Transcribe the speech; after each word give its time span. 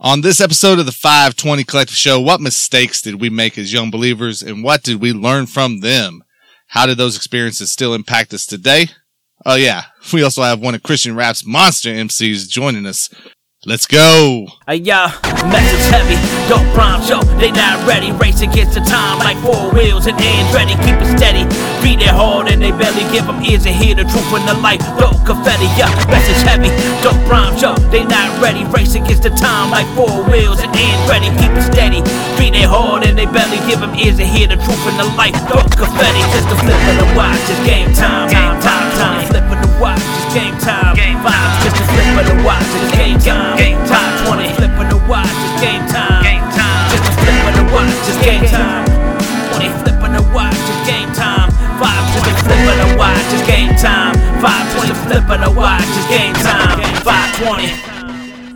On 0.00 0.20
this 0.20 0.40
episode 0.40 0.78
of 0.78 0.86
the 0.86 0.92
520 0.92 1.64
Collective 1.64 1.96
Show, 1.96 2.20
what 2.20 2.40
mistakes 2.40 3.02
did 3.02 3.20
we 3.20 3.30
make 3.30 3.58
as 3.58 3.72
young 3.72 3.90
believers 3.90 4.42
and 4.42 4.62
what 4.62 4.84
did 4.84 5.00
we 5.00 5.12
learn 5.12 5.46
from 5.46 5.80
them? 5.80 6.22
How 6.68 6.86
did 6.86 6.98
those 6.98 7.16
experiences 7.16 7.72
still 7.72 7.94
impact 7.94 8.32
us 8.32 8.46
today? 8.46 8.90
Oh 9.44 9.56
yeah, 9.56 9.86
we 10.12 10.22
also 10.22 10.42
have 10.42 10.60
one 10.60 10.76
of 10.76 10.84
Christian 10.84 11.16
Rap's 11.16 11.44
monster 11.44 11.90
MCs 11.90 12.48
joining 12.48 12.86
us. 12.86 13.10
Let's 13.68 13.84
go. 13.84 14.48
Hey, 14.64 14.80
yeah, 14.80 15.12
heavy, 15.92 16.16
don't 16.48 16.64
prime 16.72 17.04
show. 17.04 17.20
They 17.36 17.52
not 17.52 17.84
ready, 17.84 18.16
race 18.16 18.40
against 18.40 18.72
the 18.72 18.80
time 18.80 19.20
like 19.20 19.36
four 19.44 19.68
wheels 19.76 20.08
and 20.08 20.16
ready. 20.56 20.72
Keep 20.88 20.96
it 21.04 21.12
steady, 21.20 21.44
beat 21.84 22.00
it 22.00 22.08
hard 22.08 22.48
and 22.48 22.64
they 22.64 22.72
barely 22.72 23.04
give 23.12 23.28
them 23.28 23.44
ears 23.44 23.68
hear 23.76 23.92
the 23.92 24.08
truth 24.08 24.24
the 24.48 24.56
light. 24.64 24.80
Throw 24.96 25.12
confetti, 25.28 25.68
yeah, 25.76 25.92
heavy, 26.48 26.72
don't 27.04 27.20
prime 27.28 27.52
show. 27.60 27.76
They 27.92 28.08
not 28.08 28.40
ready, 28.40 28.64
race 28.72 28.96
against 28.96 29.28
the 29.28 29.36
time 29.36 29.68
like 29.68 29.84
four 29.92 30.16
wheels 30.32 30.64
and 30.64 30.72
ready. 31.04 31.28
Keep 31.36 31.52
it 31.52 31.68
steady, 31.68 32.00
beat 32.40 32.56
it 32.56 32.64
hard 32.64 33.04
and 33.04 33.20
they 33.20 33.28
barely 33.28 33.60
give 33.68 33.84
them 33.84 33.92
ears 34.00 34.16
hear 34.32 34.48
the 34.48 34.56
truth 34.56 34.80
in 34.88 34.96
the 34.96 35.12
light. 35.12 35.36
Throw 35.44 35.60
confetti, 35.76 36.24
just 36.32 36.48
flip 36.56 36.80
of 36.88 37.04
the 37.04 37.08
watch, 37.12 37.36
it's 37.52 37.60
game 37.68 37.92
time, 37.92 38.32
game 38.32 38.56
time, 38.64 38.88
time. 38.96 39.28
The 39.28 39.67
game 40.34 40.56
time, 40.58 40.94
game 40.94 41.18
time. 41.24 41.62
Just 41.64 41.76
the 41.76 41.84
flip 41.88 42.20
of 42.20 42.26
the 42.28 42.36
watch, 42.44 42.68
it's 42.80 42.92
game 42.96 43.18
time. 43.18 43.56
Game 43.56 43.80
time, 43.86 44.26
20 44.26 44.54
flip 44.54 44.74
of 44.76 44.86
the 44.90 45.00
watch, 45.08 45.28
it's 45.28 45.60
game 45.60 45.84
time. 45.88 46.22
Game 46.22 46.44
time, 46.52 46.82
just 46.92 47.04
a 47.08 47.12
flip 47.16 47.40
of 47.48 47.54
the 47.56 47.64
watch, 47.72 47.94
it's 48.08 48.20
game 48.24 48.44
time. 48.48 48.84
20 49.56 49.68
flip 49.80 49.98
of 50.02 50.10
the 50.12 50.24
watch, 50.34 50.54
it's 50.54 50.82
game 50.88 51.10
time. 51.12 51.50
5 51.78 52.14
to 52.14 52.18
the 52.26 52.34
flip 52.44 52.62
of 52.68 52.76
the 52.82 52.88
watch, 52.98 53.28
it's 53.32 53.46
game 53.46 53.74
time. 53.76 54.14
5 54.42 54.80
to 54.80 54.86
the 54.88 54.94
flip 55.06 55.26
of 55.30 55.38
the 55.44 55.52
watch, 55.58 55.82
it's 55.86 56.08
game 56.08 56.34
time. 56.34 56.78
520. 57.04 57.68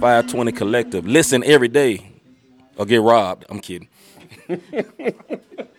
520 0.01 0.53
Collective. 0.53 1.07
Listen 1.07 1.43
every 1.45 1.69
day 1.69 2.11
or 2.77 2.87
get 2.87 3.01
robbed. 3.01 3.45
I'm 3.49 3.61
kidding. 3.61 3.89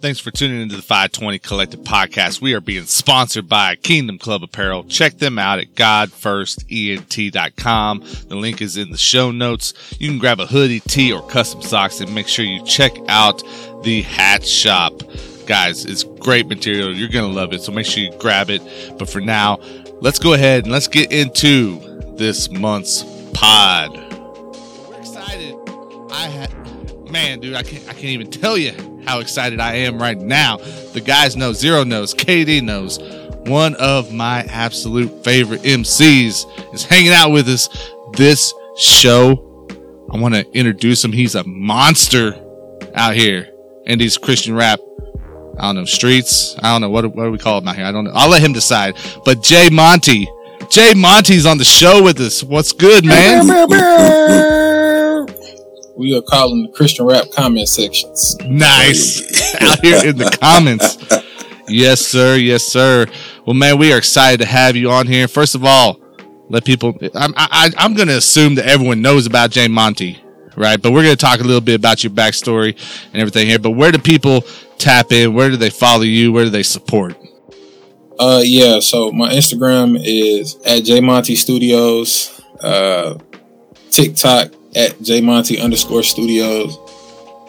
Thanks 0.00 0.18
for 0.18 0.30
tuning 0.30 0.62
into 0.62 0.76
the 0.76 0.82
520 0.82 1.38
Collective 1.40 1.80
Podcast. 1.80 2.40
We 2.40 2.54
are 2.54 2.62
being 2.62 2.84
sponsored 2.84 3.50
by 3.50 3.76
Kingdom 3.76 4.16
Club 4.16 4.42
Apparel. 4.42 4.84
Check 4.84 5.18
them 5.18 5.38
out 5.38 5.58
at 5.58 5.74
godfirstent.com. 5.74 8.04
The 8.28 8.34
link 8.34 8.62
is 8.62 8.78
in 8.78 8.92
the 8.92 8.96
show 8.96 9.30
notes. 9.30 9.74
You 9.98 10.08
can 10.08 10.18
grab 10.18 10.40
a 10.40 10.46
hoodie, 10.46 10.80
tee, 10.80 11.12
or 11.12 11.20
custom 11.28 11.60
socks 11.60 12.00
and 12.00 12.14
make 12.14 12.28
sure 12.28 12.46
you 12.46 12.64
check 12.64 12.92
out 13.08 13.42
the 13.82 14.00
hat 14.00 14.42
shop. 14.42 15.02
Guys, 15.44 15.84
it's 15.84 16.04
great 16.04 16.48
material. 16.48 16.94
You're 16.94 17.10
going 17.10 17.30
to 17.30 17.36
love 17.38 17.52
it. 17.52 17.60
So 17.60 17.70
make 17.70 17.84
sure 17.84 18.02
you 18.02 18.10
grab 18.18 18.48
it. 18.48 18.62
But 18.98 19.10
for 19.10 19.20
now, 19.20 19.58
let's 20.00 20.18
go 20.18 20.32
ahead 20.32 20.64
and 20.64 20.72
let's 20.72 20.88
get 20.88 21.12
into 21.12 21.78
this 22.16 22.50
month's 22.50 23.04
pod. 23.34 23.94
We're 24.88 24.98
excited. 24.98 25.54
I 26.10 26.28
had, 26.28 26.50
man, 27.10 27.40
dude, 27.40 27.54
I 27.54 27.62
can't, 27.62 27.82
I 27.88 27.92
can't 27.92 28.04
even 28.04 28.30
tell 28.30 28.56
you 28.56 28.72
how 29.04 29.20
excited 29.20 29.60
I 29.60 29.74
am 29.76 30.00
right 30.00 30.18
now. 30.18 30.58
The 30.92 31.00
guys 31.00 31.36
know, 31.36 31.50
Xero 31.50 31.86
knows, 31.86 32.14
KD 32.14 32.62
knows. 32.62 32.98
One 33.48 33.74
of 33.76 34.12
my 34.12 34.42
absolute 34.44 35.24
favorite 35.24 35.62
MCs 35.62 36.74
is 36.74 36.84
hanging 36.84 37.12
out 37.12 37.30
with 37.30 37.48
us 37.48 37.68
this 38.12 38.52
show. 38.76 39.66
I 40.12 40.18
want 40.18 40.34
to 40.34 40.46
introduce 40.52 41.04
him. 41.04 41.12
He's 41.12 41.34
a 41.34 41.44
monster 41.44 42.34
out 42.94 43.14
here 43.14 43.48
in 43.86 43.98
these 43.98 44.18
Christian 44.18 44.54
rap. 44.54 44.80
I 45.58 45.62
don't 45.62 45.76
know 45.76 45.84
streets. 45.84 46.56
I 46.62 46.72
don't 46.72 46.80
know 46.80 46.90
what 46.90 47.04
what 47.14 47.24
do 47.24 47.30
we 47.30 47.38
call 47.38 47.58
him 47.58 47.68
out 47.68 47.76
here. 47.76 47.84
I 47.84 47.92
don't 47.92 48.04
know. 48.04 48.12
I'll 48.14 48.30
let 48.30 48.42
him 48.42 48.52
decide. 48.52 48.96
But 49.24 49.42
J. 49.42 49.68
Monty, 49.70 50.28
J. 50.70 50.94
Monty's 50.94 51.46
on 51.46 51.58
the 51.58 51.64
show 51.64 52.02
with 52.02 52.20
us. 52.20 52.42
What's 52.42 52.72
good, 52.72 53.04
man? 53.04 53.46
We 55.96 56.16
are 56.16 56.22
calling 56.22 56.62
the 56.62 56.72
Christian 56.72 57.06
rap 57.06 57.26
comment 57.34 57.68
sections. 57.68 58.36
Nice. 58.46 59.54
Out 59.60 59.80
here 59.80 60.06
in 60.06 60.16
the 60.16 60.36
comments. 60.40 60.98
Yes, 61.68 62.00
sir. 62.00 62.36
Yes, 62.36 62.64
sir. 62.64 63.06
Well, 63.46 63.54
man, 63.54 63.78
we 63.78 63.92
are 63.92 63.98
excited 63.98 64.40
to 64.40 64.46
have 64.46 64.76
you 64.76 64.90
on 64.90 65.06
here. 65.06 65.28
First 65.28 65.54
of 65.54 65.64
all, 65.64 66.00
let 66.48 66.64
people, 66.64 66.96
I'm, 67.14 67.32
I, 67.36 67.70
I'm 67.76 67.94
going 67.94 68.08
to 68.08 68.16
assume 68.16 68.56
that 68.56 68.66
everyone 68.66 69.02
knows 69.02 69.26
about 69.26 69.50
J. 69.50 69.68
Monty, 69.68 70.22
right? 70.56 70.80
But 70.80 70.92
we're 70.92 71.04
going 71.04 71.16
to 71.16 71.20
talk 71.20 71.40
a 71.40 71.44
little 71.44 71.60
bit 71.60 71.76
about 71.76 72.02
your 72.02 72.12
backstory 72.12 72.76
and 73.12 73.20
everything 73.20 73.46
here. 73.46 73.58
But 73.58 73.72
where 73.72 73.92
do 73.92 73.98
people 73.98 74.42
tap 74.78 75.12
in? 75.12 75.32
Where 75.34 75.48
do 75.48 75.56
they 75.56 75.70
follow 75.70 76.02
you? 76.02 76.32
Where 76.32 76.44
do 76.44 76.50
they 76.50 76.64
support? 76.64 77.16
Uh, 78.18 78.42
yeah. 78.44 78.80
So 78.80 79.12
my 79.12 79.30
Instagram 79.32 80.00
is 80.02 80.56
at 80.66 80.84
Jay 80.84 81.00
Monty 81.00 81.36
studios. 81.36 82.40
Uh, 82.60 83.18
TikTok 83.90 84.52
at 84.74 84.98
jmonty 84.98 85.62
underscore 85.62 86.02
studios. 86.02 86.78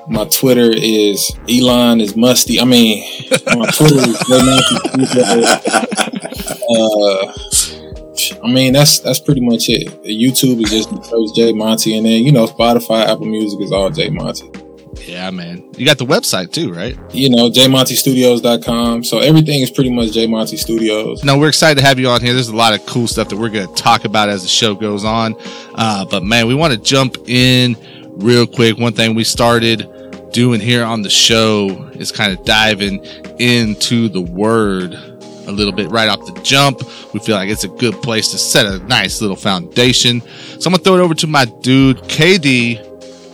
My 0.07 0.25
Twitter 0.25 0.71
is 0.73 1.31
Elon 1.49 2.01
is 2.01 2.15
musty. 2.15 2.59
I 2.59 2.65
mean, 2.65 3.03
my 3.55 3.69
Twitter 3.71 3.97
is. 3.97 4.17
Uh, 6.73 7.33
I 8.43 8.51
mean, 8.51 8.73
that's 8.73 8.99
that's 8.99 9.19
pretty 9.19 9.41
much 9.41 9.69
it. 9.69 10.03
YouTube 10.03 10.63
is 10.63 10.71
just 10.71 11.35
J 11.35 11.53
Monty, 11.53 11.97
and 11.97 12.05
then 12.05 12.23
you 12.23 12.31
know 12.31 12.45
Spotify, 12.47 13.05
Apple 13.05 13.25
Music 13.25 13.61
is 13.61 13.71
all 13.71 13.89
J 13.89 14.09
Monty. 14.09 14.49
Yeah, 14.93 15.29
man. 15.31 15.63
You 15.77 15.85
got 15.85 15.97
the 15.97 16.05
website 16.05 16.51
too, 16.51 16.73
right? 16.73 16.97
You 17.13 17.29
know, 17.29 17.49
jmontystudios.com. 17.49 19.03
So 19.03 19.19
everything 19.19 19.61
is 19.61 19.71
pretty 19.71 19.89
much 19.91 20.11
J 20.11 20.27
Monty 20.27 20.57
Studios. 20.57 21.23
No, 21.23 21.37
we're 21.37 21.49
excited 21.49 21.79
to 21.79 21.85
have 21.85 21.99
you 21.99 22.09
on 22.09 22.21
here. 22.21 22.33
There's 22.33 22.49
a 22.49 22.55
lot 22.55 22.73
of 22.73 22.85
cool 22.85 23.07
stuff 23.07 23.29
that 23.29 23.37
we're 23.37 23.49
going 23.49 23.67
to 23.67 23.73
talk 23.81 24.05
about 24.05 24.29
as 24.29 24.43
the 24.43 24.49
show 24.49 24.75
goes 24.75 25.03
on. 25.05 25.35
Uh, 25.75 26.05
but 26.05 26.23
man, 26.23 26.47
we 26.47 26.55
want 26.55 26.73
to 26.73 26.79
jump 26.79 27.17
in 27.27 27.75
real 28.17 28.45
quick. 28.45 28.77
One 28.77 28.93
thing 28.93 29.15
we 29.15 29.23
started 29.23 29.87
doing 30.31 30.61
here 30.61 30.83
on 30.83 31.01
the 31.01 31.09
show 31.09 31.89
is 31.93 32.11
kind 32.11 32.37
of 32.37 32.43
diving 32.45 33.03
into 33.39 34.09
the 34.09 34.21
word 34.21 34.93
a 35.47 35.51
little 35.51 35.73
bit 35.73 35.89
right 35.89 36.07
off 36.07 36.25
the 36.25 36.39
jump. 36.41 36.81
We 37.13 37.19
feel 37.19 37.35
like 37.35 37.49
it's 37.49 37.63
a 37.63 37.69
good 37.69 37.95
place 38.01 38.29
to 38.31 38.37
set 38.37 38.65
a 38.65 38.79
nice 38.85 39.21
little 39.21 39.35
foundation. 39.35 40.21
So 40.21 40.67
I'm 40.67 40.73
going 40.73 40.75
to 40.75 40.83
throw 40.83 40.95
it 40.95 41.01
over 41.01 41.15
to 41.15 41.27
my 41.27 41.45
dude, 41.45 41.97
KD, 42.03 42.90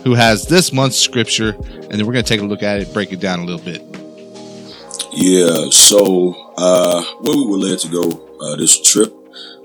who 0.08 0.14
has 0.14 0.46
this 0.46 0.72
month's 0.72 0.96
scripture, 0.96 1.50
and 1.50 1.92
then 1.92 2.06
we're 2.06 2.14
going 2.14 2.24
to 2.24 2.28
take 2.28 2.40
a 2.40 2.44
look 2.44 2.62
at 2.62 2.80
it, 2.80 2.94
break 2.94 3.12
it 3.12 3.20
down 3.20 3.40
a 3.40 3.44
little 3.44 3.62
bit. 3.62 3.82
Yeah, 5.12 5.68
so 5.70 6.34
uh, 6.56 7.04
where 7.20 7.36
we 7.36 7.46
were 7.46 7.58
led 7.58 7.78
to 7.80 7.88
go 7.88 8.28
uh, 8.40 8.56
this 8.56 8.80
trip 8.80 9.14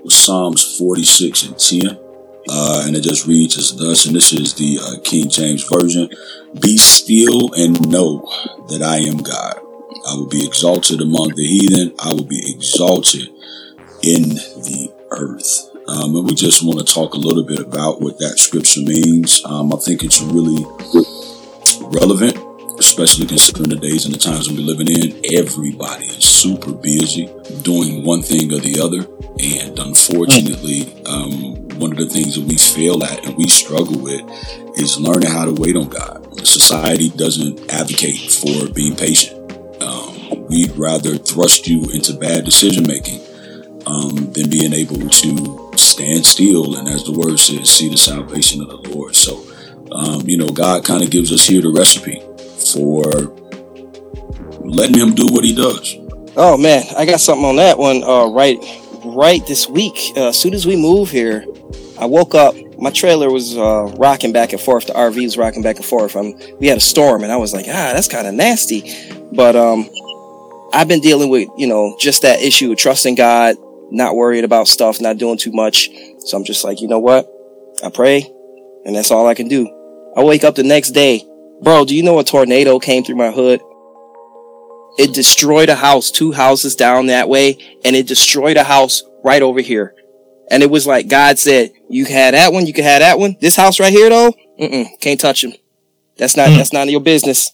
was 0.02 0.14
Psalms 0.14 0.76
46 0.76 1.44
and 1.44 1.58
10. 1.58 1.98
Uh, 2.46 2.82
and 2.86 2.94
it 2.94 3.02
just 3.02 3.26
reads 3.26 3.56
as 3.56 3.74
thus, 3.74 4.04
and 4.04 4.14
this 4.14 4.34
is 4.34 4.52
the 4.52 4.78
uh, 4.82 5.00
King 5.02 5.30
James 5.30 5.66
Version 5.66 6.10
Be 6.60 6.76
still 6.76 7.54
and 7.54 7.88
know 7.88 8.28
that 8.68 8.82
I 8.82 8.98
am 8.98 9.22
God. 9.22 9.56
I 10.06 10.14
will 10.14 10.28
be 10.28 10.44
exalted 10.44 11.00
among 11.00 11.30
the 11.36 11.46
heathen, 11.46 11.94
I 11.98 12.12
will 12.12 12.26
be 12.26 12.52
exalted 12.54 13.28
in 14.02 14.28
the 14.28 14.92
earth. 15.10 15.73
Um, 15.86 16.16
and 16.16 16.24
we 16.24 16.34
just 16.34 16.64
want 16.64 16.78
to 16.78 16.84
talk 16.84 17.14
a 17.14 17.18
little 17.18 17.44
bit 17.44 17.60
about 17.60 18.00
what 18.00 18.18
that 18.18 18.38
scripture 18.38 18.80
means. 18.80 19.44
Um, 19.44 19.72
I 19.72 19.76
think 19.76 20.02
it's 20.02 20.20
really 20.22 20.64
relevant, 21.92 22.38
especially 22.78 23.26
considering 23.26 23.68
the 23.68 23.76
days 23.76 24.06
and 24.06 24.14
the 24.14 24.18
times 24.18 24.48
we're 24.48 24.60
living 24.60 24.88
in. 24.88 25.20
Everybody 25.34 26.06
is 26.06 26.24
super 26.24 26.72
busy 26.72 27.28
doing 27.62 28.04
one 28.04 28.22
thing 28.22 28.52
or 28.52 28.60
the 28.60 28.80
other. 28.80 29.04
And 29.38 29.78
unfortunately, 29.78 30.88
um, 31.04 31.68
one 31.78 31.92
of 31.92 31.98
the 31.98 32.08
things 32.08 32.36
that 32.36 32.44
we 32.44 32.56
fail 32.56 33.02
at 33.04 33.26
and 33.26 33.36
we 33.36 33.48
struggle 33.48 33.98
with 33.98 34.22
is 34.78 34.98
learning 34.98 35.30
how 35.30 35.44
to 35.44 35.52
wait 35.52 35.76
on 35.76 35.88
God. 35.88 36.46
Society 36.46 37.10
doesn't 37.10 37.72
advocate 37.72 38.32
for 38.32 38.72
being 38.72 38.96
patient. 38.96 39.34
Um, 39.82 40.46
we'd 40.48 40.72
rather 40.76 41.18
thrust 41.18 41.68
you 41.68 41.84
into 41.90 42.14
bad 42.14 42.44
decision 42.44 42.86
making 42.86 43.20
um, 43.86 44.32
than 44.32 44.48
being 44.50 44.72
able 44.72 45.08
to 45.08 45.63
stand 45.82 46.26
still 46.26 46.76
and, 46.76 46.88
as 46.88 47.04
the 47.04 47.12
word 47.12 47.38
says, 47.38 47.70
see 47.70 47.88
the 47.88 47.96
salvation 47.96 48.62
of 48.62 48.68
the 48.68 48.90
Lord. 48.90 49.14
So, 49.14 49.44
um, 49.92 50.22
you 50.26 50.36
know, 50.36 50.48
God 50.48 50.84
kind 50.84 51.02
of 51.02 51.10
gives 51.10 51.32
us 51.32 51.46
here 51.46 51.62
the 51.62 51.70
recipe 51.70 52.20
for 52.72 53.04
letting 54.66 54.98
Him 54.98 55.14
do 55.14 55.32
what 55.32 55.44
He 55.44 55.54
does. 55.54 55.96
Oh 56.36 56.56
man, 56.56 56.84
I 56.96 57.06
got 57.06 57.20
something 57.20 57.44
on 57.44 57.56
that 57.56 57.78
one. 57.78 58.02
Uh, 58.02 58.26
right, 58.26 58.58
right 59.04 59.46
this 59.46 59.68
week. 59.68 60.12
Uh, 60.16 60.28
as 60.28 60.40
soon 60.40 60.54
as 60.54 60.66
we 60.66 60.76
move 60.76 61.10
here, 61.10 61.44
I 61.98 62.06
woke 62.06 62.34
up. 62.34 62.54
My 62.76 62.90
trailer 62.90 63.30
was 63.30 63.56
uh, 63.56 63.94
rocking 63.96 64.32
back 64.32 64.52
and 64.52 64.60
forth. 64.60 64.88
The 64.88 64.94
RV 64.94 65.22
was 65.22 65.38
rocking 65.38 65.62
back 65.62 65.76
and 65.76 65.84
forth. 65.84 66.16
Um, 66.16 66.34
we 66.58 66.66
had 66.66 66.76
a 66.76 66.80
storm, 66.80 67.22
and 67.22 67.30
I 67.30 67.36
was 67.36 67.54
like, 67.54 67.66
ah, 67.68 67.92
that's 67.94 68.08
kind 68.08 68.26
of 68.26 68.34
nasty. 68.34 68.92
But 69.32 69.54
um, 69.54 69.88
I've 70.72 70.88
been 70.88 71.00
dealing 71.00 71.30
with, 71.30 71.48
you 71.56 71.68
know, 71.68 71.96
just 72.00 72.22
that 72.22 72.42
issue 72.42 72.72
of 72.72 72.78
trusting 72.78 73.14
God, 73.14 73.56
not 73.90 74.16
worried 74.16 74.44
about 74.44 74.68
stuff, 74.68 75.00
not 75.00 75.18
doing 75.18 75.38
too 75.38 75.52
much. 75.52 75.90
So 76.20 76.36
I'm 76.36 76.44
just 76.44 76.64
like, 76.64 76.80
you 76.80 76.88
know 76.88 76.98
what? 76.98 77.30
I 77.82 77.90
pray, 77.90 78.30
and 78.84 78.94
that's 78.94 79.10
all 79.10 79.26
I 79.26 79.34
can 79.34 79.48
do. 79.48 79.68
I 80.16 80.22
wake 80.22 80.44
up 80.44 80.54
the 80.54 80.62
next 80.62 80.90
day, 80.90 81.24
bro. 81.62 81.84
Do 81.84 81.96
you 81.96 82.02
know 82.02 82.18
a 82.18 82.24
tornado 82.24 82.78
came 82.78 83.04
through 83.04 83.16
my 83.16 83.30
hood? 83.30 83.60
It 84.96 85.12
destroyed 85.12 85.68
a 85.68 85.74
house, 85.74 86.10
two 86.10 86.32
houses 86.32 86.76
down 86.76 87.06
that 87.06 87.28
way, 87.28 87.58
and 87.84 87.96
it 87.96 88.06
destroyed 88.06 88.56
a 88.56 88.64
house 88.64 89.02
right 89.24 89.42
over 89.42 89.60
here. 89.60 89.94
And 90.50 90.62
it 90.62 90.70
was 90.70 90.86
like 90.86 91.08
God 91.08 91.38
said, 91.38 91.72
you 91.88 92.04
can 92.04 92.14
have 92.14 92.32
that 92.32 92.52
one, 92.52 92.66
you 92.66 92.72
can 92.72 92.84
have 92.84 93.00
that 93.00 93.18
one. 93.18 93.36
This 93.40 93.56
house 93.56 93.80
right 93.80 93.92
here 93.92 94.08
though, 94.08 94.34
mm-mm, 94.60 95.00
can't 95.00 95.18
touch 95.18 95.42
him. 95.42 95.54
That's 96.16 96.36
not, 96.36 96.50
hmm. 96.50 96.56
that's 96.56 96.72
none 96.72 96.86
of 96.86 96.92
your 96.92 97.00
business. 97.00 97.50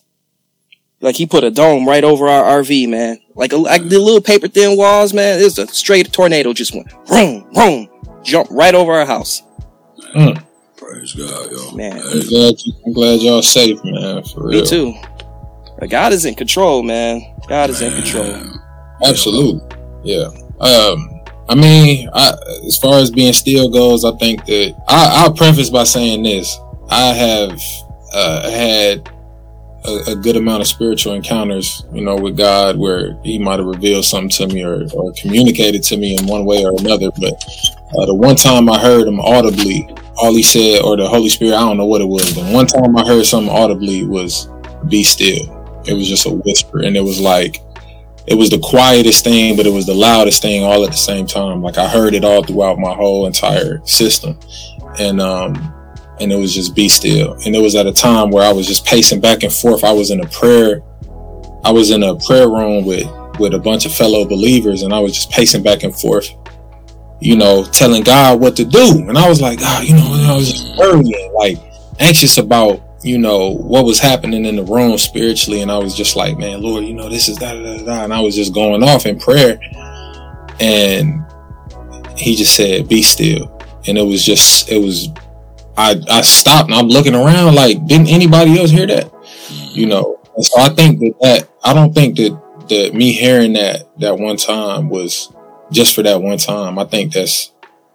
Like 1.00 1.16
he 1.16 1.26
put 1.26 1.44
a 1.44 1.50
dome 1.50 1.88
right 1.88 2.04
over 2.04 2.28
our 2.28 2.60
RV, 2.62 2.88
man. 2.88 3.18
Like, 3.34 3.52
a, 3.52 3.56
like 3.56 3.88
the 3.88 3.98
little 3.98 4.20
paper 4.20 4.48
thin 4.48 4.76
walls, 4.76 5.14
man. 5.14 5.40
It 5.40 5.44
was 5.44 5.58
a 5.58 5.66
straight 5.68 6.12
tornado 6.12 6.52
just 6.52 6.74
went, 6.74 6.88
boom, 7.06 7.48
boom, 7.52 7.88
jump 8.22 8.48
right 8.50 8.74
over 8.74 8.92
our 8.92 9.06
house. 9.06 9.42
Praise 10.76 11.14
God, 11.14 11.50
yo. 11.50 11.70
Man. 11.72 11.96
I'm 11.96 12.28
glad, 12.28 12.54
you, 12.64 12.72
I'm 12.84 12.92
glad 12.92 13.20
y'all 13.20 13.42
safe, 13.42 13.78
man. 13.84 14.22
For 14.24 14.48
real. 14.48 14.60
Me 14.60 14.66
too. 14.66 14.94
But 15.78 15.88
God 15.88 16.12
is 16.12 16.26
in 16.26 16.34
control, 16.34 16.82
man. 16.82 17.22
God 17.48 17.70
is 17.70 17.80
in 17.80 17.92
control. 17.94 18.58
Absolutely. 19.02 19.62
Yeah. 20.04 20.28
Um, 20.60 21.20
I 21.48 21.54
mean, 21.54 22.10
I, 22.12 22.34
as 22.66 22.76
far 22.76 22.98
as 22.98 23.10
being 23.10 23.32
still 23.32 23.70
goes, 23.70 24.04
I 24.04 24.14
think 24.18 24.44
that 24.44 24.74
I, 24.88 25.22
I'll 25.22 25.32
preface 25.32 25.70
by 25.70 25.84
saying 25.84 26.22
this. 26.22 26.58
I 26.90 27.06
have 27.14 27.60
uh, 28.12 28.50
had 28.50 29.10
a, 29.84 30.12
a 30.12 30.16
good 30.16 30.36
amount 30.36 30.60
of 30.60 30.66
spiritual 30.66 31.14
encounters, 31.14 31.84
you 31.92 32.02
know, 32.02 32.16
with 32.16 32.36
God 32.36 32.76
where 32.76 33.14
he 33.22 33.38
might 33.38 33.58
have 33.58 33.66
revealed 33.66 34.04
something 34.04 34.28
to 34.30 34.54
me 34.54 34.62
or, 34.62 34.86
or 34.94 35.12
communicated 35.12 35.82
to 35.84 35.96
me 35.96 36.16
in 36.16 36.26
one 36.26 36.44
way 36.44 36.64
or 36.64 36.72
another. 36.78 37.10
But 37.18 37.34
uh, 37.98 38.06
the 38.06 38.14
one 38.14 38.36
time 38.36 38.68
I 38.68 38.78
heard 38.78 39.06
him 39.06 39.20
audibly, 39.20 39.88
all 40.16 40.34
he 40.34 40.42
said, 40.42 40.82
or 40.82 40.96
the 40.96 41.08
Holy 41.08 41.28
Spirit, 41.28 41.54
I 41.54 41.60
don't 41.60 41.78
know 41.78 41.86
what 41.86 42.02
it 42.02 42.08
was. 42.08 42.34
The 42.34 42.44
one 42.52 42.66
time 42.66 42.96
I 42.96 43.06
heard 43.06 43.24
something 43.24 43.52
audibly 43.52 44.04
was 44.04 44.48
be 44.88 45.02
still. 45.02 45.56
It 45.86 45.94
was 45.94 46.08
just 46.08 46.26
a 46.26 46.30
whisper. 46.30 46.80
And 46.80 46.96
it 46.96 47.02
was 47.02 47.20
like, 47.20 47.62
it 48.26 48.34
was 48.34 48.50
the 48.50 48.58
quietest 48.58 49.24
thing, 49.24 49.56
but 49.56 49.66
it 49.66 49.72
was 49.72 49.86
the 49.86 49.94
loudest 49.94 50.42
thing 50.42 50.62
all 50.62 50.84
at 50.84 50.90
the 50.90 50.96
same 50.96 51.26
time. 51.26 51.62
Like 51.62 51.78
I 51.78 51.88
heard 51.88 52.14
it 52.14 52.22
all 52.22 52.44
throughout 52.44 52.78
my 52.78 52.92
whole 52.92 53.26
entire 53.26 53.84
system. 53.86 54.38
And, 54.98 55.20
um, 55.20 55.74
and 56.20 56.30
it 56.30 56.36
was 56.36 56.54
just 56.54 56.74
be 56.74 56.88
still. 56.88 57.32
And 57.44 57.56
it 57.56 57.60
was 57.60 57.74
at 57.74 57.86
a 57.86 57.92
time 57.92 58.30
where 58.30 58.46
I 58.46 58.52
was 58.52 58.66
just 58.66 58.84
pacing 58.84 59.20
back 59.20 59.42
and 59.42 59.52
forth. 59.52 59.84
I 59.84 59.92
was 59.92 60.10
in 60.10 60.20
a 60.20 60.28
prayer, 60.28 60.82
I 61.64 61.72
was 61.72 61.90
in 61.90 62.02
a 62.02 62.14
prayer 62.16 62.48
room 62.48 62.84
with, 62.84 63.08
with 63.38 63.54
a 63.54 63.58
bunch 63.58 63.86
of 63.86 63.92
fellow 63.92 64.24
believers 64.26 64.82
and 64.82 64.92
I 64.92 65.00
was 65.00 65.14
just 65.14 65.30
pacing 65.30 65.62
back 65.62 65.82
and 65.82 65.98
forth, 65.98 66.30
you 67.20 67.36
know, 67.36 67.64
telling 67.64 68.02
God 68.02 68.40
what 68.40 68.54
to 68.56 68.64
do. 68.64 69.04
And 69.08 69.16
I 69.16 69.28
was 69.28 69.40
like, 69.40 69.60
God, 69.60 69.84
you 69.84 69.94
know, 69.94 70.26
I 70.30 70.36
was 70.36 70.52
just 70.52 70.76
worrying, 70.76 71.32
like 71.34 71.58
anxious 71.98 72.36
about, 72.36 72.82
you 73.02 73.16
know, 73.16 73.52
what 73.54 73.86
was 73.86 73.98
happening 73.98 74.44
in 74.44 74.56
the 74.56 74.64
room 74.64 74.98
spiritually. 74.98 75.62
And 75.62 75.72
I 75.72 75.78
was 75.78 75.94
just 75.94 76.16
like, 76.16 76.36
man, 76.36 76.60
Lord, 76.60 76.84
you 76.84 76.92
know, 76.92 77.08
this 77.08 77.28
is 77.28 77.38
da 77.38 77.54
da 77.54 77.78
da 77.78 77.84
da. 77.84 78.04
And 78.04 78.12
I 78.12 78.20
was 78.20 78.36
just 78.36 78.52
going 78.52 78.82
off 78.82 79.06
in 79.06 79.18
prayer. 79.18 79.58
And 80.60 81.24
he 82.18 82.36
just 82.36 82.54
said, 82.54 82.88
be 82.88 83.00
still. 83.00 83.58
And 83.86 83.96
it 83.96 84.02
was 84.02 84.22
just, 84.22 84.70
it 84.70 84.76
was, 84.76 85.08
I, 85.80 85.94
I 86.10 86.20
stopped 86.20 86.68
and 86.68 86.74
I'm 86.74 86.88
looking 86.88 87.14
around 87.14 87.54
like, 87.54 87.86
didn't 87.86 88.08
anybody 88.08 88.58
else 88.60 88.70
hear 88.70 88.86
that? 88.86 89.10
You 89.50 89.86
mm-hmm. 89.86 89.88
know, 89.88 90.20
and 90.36 90.44
so 90.44 90.60
I 90.60 90.68
think 90.68 91.00
that, 91.00 91.14
that 91.22 91.50
I 91.64 91.72
don't 91.72 91.94
think 91.94 92.16
that, 92.16 92.38
that 92.68 92.94
me 92.94 93.12
hearing 93.12 93.54
that, 93.54 93.88
that 93.98 94.18
one 94.18 94.36
time 94.36 94.90
was 94.90 95.32
just 95.72 95.94
for 95.94 96.02
that 96.02 96.20
one 96.20 96.36
time. 96.36 96.78
I 96.78 96.84
think 96.84 97.14
that's 97.14 97.52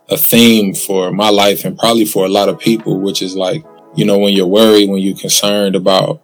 a 0.09 0.17
theme 0.17 0.73
for 0.73 1.11
my 1.11 1.29
life 1.29 1.63
and 1.63 1.77
probably 1.77 2.05
for 2.05 2.25
a 2.25 2.29
lot 2.29 2.49
of 2.49 2.59
people, 2.59 2.99
which 2.99 3.21
is 3.21 3.35
like, 3.35 3.63
you 3.95 4.05
know, 4.05 4.17
when 4.17 4.33
you're 4.33 4.47
worried, 4.47 4.89
when 4.89 5.01
you're 5.01 5.15
concerned 5.15 5.75
about 5.75 6.21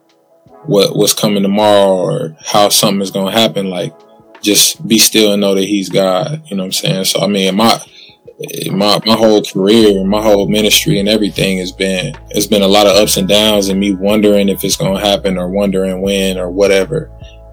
what, 0.64 0.96
what's 0.96 1.14
coming 1.14 1.44
tomorrow 1.44 1.96
or 1.96 2.36
how 2.44 2.70
something 2.70 3.02
is 3.02 3.12
going 3.12 3.32
to 3.32 3.40
happen, 3.40 3.70
like 3.70 3.94
just 4.42 4.86
be 4.88 4.98
still 4.98 5.34
and 5.34 5.42
know 5.42 5.54
that 5.54 5.64
he's 5.64 5.90
God. 5.90 6.42
You 6.48 6.58
know 6.58 6.64
what 6.64 6.68
I'm 6.68 6.72
saying? 6.72 7.06
So, 7.06 7.22
I 7.22 7.28
mean, 7.28 7.56
my, 7.56 7.80
my 8.72 9.00
my 9.06 9.16
whole 9.16 9.44
career, 9.44 10.04
my 10.06 10.22
whole 10.22 10.48
ministry, 10.48 11.00
and 11.00 11.08
everything 11.08 11.58
has 11.60 11.72
been 11.72 12.16
it's 12.30 12.48
been 12.48 12.62
a 12.62 12.68
lot 12.68 12.88
of 12.88 12.96
ups 12.96 13.18
and 13.18 13.28
downs, 13.28 13.70
and 13.70 13.80
me 13.80 13.94
wondering 13.94 14.50
if 14.50 14.64
it's 14.64 14.78
going 14.78 14.96
to 14.96 15.06
happen 15.06 15.38
or 15.38 15.50
wondering 15.50 16.02
when 16.02 16.38
or 16.38 16.50
whatever. 16.50 17.12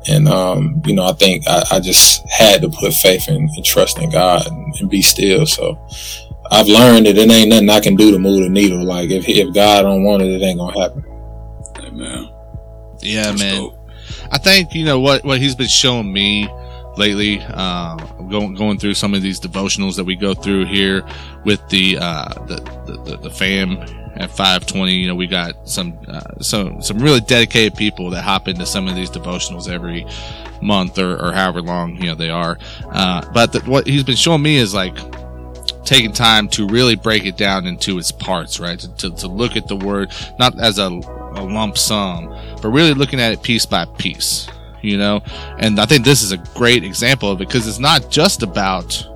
And 0.08 0.28
um, 0.28 0.80
you 0.86 0.94
know, 0.94 1.04
I 1.04 1.12
think 1.12 1.46
I, 1.46 1.62
I 1.72 1.80
just 1.80 2.26
had 2.28 2.62
to 2.62 2.70
put 2.70 2.94
faith 2.94 3.28
in 3.28 3.36
and 3.36 3.64
trust 3.64 3.98
in 3.98 4.10
God 4.10 4.46
and, 4.46 4.74
and 4.80 4.88
be 4.88 5.02
still. 5.02 5.44
So 5.44 5.78
I've 6.50 6.68
learned 6.68 7.06
that 7.06 7.18
it 7.18 7.30
ain't 7.30 7.50
nothing 7.50 7.68
I 7.68 7.80
can 7.80 7.96
do 7.96 8.10
to 8.12 8.18
move 8.18 8.42
the 8.42 8.48
needle. 8.48 8.84
Like 8.84 9.10
if 9.10 9.28
if 9.28 9.52
God 9.52 9.82
don't 9.82 10.04
want 10.04 10.22
it, 10.22 10.28
it 10.30 10.42
ain't 10.42 10.58
gonna 10.58 10.80
happen. 10.80 11.04
Amen. 11.84 12.30
Yeah, 13.00 13.24
That's 13.24 13.40
man. 13.40 13.56
dope. 13.56 13.74
I 14.30 14.38
think 14.38 14.74
you 14.74 14.84
know 14.84 15.00
what 15.00 15.24
what 15.24 15.38
he's 15.38 15.54
been 15.54 15.68
showing 15.68 16.12
me 16.12 16.48
lately. 16.98 17.40
Uh, 17.40 17.96
going 18.28 18.54
going 18.54 18.78
through 18.78 18.94
some 18.94 19.14
of 19.14 19.22
these 19.22 19.40
devotionals 19.40 19.96
that 19.96 20.04
we 20.04 20.16
go 20.16 20.34
through 20.34 20.66
here 20.66 21.02
with 21.44 21.66
the 21.68 21.96
uh, 21.98 22.28
the, 22.46 22.56
the, 22.86 23.02
the 23.04 23.16
the 23.16 23.30
fam 23.30 23.78
at 24.16 24.30
520. 24.30 24.92
You 24.92 25.06
know, 25.06 25.14
we 25.14 25.26
got 25.26 25.68
some 25.68 25.98
uh, 26.08 26.40
some 26.40 26.82
some 26.82 26.98
really 26.98 27.20
dedicated 27.20 27.76
people 27.76 28.10
that 28.10 28.22
hop 28.22 28.48
into 28.48 28.66
some 28.66 28.88
of 28.88 28.94
these 28.94 29.10
devotionals 29.10 29.68
every 29.68 30.06
month 30.60 30.98
or, 30.98 31.14
or 31.24 31.32
however 31.32 31.62
long 31.62 31.96
you 31.96 32.06
know 32.06 32.14
they 32.14 32.30
are. 32.30 32.58
Uh, 32.90 33.24
but 33.32 33.52
the, 33.52 33.60
what 33.60 33.86
he's 33.86 34.04
been 34.04 34.16
showing 34.16 34.42
me 34.42 34.56
is 34.56 34.74
like 34.74 34.96
taking 35.84 36.12
time 36.12 36.48
to 36.48 36.66
really 36.66 36.96
break 36.96 37.24
it 37.24 37.38
down 37.38 37.66
into 37.66 37.98
its 37.98 38.12
parts, 38.12 38.60
right? 38.60 38.78
To, 38.78 38.94
to, 38.96 39.10
to 39.10 39.28
look 39.28 39.56
at 39.56 39.68
the 39.68 39.76
word 39.76 40.12
not 40.38 40.58
as 40.60 40.78
a, 40.78 40.84
a 40.84 41.42
lump 41.42 41.78
sum, 41.78 42.28
but 42.60 42.68
really 42.68 42.92
looking 42.92 43.20
at 43.20 43.32
it 43.32 43.42
piece 43.42 43.64
by 43.64 43.86
piece, 43.96 44.48
you 44.82 44.96
know? 44.96 45.22
And 45.58 45.80
I 45.80 45.86
think 45.86 46.04
this 46.04 46.22
is 46.22 46.32
a 46.32 46.38
great 46.54 46.84
example 46.84 47.30
of 47.30 47.40
it 47.40 47.48
because 47.48 47.66
it's 47.66 47.78
not 47.78 48.10
just 48.10 48.42
about, 48.42 49.06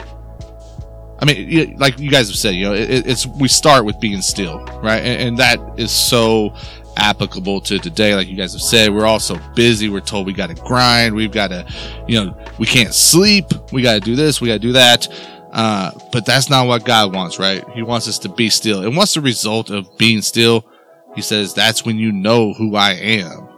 I 1.19 1.25
mean, 1.25 1.77
like 1.79 1.99
you 1.99 2.11
guys 2.11 2.29
have 2.29 2.37
said, 2.37 2.55
you 2.55 2.65
know, 2.65 2.75
it, 2.75 3.07
it's, 3.07 3.27
we 3.27 3.49
start 3.49 3.85
with 3.85 4.01
being 4.01 4.23
still, 4.23 4.65
right? 4.83 5.01
And, 5.01 5.23
and 5.23 5.39
that 5.39 5.59
is 5.77 5.91
so 5.91 6.55
applicable 6.97 7.61
to 7.63 7.79
today. 7.79 8.15
Like 8.15 8.29
you 8.29 8.37
guys 8.37 8.53
have 8.53 8.63
said, 8.63 8.93
we're 8.93 9.07
all 9.07 9.21
so 9.21 9.39
busy. 9.55 9.89
We're 9.89 10.01
told 10.01 10.27
we 10.27 10.33
got 10.33 10.49
to 10.49 10.63
grind. 10.63 11.15
We've 11.15 11.33
got 11.33 11.49
to, 11.49 11.67
you 12.09 12.23
know, 12.23 12.37
we 12.59 12.67
can't 12.67 12.93
sleep. 12.95 13.47
We 13.73 13.83
got 13.83 13.95
to 13.95 14.01
do 14.01 14.17
this. 14.17 14.41
We 14.41 14.49
got 14.49 14.55
to 14.55 14.59
do 14.59 14.73
that. 14.73 15.09
Uh, 15.53 15.91
but 16.13 16.25
that's 16.25 16.49
not 16.49 16.67
what 16.67 16.85
God 16.85 17.15
wants, 17.15 17.39
right? 17.39 17.63
He 17.71 17.83
wants 17.83 18.09
us 18.09 18.19
to 18.21 18.29
be 18.29 18.49
still. 18.49 18.85
And 18.85 18.97
what's 18.97 19.15
the 19.15 19.21
result 19.21 19.71
of 19.71 19.97
being 19.99 20.23
still? 20.23 20.67
He 21.15 21.21
says, 21.21 21.53
that's 21.53 21.85
when 21.85 21.99
you 21.99 22.11
know 22.11 22.55
who 22.55 22.75
I 22.75 22.93
am, 22.93 23.49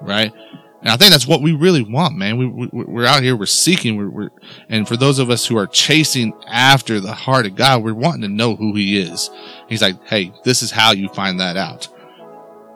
right? 0.00 0.32
And 0.84 0.92
I 0.92 0.98
think 0.98 1.12
that's 1.12 1.26
what 1.26 1.40
we 1.40 1.52
really 1.52 1.82
want, 1.82 2.14
man. 2.14 2.36
We, 2.36 2.46
we 2.46 2.68
we're 2.70 3.06
out 3.06 3.22
here, 3.22 3.34
we're 3.34 3.46
seeking, 3.46 3.96
we're, 3.96 4.10
we're, 4.10 4.30
and 4.68 4.86
for 4.86 4.98
those 4.98 5.18
of 5.18 5.30
us 5.30 5.46
who 5.46 5.56
are 5.56 5.66
chasing 5.66 6.34
after 6.46 7.00
the 7.00 7.14
heart 7.14 7.46
of 7.46 7.56
God, 7.56 7.82
we're 7.82 7.94
wanting 7.94 8.20
to 8.20 8.28
know 8.28 8.54
who 8.54 8.74
He 8.74 8.98
is. 9.00 9.30
He's 9.66 9.80
like, 9.80 9.96
hey, 10.04 10.30
this 10.44 10.62
is 10.62 10.70
how 10.70 10.92
you 10.92 11.08
find 11.08 11.40
that 11.40 11.56
out. 11.56 11.88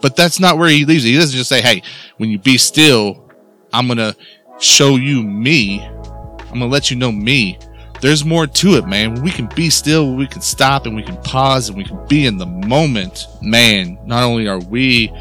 But 0.01 0.17
that's 0.17 0.41
not 0.41 0.57
where 0.57 0.71
He 0.71 0.87
leaves 0.87 1.05
it. 1.05 1.09
He 1.09 1.17
doesn't 1.17 1.37
just 1.37 1.50
say, 1.50 1.61
hey, 1.61 1.83
when 2.17 2.31
you 2.31 2.38
be 2.38 2.57
still, 2.57 3.31
I'm 3.75 3.87
gonna 3.87 4.17
show 4.59 4.97
you 4.97 5.23
me. 5.23 5.83
I'm 5.83 6.55
gonna 6.55 6.69
let 6.69 6.91
you 6.91 6.97
know 6.97 7.12
me. 7.12 7.59
There's 8.00 8.25
more 8.25 8.47
to 8.47 8.77
it, 8.77 8.87
man. 8.87 9.23
We 9.23 9.31
can 9.31 9.49
be 9.55 9.69
still, 9.69 10.15
we 10.15 10.27
can 10.27 10.41
stop 10.41 10.87
and 10.87 10.97
we 10.97 11.03
can 11.03 11.19
pause 11.19 11.69
and 11.69 11.77
we 11.77 11.85
can 11.85 12.03
be 12.07 12.25
in 12.25 12.38
the 12.38 12.47
moment, 12.47 13.27
man, 13.43 13.99
not 14.07 14.23
only 14.23 14.49
are 14.49 14.61
we 14.61 15.12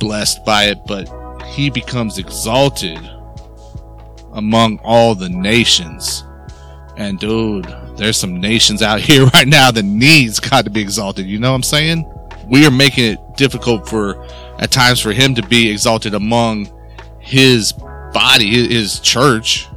blessed 0.00 0.44
by 0.44 0.64
it, 0.64 0.78
but 0.84 1.08
he 1.48 1.70
becomes 1.70 2.18
exalted 2.18 2.98
among 4.32 4.78
all 4.84 5.14
the 5.14 5.28
nations. 5.28 6.24
And 6.96 7.18
dude, 7.18 7.66
there's 7.96 8.16
some 8.16 8.40
nations 8.40 8.82
out 8.82 9.00
here 9.08 9.26
right 9.26 9.48
now 9.48 9.70
that 9.70 9.84
needs 9.84 10.40
God 10.40 10.64
to 10.64 10.70
be 10.70 10.80
exalted. 10.80 11.26
You 11.26 11.38
know 11.38 11.50
what 11.50 11.56
I'm 11.56 11.62
saying? 11.62 12.12
We 12.46 12.66
are 12.66 12.70
making 12.70 13.12
it 13.12 13.18
difficult 13.36 13.88
for, 13.88 14.24
at 14.58 14.70
times, 14.70 15.00
for 15.00 15.12
him 15.12 15.34
to 15.34 15.42
be 15.42 15.70
exalted 15.70 16.14
among 16.14 16.70
his 17.20 17.72
body, 18.12 18.68
his- 18.68 19.00
church, 19.00 19.68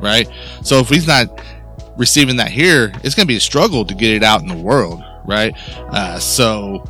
right? 0.00 0.28
So 0.62 0.80
if 0.80 0.88
he's 0.88 1.06
not 1.06 1.40
receiving 1.96 2.36
that 2.36 2.50
here, 2.50 2.92
it's 3.02 3.14
going 3.14 3.26
to 3.26 3.32
be 3.32 3.36
a 3.36 3.40
struggle 3.40 3.84
to 3.84 3.94
get 3.94 4.10
it 4.10 4.22
out 4.22 4.42
in 4.42 4.48
the 4.48 4.56
world, 4.56 5.02
right? 5.24 5.54
Uh, 5.78 6.18
so, 6.18 6.82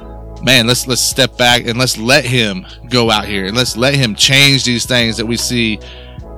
man, 0.43 0.67
let's 0.67 0.87
let's 0.87 1.01
step 1.01 1.37
back 1.37 1.67
and 1.67 1.79
let's 1.79 1.97
let 1.99 2.25
him 2.25 2.67
go 2.89 3.11
out 3.11 3.25
here 3.25 3.47
and 3.47 3.57
let's 3.57 3.77
let 3.77 3.95
him 3.95 4.15
change 4.15 4.65
these 4.65 4.87
things 4.87 5.17
that 5.17 5.27
we 5.27 5.37
see 5.37 5.79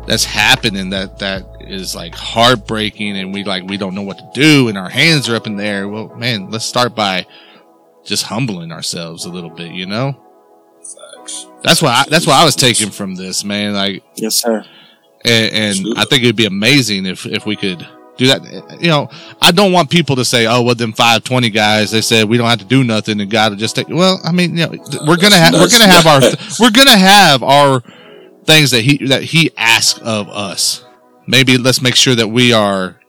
that's 0.06 0.24
happening 0.24 0.90
that 0.90 1.18
that 1.18 1.46
is 1.60 1.94
like 1.94 2.14
heartbreaking 2.14 3.16
and 3.16 3.32
we 3.32 3.44
like 3.44 3.62
we 3.64 3.76
don't 3.76 3.94
know 3.94 4.02
what 4.02 4.18
to 4.18 4.30
do 4.34 4.68
and 4.68 4.76
our 4.76 4.88
hands 4.88 5.28
are 5.28 5.36
up 5.36 5.46
in 5.46 5.56
the 5.56 5.64
air. 5.64 5.88
Well, 5.88 6.08
man, 6.16 6.50
let's 6.50 6.64
start 6.64 6.94
by 6.94 7.26
just 8.04 8.24
humbling 8.24 8.72
ourselves 8.72 9.24
a 9.26 9.30
little 9.30 9.50
bit, 9.50 9.72
you 9.72 9.86
know? 9.86 10.16
Facts. 10.80 11.46
That's 11.62 11.80
what 11.80 11.92
I, 11.92 12.04
that's 12.10 12.26
what 12.26 12.34
I 12.34 12.44
was 12.44 12.56
taking 12.56 12.90
from 12.90 13.14
this, 13.14 13.44
man. 13.44 13.74
Like 13.74 14.02
Yes, 14.16 14.34
sir. 14.36 14.64
and, 15.24 15.54
and 15.54 15.94
I 15.96 16.04
think 16.04 16.24
it'd 16.24 16.34
be 16.36 16.46
amazing 16.46 17.06
if 17.06 17.24
if 17.26 17.46
we 17.46 17.54
could 17.56 17.86
do 18.16 18.26
that. 18.28 18.80
You 18.80 18.88
know, 18.88 19.08
I 19.40 19.52
don't 19.52 19.72
want 19.72 19.90
people 19.90 20.16
to 20.16 20.24
say, 20.24 20.46
"Oh, 20.46 20.62
well, 20.62 20.74
them 20.74 20.92
five 20.92 21.24
twenty 21.24 21.50
guys," 21.50 21.90
they 21.90 22.00
said 22.00 22.28
we 22.28 22.36
don't 22.36 22.48
have 22.48 22.60
to 22.60 22.64
do 22.64 22.84
nothing, 22.84 23.20
and 23.20 23.30
God 23.30 23.52
will 23.52 23.58
just 23.58 23.76
take. 23.76 23.88
Well, 23.88 24.20
I 24.24 24.32
mean, 24.32 24.56
you 24.56 24.66
know, 24.66 24.72
we're 25.06 25.16
gonna 25.16 25.36
have 25.36 25.54
we're 25.54 25.68
gonna 25.68 25.86
have 25.86 26.06
our 26.06 26.20
we're 26.60 26.70
gonna 26.70 26.98
have 26.98 27.42
our 27.42 27.82
things 28.44 28.70
that 28.72 28.82
he 28.82 29.06
that 29.06 29.22
he 29.22 29.50
asks 29.56 30.00
of 30.00 30.28
us. 30.28 30.84
Maybe 31.26 31.56
let's 31.56 31.80
make 31.80 31.94
sure 31.94 32.14
that 32.14 32.28
we 32.28 32.52
are 32.52 33.00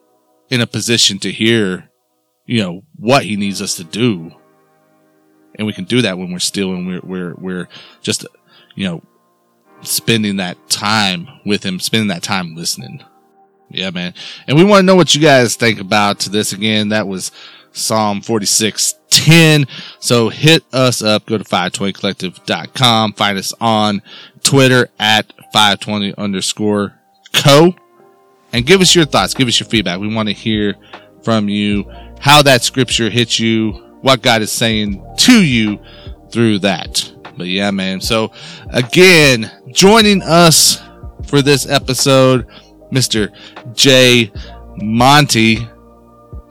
in 0.50 0.62
a 0.62 0.67
position 0.67 1.19
to 1.19 1.31
hear 1.31 1.89
you 2.45 2.62
know, 2.62 2.83
what 2.98 3.24
he 3.24 3.36
needs 3.36 3.62
us 3.62 3.75
to 3.75 3.83
do. 3.83 4.31
And 5.55 5.67
we 5.67 5.74
can 5.74 5.86
do 5.86 6.01
that 6.01 6.17
when 6.17 6.31
we're 6.31 6.39
still 6.39 6.74
and 6.74 6.88
we're, 6.88 7.01
we're, 7.03 7.36
we're 7.36 7.67
just, 8.01 8.25
you 8.75 8.88
know, 8.88 9.03
spending 9.81 10.38
that 10.38 10.57
time 10.69 11.27
with 11.45 11.63
him, 11.63 11.79
spending 11.79 12.07
that 12.07 12.24
time 12.24 12.55
listening. 12.55 13.03
Yeah, 13.70 13.89
man. 13.89 14.13
And 14.48 14.58
we 14.58 14.63
want 14.63 14.82
to 14.82 14.86
know 14.86 14.96
what 14.96 15.15
you 15.15 15.22
guys 15.22 15.55
think 15.55 15.79
about 15.79 16.20
this 16.20 16.53
again. 16.53 16.89
That 16.89 17.08
was 17.08 17.32
Psalm 17.72 18.22
4610. 18.22 19.67
So 20.00 20.29
hit 20.29 20.63
us 20.72 21.01
up. 21.01 21.25
Go 21.25 21.38
to 21.38 21.43
520collective.com. 21.43 23.13
Find 23.13 23.38
us 23.38 23.53
on 23.60 24.01
Twitter 24.43 24.89
at 25.00 25.34
520 25.53 26.13
underscore 26.17 26.93
co 27.34 27.74
and 28.53 28.65
give 28.65 28.79
us 28.82 28.93
your 28.96 29.05
thoughts. 29.05 29.34
Give 29.34 29.48
us 29.48 29.60
your 29.60 29.67
feedback. 29.67 30.00
We 30.00 30.13
want 30.13 30.29
to 30.29 30.34
hear 30.34 30.75
from 31.24 31.50
you 31.50 31.91
how 32.20 32.41
that 32.43 32.62
scripture 32.63 33.10
hits 33.10 33.39
you, 33.39 33.72
what 34.01 34.22
God 34.22 34.41
is 34.41 34.51
saying 34.51 35.03
to 35.17 35.43
you 35.43 35.79
through 36.29 36.60
that. 36.60 37.12
But 37.36 37.48
yeah, 37.48 37.72
man. 37.72 38.00
So 38.00 38.32
again, 38.70 39.51
joining 39.72 40.22
us 40.22 40.82
for 41.25 41.41
this 41.41 41.67
episode, 41.67 42.48
Mr. 42.93 43.31
J. 43.73 44.31
Monty, 44.77 45.67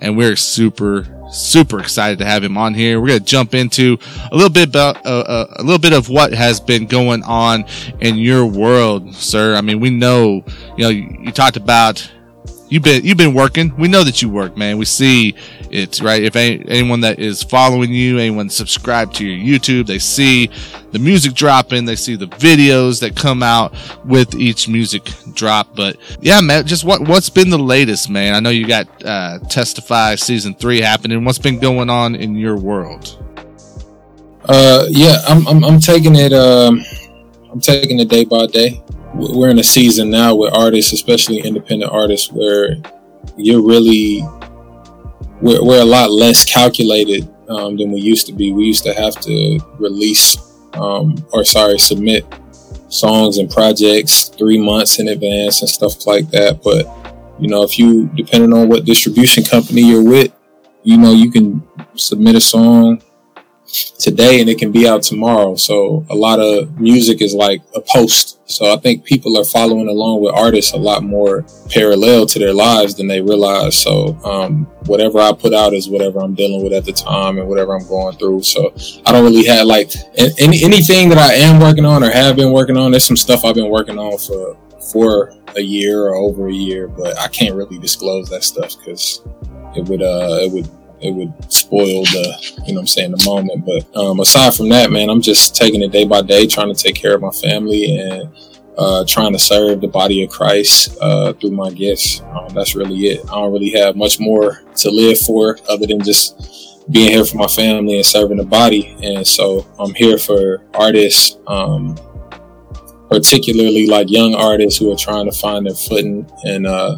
and 0.00 0.16
we're 0.16 0.36
super 0.36 1.06
super 1.32 1.80
excited 1.80 2.18
to 2.18 2.24
have 2.24 2.44
him 2.44 2.58
on 2.58 2.74
here. 2.74 3.00
We're 3.00 3.08
going 3.08 3.20
to 3.20 3.24
jump 3.24 3.54
into 3.54 3.98
a 4.30 4.36
little 4.36 4.50
bit 4.50 4.68
about 4.68 5.04
uh, 5.06 5.20
uh, 5.20 5.46
a 5.56 5.62
little 5.62 5.78
bit 5.78 5.92
of 5.92 6.08
what 6.08 6.32
has 6.34 6.60
been 6.60 6.86
going 6.86 7.22
on 7.24 7.64
in 8.00 8.16
your 8.16 8.44
world, 8.46 9.14
sir. 9.14 9.54
I 9.54 9.62
mean, 9.62 9.80
we 9.80 9.90
know, 9.90 10.44
you 10.76 10.84
know, 10.84 10.88
you, 10.90 11.16
you 11.22 11.32
talked 11.32 11.56
about 11.56 12.08
you've 12.72 12.82
been 12.82 13.04
you've 13.04 13.18
been 13.18 13.34
working. 13.34 13.76
We 13.76 13.86
know 13.86 14.02
that 14.02 14.22
you 14.22 14.30
work, 14.30 14.56
man. 14.56 14.78
We 14.78 14.86
see 14.86 15.34
it, 15.70 16.00
right? 16.00 16.22
If 16.22 16.36
any, 16.36 16.64
anyone 16.68 17.00
that 17.00 17.18
is 17.18 17.42
following 17.42 17.92
you, 17.92 18.18
anyone 18.18 18.48
subscribed 18.48 19.14
to 19.16 19.26
your 19.26 19.58
YouTube, 19.58 19.86
they 19.86 19.98
see 19.98 20.48
the 20.90 20.98
music 20.98 21.34
dropping, 21.34 21.84
they 21.84 21.96
see 21.96 22.16
the 22.16 22.28
videos 22.28 23.00
that 23.00 23.14
come 23.14 23.42
out 23.42 23.74
with 24.06 24.34
each 24.34 24.68
music 24.68 25.10
drop. 25.34 25.76
But 25.76 25.98
yeah, 26.22 26.40
man, 26.40 26.66
just 26.66 26.82
what 26.82 27.02
what's 27.02 27.28
been 27.28 27.50
the 27.50 27.58
latest, 27.58 28.08
man? 28.08 28.34
I 28.34 28.40
know 28.40 28.50
you 28.50 28.66
got 28.66 28.88
uh, 29.04 29.38
Testify 29.50 30.14
season 30.14 30.54
three 30.54 30.80
happening. 30.80 31.24
What's 31.24 31.38
been 31.38 31.58
going 31.58 31.90
on 31.90 32.14
in 32.14 32.34
your 32.34 32.56
world? 32.56 33.18
Uh, 34.46 34.86
yeah, 34.88 35.18
I'm 35.28 35.46
I'm, 35.46 35.62
I'm 35.62 35.78
taking 35.78 36.16
it. 36.16 36.32
Um, 36.32 36.82
I'm 37.50 37.60
taking 37.60 38.00
it 38.00 38.08
day 38.08 38.24
by 38.24 38.46
day 38.46 38.82
we're 39.14 39.50
in 39.50 39.58
a 39.58 39.64
season 39.64 40.10
now 40.10 40.34
with 40.34 40.54
artists, 40.54 40.92
especially 40.92 41.38
independent 41.40 41.90
artists, 41.92 42.30
where 42.32 42.76
you're 43.36 43.66
really 43.66 44.22
we're, 45.40 45.62
we're 45.64 45.82
a 45.82 45.84
lot 45.84 46.10
less 46.10 46.44
calculated 46.44 47.28
um, 47.48 47.76
than 47.76 47.92
we 47.92 48.00
used 48.00 48.26
to 48.28 48.32
be. 48.32 48.52
We 48.52 48.64
used 48.64 48.84
to 48.84 48.94
have 48.94 49.14
to 49.20 49.58
release 49.78 50.36
um, 50.74 51.24
or 51.32 51.44
sorry, 51.44 51.78
submit 51.78 52.24
songs 52.88 53.38
and 53.38 53.50
projects 53.50 54.28
three 54.28 54.58
months 54.58 54.98
in 54.98 55.08
advance 55.08 55.60
and 55.60 55.70
stuff 55.70 56.06
like 56.06 56.28
that. 56.30 56.62
But 56.62 56.86
you 57.40 57.48
know, 57.48 57.62
if 57.62 57.78
you 57.78 58.08
depending 58.14 58.52
on 58.52 58.68
what 58.68 58.84
distribution 58.84 59.44
company 59.44 59.82
you're 59.82 60.04
with, 60.04 60.32
you 60.82 60.96
know, 60.96 61.12
you 61.12 61.30
can 61.30 61.66
submit 61.94 62.34
a 62.34 62.40
song 62.40 63.02
today 63.98 64.40
and 64.40 64.50
it 64.50 64.58
can 64.58 64.70
be 64.70 64.86
out 64.86 65.02
tomorrow. 65.02 65.56
So 65.56 66.04
a 66.10 66.14
lot 66.14 66.40
of 66.40 66.78
music 66.78 67.22
is 67.22 67.34
like 67.34 67.62
a 67.74 67.80
post. 67.80 68.38
So 68.48 68.72
I 68.72 68.76
think 68.76 69.04
people 69.04 69.38
are 69.38 69.44
following 69.44 69.88
along 69.88 70.20
with 70.20 70.34
artists 70.34 70.72
a 70.72 70.76
lot 70.76 71.02
more 71.02 71.46
parallel 71.70 72.26
to 72.26 72.38
their 72.38 72.52
lives 72.52 72.94
than 72.94 73.06
they 73.06 73.22
realize. 73.22 73.76
So 73.76 74.18
um, 74.24 74.66
whatever 74.86 75.20
I 75.20 75.32
put 75.32 75.54
out 75.54 75.72
is 75.72 75.88
whatever 75.88 76.20
I'm 76.20 76.34
dealing 76.34 76.62
with 76.62 76.72
at 76.72 76.84
the 76.84 76.92
time 76.92 77.38
and 77.38 77.48
whatever 77.48 77.74
I'm 77.74 77.86
going 77.88 78.16
through. 78.18 78.42
So 78.42 78.74
I 79.06 79.12
don't 79.12 79.24
really 79.24 79.46
have 79.46 79.66
like 79.66 79.92
any, 80.38 80.62
anything 80.64 81.08
that 81.08 81.18
I 81.18 81.34
am 81.34 81.60
working 81.60 81.86
on 81.86 82.04
or 82.04 82.10
have 82.10 82.36
been 82.36 82.52
working 82.52 82.76
on. 82.76 82.90
There's 82.90 83.04
some 83.04 83.16
stuff 83.16 83.44
I've 83.44 83.54
been 83.54 83.70
working 83.70 83.98
on 83.98 84.18
for 84.18 84.56
for 84.92 85.32
a 85.56 85.60
year 85.60 86.08
or 86.08 86.16
over 86.16 86.48
a 86.48 86.52
year, 86.52 86.88
but 86.88 87.16
I 87.18 87.28
can't 87.28 87.54
really 87.54 87.78
disclose 87.78 88.28
that 88.30 88.42
stuff 88.42 88.76
because 88.76 89.22
it 89.74 89.88
would 89.88 90.02
uh 90.02 90.38
it 90.42 90.52
would 90.52 90.68
it 91.02 91.10
would 91.12 91.52
spoil 91.52 92.04
the, 92.04 92.62
you 92.66 92.74
know 92.74 92.80
I'm 92.80 92.86
saying, 92.86 93.12
the 93.12 93.24
moment. 93.24 93.64
But 93.66 93.96
um, 93.96 94.20
aside 94.20 94.54
from 94.54 94.68
that, 94.70 94.90
man, 94.90 95.10
I'm 95.10 95.20
just 95.20 95.56
taking 95.56 95.82
it 95.82 95.92
day 95.92 96.04
by 96.04 96.22
day, 96.22 96.46
trying 96.46 96.72
to 96.72 96.80
take 96.80 96.94
care 96.94 97.14
of 97.14 97.20
my 97.20 97.30
family 97.30 97.98
and 97.98 98.32
uh, 98.78 99.04
trying 99.06 99.32
to 99.32 99.38
serve 99.38 99.80
the 99.80 99.88
body 99.88 100.22
of 100.22 100.30
Christ 100.30 100.96
uh, 101.00 101.32
through 101.34 101.50
my 101.50 101.70
gifts. 101.70 102.20
Um, 102.20 102.48
that's 102.54 102.74
really 102.74 102.96
it. 103.06 103.20
I 103.26 103.34
don't 103.34 103.52
really 103.52 103.70
have 103.70 103.96
much 103.96 104.18
more 104.18 104.62
to 104.76 104.90
live 104.90 105.18
for 105.18 105.58
other 105.68 105.86
than 105.86 106.02
just 106.02 106.88
being 106.90 107.10
here 107.10 107.24
for 107.24 107.36
my 107.36 107.46
family 107.46 107.96
and 107.96 108.06
serving 108.06 108.38
the 108.38 108.44
body. 108.44 108.96
And 109.02 109.26
so 109.26 109.66
I'm 109.78 109.94
here 109.94 110.18
for 110.18 110.64
artists, 110.74 111.38
um, 111.46 111.98
particularly 113.08 113.86
like 113.86 114.10
young 114.10 114.34
artists 114.34 114.78
who 114.78 114.92
are 114.92 114.96
trying 114.96 115.30
to 115.30 115.36
find 115.36 115.66
their 115.66 115.74
footing 115.74 116.30
and 116.44 116.66
uh, 116.66 116.96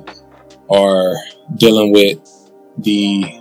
are 0.70 1.14
dealing 1.56 1.92
with 1.92 2.18
the 2.78 3.40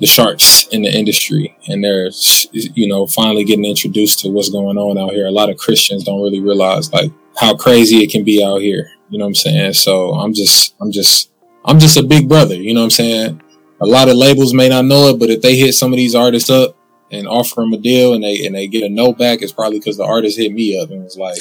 the 0.00 0.06
sharks 0.06 0.66
in 0.68 0.82
the 0.82 0.90
industry 0.90 1.56
and 1.68 1.84
they're 1.84 2.10
you 2.52 2.88
know 2.88 3.06
finally 3.06 3.44
getting 3.44 3.64
introduced 3.64 4.20
to 4.20 4.30
what's 4.30 4.48
going 4.48 4.78
on 4.78 4.98
out 4.98 5.12
here. 5.12 5.26
A 5.26 5.30
lot 5.30 5.50
of 5.50 5.58
christians 5.58 6.04
don't 6.04 6.22
really 6.22 6.40
realize 6.40 6.92
like 6.92 7.12
how 7.38 7.54
crazy 7.54 7.98
it 7.98 8.10
can 8.10 8.24
be 8.24 8.42
out 8.42 8.60
here 8.60 8.90
you 9.10 9.18
know 9.18 9.24
what 9.24 9.30
i'm 9.30 9.34
saying? 9.34 9.72
So 9.74 10.12
i'm 10.12 10.32
just 10.32 10.74
i'm 10.80 10.90
just 10.90 11.30
i'm 11.64 11.78
just 11.78 11.96
a 11.96 12.02
big 12.02 12.28
brother 12.28 12.54
you 12.54 12.74
know 12.74 12.80
what 12.80 12.84
i'm 12.84 12.90
saying? 12.90 13.42
A 13.82 13.86
lot 13.86 14.08
of 14.08 14.16
labels 14.16 14.54
may 14.54 14.68
not 14.68 14.86
know 14.86 15.08
it 15.08 15.18
but 15.18 15.30
if 15.30 15.42
they 15.42 15.56
hit 15.56 15.74
some 15.74 15.92
of 15.92 15.96
these 15.96 16.14
artists 16.14 16.48
up 16.48 16.76
and 17.12 17.26
offer 17.26 17.60
them 17.60 17.72
a 17.72 17.78
deal 17.78 18.14
and 18.14 18.22
they 18.22 18.46
and 18.46 18.54
they 18.54 18.68
get 18.68 18.84
a 18.84 18.88
no 18.88 19.12
back 19.12 19.42
it's 19.42 19.52
probably 19.52 19.78
because 19.78 19.96
the 19.96 20.04
artist 20.04 20.38
hit 20.38 20.52
me 20.52 20.80
up 20.80 20.90
and 20.90 21.02
was 21.04 21.18
like 21.18 21.38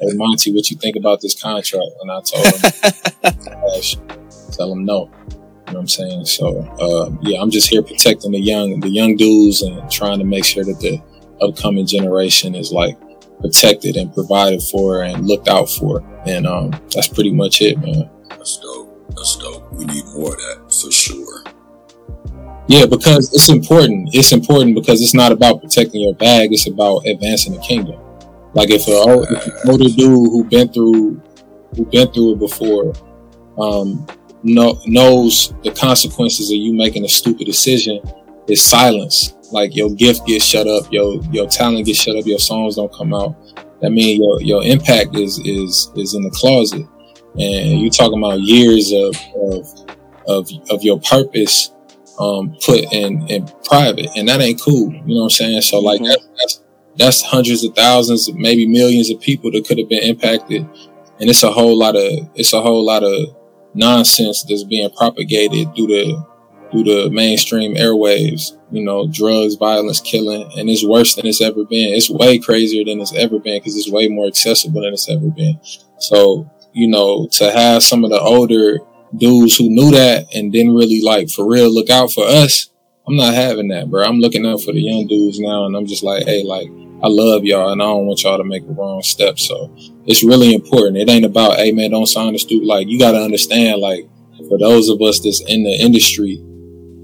hey 0.00 0.12
monty 0.14 0.52
what 0.52 0.70
you 0.70 0.76
think 0.76 0.94
about 0.94 1.20
this 1.20 1.40
contract? 1.40 1.90
And 2.02 2.12
i 2.12 2.20
told 2.20 2.46
him 2.46 4.20
tell 4.52 4.72
him 4.72 4.84
no 4.84 5.10
you 5.66 5.72
know 5.72 5.78
what 5.78 5.82
I'm 5.82 5.88
saying? 5.88 6.24
So 6.26 6.60
uh, 6.80 7.10
yeah, 7.22 7.40
I'm 7.40 7.50
just 7.50 7.68
here 7.68 7.82
protecting 7.82 8.32
the 8.32 8.40
young, 8.40 8.80
the 8.80 8.88
young 8.88 9.16
dudes, 9.16 9.62
and 9.62 9.90
trying 9.90 10.18
to 10.18 10.24
make 10.24 10.44
sure 10.44 10.64
that 10.64 10.78
the 10.80 11.02
upcoming 11.44 11.86
generation 11.86 12.54
is 12.54 12.72
like 12.72 12.96
protected 13.40 13.96
and 13.96 14.12
provided 14.14 14.62
for 14.62 15.02
and 15.02 15.26
looked 15.26 15.48
out 15.48 15.68
for. 15.68 16.02
And 16.26 16.46
um, 16.46 16.70
that's 16.94 17.08
pretty 17.08 17.32
much 17.32 17.60
it, 17.60 17.78
man. 17.78 18.08
That's 18.30 18.58
dope. 18.58 19.08
That's 19.10 19.36
dope. 19.36 19.72
We 19.72 19.84
need 19.86 20.04
more 20.14 20.34
of 20.34 20.38
that 20.38 20.72
for 20.80 20.90
sure. 20.92 21.42
Yeah, 22.68 22.86
because 22.86 23.32
it's 23.32 23.48
important. 23.48 24.10
It's 24.12 24.32
important 24.32 24.74
because 24.74 25.00
it's 25.00 25.14
not 25.14 25.30
about 25.30 25.60
protecting 25.60 26.00
your 26.00 26.14
bag. 26.14 26.52
It's 26.52 26.66
about 26.66 27.06
advancing 27.06 27.54
the 27.54 27.60
kingdom. 27.60 28.00
Like 28.54 28.70
if 28.70 28.88
an 28.88 28.94
older 29.68 29.84
dude 29.84 29.98
who 29.98 30.44
been 30.44 30.72
through 30.72 31.20
who 31.76 31.84
been 31.84 32.10
through 32.12 32.32
it 32.32 32.38
before, 32.38 32.94
um, 33.58 34.06
know, 34.54 34.80
knows 34.86 35.54
the 35.62 35.70
consequences 35.70 36.50
of 36.50 36.56
you 36.56 36.74
making 36.74 37.04
a 37.04 37.08
stupid 37.08 37.46
decision 37.46 38.00
is 38.48 38.62
silence. 38.62 39.34
Like 39.52 39.76
your 39.76 39.90
gift 39.90 40.26
gets 40.26 40.44
shut 40.44 40.66
up, 40.66 40.92
your 40.92 41.22
your 41.30 41.46
talent 41.46 41.86
gets 41.86 42.00
shut 42.00 42.16
up, 42.16 42.26
your 42.26 42.38
songs 42.38 42.76
don't 42.76 42.92
come 42.92 43.14
out. 43.14 43.36
That 43.80 43.90
means 43.90 44.18
your 44.18 44.42
your 44.42 44.64
impact 44.64 45.14
is 45.16 45.38
is 45.40 45.92
is 45.96 46.14
in 46.14 46.22
the 46.22 46.30
closet, 46.30 46.86
and 47.38 47.80
you're 47.80 47.90
talking 47.90 48.18
about 48.18 48.40
years 48.40 48.92
of 48.92 49.14
of 49.52 49.86
of, 50.26 50.48
of 50.70 50.82
your 50.82 50.98
purpose 51.00 51.72
um, 52.18 52.56
put 52.64 52.92
in 52.92 53.28
in 53.28 53.48
private, 53.64 54.08
and 54.16 54.28
that 54.28 54.40
ain't 54.40 54.60
cool. 54.60 54.92
You 54.92 55.00
know 55.00 55.14
what 55.16 55.22
I'm 55.24 55.30
saying? 55.30 55.60
So 55.62 55.78
like 55.78 56.00
mm-hmm. 56.00 56.34
that's 56.38 56.62
that's 56.96 57.22
hundreds 57.22 57.62
of 57.64 57.74
thousands, 57.74 58.32
maybe 58.32 58.66
millions 58.66 59.10
of 59.10 59.20
people 59.20 59.50
that 59.52 59.66
could 59.66 59.78
have 59.78 59.88
been 59.88 60.02
impacted, 60.02 60.62
and 61.20 61.30
it's 61.30 61.42
a 61.42 61.50
whole 61.50 61.76
lot 61.78 61.96
of 61.96 62.28
it's 62.34 62.52
a 62.52 62.60
whole 62.60 62.84
lot 62.84 63.04
of 63.04 63.36
nonsense 63.76 64.44
that's 64.48 64.64
being 64.64 64.90
propagated 64.90 65.74
through 65.74 65.86
the 65.86 66.26
through 66.70 66.84
the 66.84 67.10
mainstream 67.10 67.74
airwaves. 67.76 68.52
You 68.72 68.82
know, 68.82 69.06
drugs, 69.06 69.54
violence, 69.54 70.00
killing, 70.00 70.50
and 70.58 70.68
it's 70.68 70.84
worse 70.84 71.14
than 71.14 71.26
it's 71.26 71.40
ever 71.40 71.64
been. 71.64 71.94
It's 71.94 72.10
way 72.10 72.38
crazier 72.38 72.84
than 72.84 73.00
it's 73.00 73.14
ever 73.14 73.38
been 73.38 73.60
because 73.60 73.76
it's 73.76 73.90
way 73.90 74.08
more 74.08 74.26
accessible 74.26 74.82
than 74.82 74.92
it's 74.92 75.08
ever 75.08 75.28
been. 75.28 75.60
So, 75.98 76.50
you 76.72 76.88
know, 76.88 77.28
to 77.32 77.52
have 77.52 77.84
some 77.84 78.02
of 78.02 78.10
the 78.10 78.20
older 78.20 78.80
dudes 79.16 79.56
who 79.56 79.70
knew 79.70 79.92
that 79.92 80.34
and 80.34 80.52
didn't 80.52 80.74
really 80.74 81.00
like 81.00 81.30
for 81.30 81.48
real 81.48 81.72
look 81.72 81.90
out 81.90 82.12
for 82.12 82.24
us, 82.26 82.70
I'm 83.06 83.16
not 83.16 83.34
having 83.34 83.68
that, 83.68 83.88
bro. 83.88 84.04
I'm 84.04 84.18
looking 84.18 84.44
out 84.44 84.62
for 84.62 84.72
the 84.72 84.82
young 84.82 85.06
dudes 85.06 85.38
now, 85.38 85.64
and 85.64 85.76
I'm 85.76 85.86
just 85.86 86.02
like, 86.02 86.24
hey, 86.24 86.42
like 86.42 86.68
I 87.02 87.08
love 87.08 87.44
y'all 87.44 87.72
and 87.72 87.82
I 87.82 87.86
don't 87.86 88.06
want 88.06 88.22
y'all 88.22 88.38
to 88.38 88.44
make 88.44 88.62
a 88.62 88.72
wrong 88.72 89.02
step. 89.02 89.38
So 89.38 89.74
it's 90.06 90.24
really 90.24 90.54
important. 90.54 90.96
It 90.96 91.10
ain't 91.10 91.26
about, 91.26 91.56
hey 91.56 91.72
man, 91.72 91.90
don't 91.90 92.06
sign 92.06 92.32
the 92.32 92.38
student. 92.38 92.66
Like 92.66 92.88
you 92.88 92.98
got 92.98 93.12
to 93.12 93.22
understand, 93.22 93.80
like 93.80 94.08
for 94.48 94.58
those 94.58 94.88
of 94.88 95.00
us 95.02 95.20
that's 95.20 95.42
in 95.42 95.64
the 95.64 95.76
industry, 95.80 96.40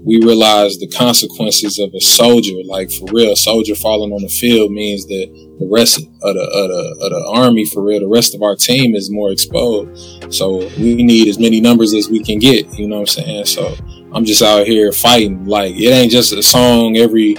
we 0.05 0.17
realize 0.21 0.79
the 0.79 0.87
consequences 0.87 1.79
of 1.79 1.93
a 1.93 1.99
soldier. 1.99 2.55
Like 2.65 2.91
for 2.91 3.05
real, 3.11 3.33
a 3.33 3.37
soldier 3.37 3.75
falling 3.75 4.11
on 4.11 4.21
the 4.21 4.29
field 4.29 4.71
means 4.71 5.05
that 5.05 5.55
the 5.59 5.69
rest 5.71 5.99
of 5.99 6.05
the, 6.05 6.41
of 6.41 6.69
the, 6.69 7.05
of 7.05 7.09
the 7.11 7.31
army, 7.41 7.65
for 7.65 7.83
real, 7.83 8.01
the 8.01 8.07
rest 8.07 8.35
of 8.35 8.41
our 8.41 8.55
team 8.55 8.95
is 8.95 9.11
more 9.11 9.31
exposed. 9.31 10.33
So 10.33 10.57
we 10.77 10.95
need 11.03 11.27
as 11.27 11.39
many 11.39 11.61
numbers 11.61 11.93
as 11.93 12.09
we 12.09 12.21
can 12.23 12.39
get. 12.39 12.77
You 12.77 12.87
know 12.87 12.95
what 12.99 13.17
I'm 13.17 13.23
saying? 13.23 13.45
So 13.45 13.75
I'm 14.11 14.25
just 14.25 14.41
out 14.41 14.67
here 14.67 14.91
fighting. 14.91 15.45
Like 15.45 15.75
it 15.75 15.91
ain't 15.91 16.11
just 16.11 16.33
a 16.33 16.43
song 16.43 16.97
every 16.97 17.37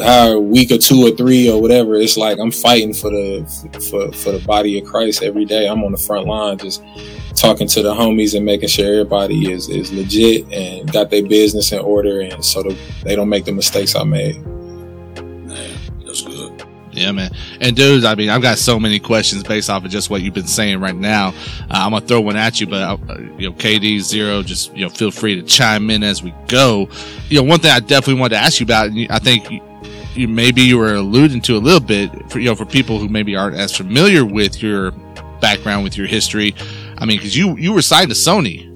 how 0.00 0.38
week 0.38 0.70
or 0.70 0.78
two 0.78 1.06
or 1.06 1.10
three 1.10 1.50
or 1.50 1.60
whatever. 1.60 1.96
It's 1.96 2.16
like 2.16 2.38
I'm 2.38 2.50
fighting 2.50 2.94
for 2.94 3.10
the 3.10 3.44
for 3.90 4.12
for 4.12 4.32
the 4.32 4.44
body 4.46 4.78
of 4.78 4.86
Christ 4.86 5.22
every 5.22 5.44
day. 5.44 5.68
I'm 5.68 5.84
on 5.84 5.92
the 5.92 5.98
front 5.98 6.26
line, 6.26 6.58
just 6.58 6.82
talking 7.34 7.66
to 7.68 7.82
the 7.82 7.92
homies 7.94 8.34
and 8.34 8.44
making 8.44 8.68
sure 8.68 9.00
everybody 9.00 9.50
is 9.52 9.68
is 9.68 9.92
legit 9.92 10.50
and 10.52 10.90
got 10.92 11.10
their 11.10 11.26
business 11.26 11.72
in 11.72 11.80
order, 11.80 12.20
and 12.20 12.44
so 12.44 12.62
that 12.62 12.78
they 13.04 13.16
don't 13.16 13.28
make 13.28 13.44
the 13.44 13.52
mistakes 13.52 13.94
I 13.94 14.04
made. 14.04 14.42
That's 16.04 16.22
good. 16.22 16.62
Yeah, 16.92 17.10
man. 17.12 17.30
And 17.60 17.74
dudes, 17.74 18.04
I 18.04 18.14
mean, 18.14 18.28
I've 18.28 18.42
got 18.42 18.58
so 18.58 18.78
many 18.78 18.98
questions 18.98 19.42
based 19.42 19.70
off 19.70 19.82
of 19.84 19.90
just 19.90 20.10
what 20.10 20.20
you've 20.20 20.34
been 20.34 20.46
saying 20.46 20.78
right 20.78 20.94
now. 20.94 21.28
Uh, 21.62 21.68
I'm 21.70 21.92
gonna 21.92 22.04
throw 22.06 22.20
one 22.20 22.36
at 22.36 22.60
you, 22.60 22.66
but 22.66 22.82
uh, 22.82 22.98
you 23.38 23.48
know, 23.48 23.56
KD 23.56 23.96
Xero, 23.96 24.44
just 24.44 24.74
you 24.76 24.84
know, 24.84 24.90
feel 24.90 25.10
free 25.10 25.34
to 25.34 25.42
chime 25.42 25.88
in 25.88 26.02
as 26.02 26.22
we 26.22 26.34
go. 26.48 26.88
You 27.30 27.38
know, 27.38 27.44
one 27.44 27.60
thing 27.60 27.70
I 27.70 27.80
definitely 27.80 28.20
wanted 28.20 28.36
to 28.36 28.42
ask 28.42 28.60
you 28.60 28.64
about, 28.64 28.90
and 28.90 29.10
I 29.10 29.18
think 29.18 29.62
you, 30.14 30.28
maybe 30.28 30.62
you 30.62 30.78
were 30.78 30.94
alluding 30.94 31.40
to 31.42 31.56
a 31.56 31.58
little 31.58 31.80
bit 31.80 32.10
for 32.30 32.38
you 32.38 32.48
know 32.48 32.54
for 32.54 32.64
people 32.66 32.98
who 32.98 33.08
maybe 33.08 33.36
aren't 33.36 33.56
as 33.56 33.76
familiar 33.76 34.24
with 34.24 34.62
your 34.62 34.92
background 35.40 35.84
with 35.84 35.96
your 35.96 36.06
history. 36.06 36.54
I 36.98 37.04
mean, 37.04 37.18
because 37.18 37.36
you 37.36 37.56
you 37.56 37.72
were 37.72 37.82
signed 37.82 38.10
to 38.10 38.14
Sony, 38.14 38.66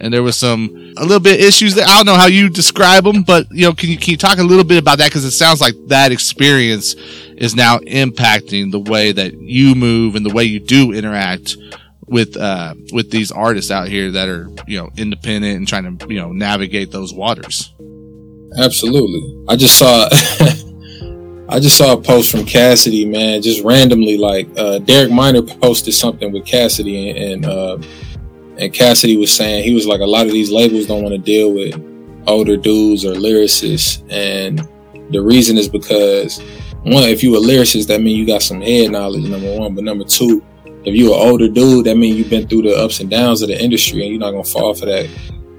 and 0.00 0.12
there 0.12 0.22
was 0.22 0.36
some 0.36 0.94
a 0.98 1.02
little 1.02 1.20
bit 1.20 1.40
issues 1.40 1.74
that 1.76 1.88
I 1.88 1.96
don't 1.96 2.06
know 2.06 2.14
how 2.14 2.26
you 2.26 2.48
describe 2.48 3.04
them, 3.04 3.22
but 3.22 3.46
you 3.50 3.62
know, 3.62 3.72
can 3.72 3.88
you 3.88 3.96
can 3.96 4.10
you 4.12 4.16
talk 4.16 4.38
a 4.38 4.42
little 4.42 4.64
bit 4.64 4.78
about 4.78 4.98
that 4.98 5.08
because 5.08 5.24
it 5.24 5.32
sounds 5.32 5.60
like 5.60 5.74
that 5.88 6.12
experience 6.12 6.94
is 7.36 7.54
now 7.54 7.78
impacting 7.78 8.72
the 8.72 8.80
way 8.80 9.12
that 9.12 9.34
you 9.34 9.74
move 9.74 10.14
and 10.16 10.26
the 10.26 10.34
way 10.34 10.44
you 10.44 10.60
do 10.60 10.92
interact 10.92 11.56
with 12.08 12.36
uh 12.36 12.72
with 12.92 13.10
these 13.10 13.32
artists 13.32 13.70
out 13.70 13.88
here 13.88 14.12
that 14.12 14.28
are 14.28 14.48
you 14.66 14.78
know 14.78 14.88
independent 14.96 15.56
and 15.56 15.66
trying 15.66 15.98
to 15.98 16.06
you 16.08 16.20
know 16.20 16.32
navigate 16.32 16.90
those 16.90 17.12
waters. 17.12 17.74
Absolutely. 18.58 19.44
I 19.48 19.56
just 19.56 19.78
saw 19.78 20.08
I 21.48 21.60
just 21.60 21.76
saw 21.76 21.92
a 21.92 22.00
post 22.00 22.30
from 22.30 22.44
Cassidy, 22.44 23.04
man, 23.04 23.40
just 23.40 23.62
randomly 23.62 24.18
like 24.18 24.48
uh 24.56 24.78
Derek 24.80 25.12
Minor 25.12 25.42
posted 25.42 25.94
something 25.94 26.32
with 26.32 26.44
Cassidy 26.44 27.10
and, 27.10 27.44
and 27.44 27.46
uh 27.46 27.78
and 28.58 28.72
Cassidy 28.72 29.16
was 29.16 29.32
saying 29.32 29.64
he 29.64 29.74
was 29.74 29.86
like 29.86 30.00
a 30.00 30.06
lot 30.06 30.26
of 30.26 30.32
these 30.32 30.50
labels 30.50 30.86
don't 30.86 31.02
want 31.02 31.14
to 31.14 31.18
deal 31.18 31.52
with 31.52 31.74
older 32.26 32.56
dudes 32.56 33.04
or 33.04 33.12
lyricists. 33.12 34.02
And 34.10 34.66
the 35.12 35.20
reason 35.20 35.56
is 35.56 35.68
because 35.68 36.40
one 36.82 37.04
if 37.04 37.22
you 37.22 37.36
a 37.36 37.40
lyricist 37.40 37.86
that 37.88 38.00
means 38.00 38.18
you 38.18 38.26
got 38.26 38.42
some 38.42 38.60
head 38.60 38.90
knowledge 38.90 39.24
number 39.24 39.56
one. 39.56 39.74
But 39.74 39.84
number 39.84 40.04
two 40.04 40.44
if 40.84 40.94
you 40.94 41.12
an 41.12 41.20
older 41.20 41.48
dude 41.48 41.86
that 41.86 41.96
means 41.96 42.16
you've 42.16 42.30
been 42.30 42.48
through 42.48 42.62
the 42.62 42.76
ups 42.76 43.00
and 43.00 43.10
downs 43.10 43.42
of 43.42 43.48
the 43.48 43.62
industry 43.62 44.02
and 44.02 44.10
you're 44.10 44.20
not 44.20 44.32
gonna 44.32 44.44
fall 44.44 44.74
for 44.74 44.86
that 44.86 45.08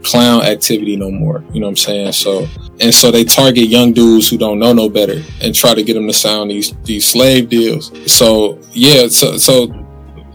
clown 0.09 0.41
activity 0.43 0.95
no 0.95 1.11
more 1.11 1.43
you 1.51 1.59
know 1.59 1.67
what 1.67 1.71
i'm 1.71 1.77
saying? 1.77 2.11
So 2.11 2.47
and 2.79 2.93
so 2.93 3.11
they 3.11 3.23
target 3.23 3.67
young 3.67 3.93
dudes 3.93 4.29
who 4.29 4.37
don't 4.37 4.59
know 4.59 4.73
no 4.73 4.89
better 4.89 5.21
and 5.41 5.53
try 5.53 5.73
to 5.73 5.83
get 5.83 5.95
them 5.95 6.07
to 6.07 6.13
sign 6.13 6.47
these 6.49 6.73
these 6.83 7.05
slave 7.05 7.49
deals. 7.49 7.91
So 8.11 8.59
yeah 8.71 9.07
so 9.07 9.37
so 9.37 9.67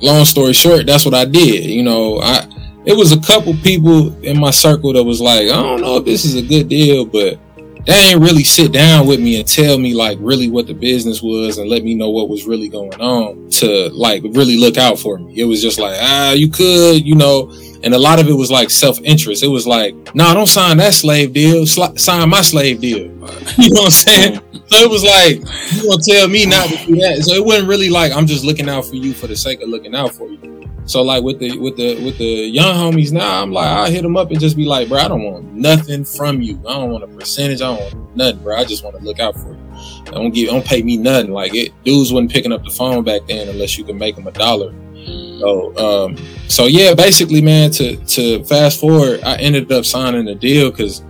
long 0.00 0.24
story 0.24 0.52
short 0.52 0.84
that's 0.84 1.04
what 1.04 1.14
i 1.14 1.24
did 1.24 1.64
you 1.64 1.82
know? 1.82 2.20
I 2.20 2.46
it 2.84 2.96
was 2.96 3.12
a 3.12 3.20
couple 3.20 3.54
people 3.62 4.12
in 4.24 4.40
my 4.40 4.50
circle 4.50 4.92
that 4.92 5.04
was 5.04 5.20
like 5.20 5.42
i 5.42 5.62
don't 5.62 5.80
know 5.80 5.98
if 5.98 6.04
this 6.04 6.24
is 6.24 6.34
a 6.34 6.42
good 6.42 6.68
deal 6.68 7.04
but 7.04 7.38
they 7.86 8.10
ain't 8.10 8.20
really 8.20 8.44
sit 8.44 8.72
down 8.72 9.06
with 9.06 9.20
me 9.20 9.38
and 9.38 9.46
tell 9.46 9.78
me 9.78 9.94
like 9.94 10.16
really 10.20 10.48
what 10.48 10.66
the 10.66 10.74
business 10.74 11.22
was 11.22 11.58
and 11.58 11.68
let 11.68 11.82
me 11.82 11.94
know 11.94 12.10
what 12.10 12.28
was 12.28 12.46
really 12.46 12.68
going 12.68 13.00
on 13.00 13.48
to 13.50 13.88
like 13.90 14.22
really 14.22 14.56
look 14.56 14.76
out 14.76 14.98
for 14.98 15.18
me. 15.18 15.34
It 15.36 15.44
was 15.44 15.60
just 15.60 15.80
like 15.80 15.96
ah 16.00 16.32
you 16.32 16.48
could 16.48 17.04
you 17.04 17.16
know 17.16 17.52
and 17.84 17.94
a 17.94 17.98
lot 17.98 18.20
of 18.20 18.28
it 18.28 18.32
was 18.32 18.50
like 18.50 18.70
self-interest 18.70 19.42
it 19.42 19.48
was 19.48 19.66
like 19.66 19.94
nah 20.14 20.34
don't 20.34 20.46
sign 20.46 20.76
that 20.76 20.94
slave 20.94 21.32
deal 21.32 21.66
sign 21.66 22.28
my 22.28 22.40
slave 22.40 22.80
deal 22.80 22.98
you 23.58 23.70
know 23.70 23.82
what 23.82 23.84
i'm 23.84 23.90
saying 23.90 24.34
so 24.66 24.76
it 24.78 24.90
was 24.90 25.04
like 25.04 25.36
you 25.72 25.88
gonna 25.88 26.02
tell 26.02 26.28
me 26.28 26.46
not 26.46 26.68
to 26.68 26.86
do 26.86 26.96
that 26.96 27.22
so 27.22 27.34
it 27.34 27.44
wasn't 27.44 27.68
really 27.68 27.90
like 27.90 28.12
i'm 28.12 28.26
just 28.26 28.44
looking 28.44 28.68
out 28.68 28.84
for 28.84 28.96
you 28.96 29.12
for 29.12 29.26
the 29.26 29.36
sake 29.36 29.60
of 29.62 29.68
looking 29.68 29.94
out 29.94 30.12
for 30.14 30.28
you 30.28 30.52
so 30.84 31.02
like 31.02 31.22
with 31.22 31.38
the 31.38 31.56
with 31.58 31.76
the 31.76 32.04
with 32.04 32.18
the 32.18 32.24
young 32.24 32.74
homies 32.74 33.12
now, 33.12 33.42
I'm 33.42 33.52
like 33.52 33.68
I 33.68 33.90
hit 33.90 34.02
them 34.02 34.16
up 34.16 34.30
and 34.30 34.40
just 34.40 34.56
be 34.56 34.64
like, 34.64 34.88
bro, 34.88 34.98
I 34.98 35.08
don't 35.08 35.22
want 35.22 35.52
nothing 35.52 36.04
from 36.04 36.42
you. 36.42 36.58
I 36.68 36.74
don't 36.74 36.90
want 36.90 37.04
a 37.04 37.06
percentage. 37.06 37.62
I 37.62 37.76
don't 37.76 37.80
want 37.80 38.16
nothing, 38.16 38.42
bro. 38.42 38.56
I 38.56 38.64
just 38.64 38.82
want 38.82 38.98
to 38.98 39.04
look 39.04 39.20
out 39.20 39.34
for 39.36 39.52
you. 39.52 39.72
I 40.08 40.10
don't 40.10 40.32
give, 40.32 40.48
don't 40.48 40.64
pay 40.64 40.82
me 40.82 40.96
nothing. 40.96 41.32
Like 41.32 41.54
it, 41.54 41.72
dudes 41.84 42.12
wasn't 42.12 42.32
picking 42.32 42.52
up 42.52 42.64
the 42.64 42.70
phone 42.70 43.04
back 43.04 43.22
then 43.28 43.48
unless 43.48 43.78
you 43.78 43.84
could 43.84 43.96
make 43.96 44.16
them 44.16 44.26
a 44.26 44.32
dollar. 44.32 44.74
So 45.04 45.76
um, 45.76 46.16
so 46.48 46.66
yeah, 46.66 46.94
basically, 46.94 47.42
man. 47.42 47.70
To 47.72 47.96
to 47.96 48.44
fast 48.44 48.80
forward, 48.80 49.20
I 49.24 49.36
ended 49.36 49.70
up 49.72 49.84
signing 49.84 50.28
a 50.28 50.34
deal 50.34 50.70
because, 50.70 51.02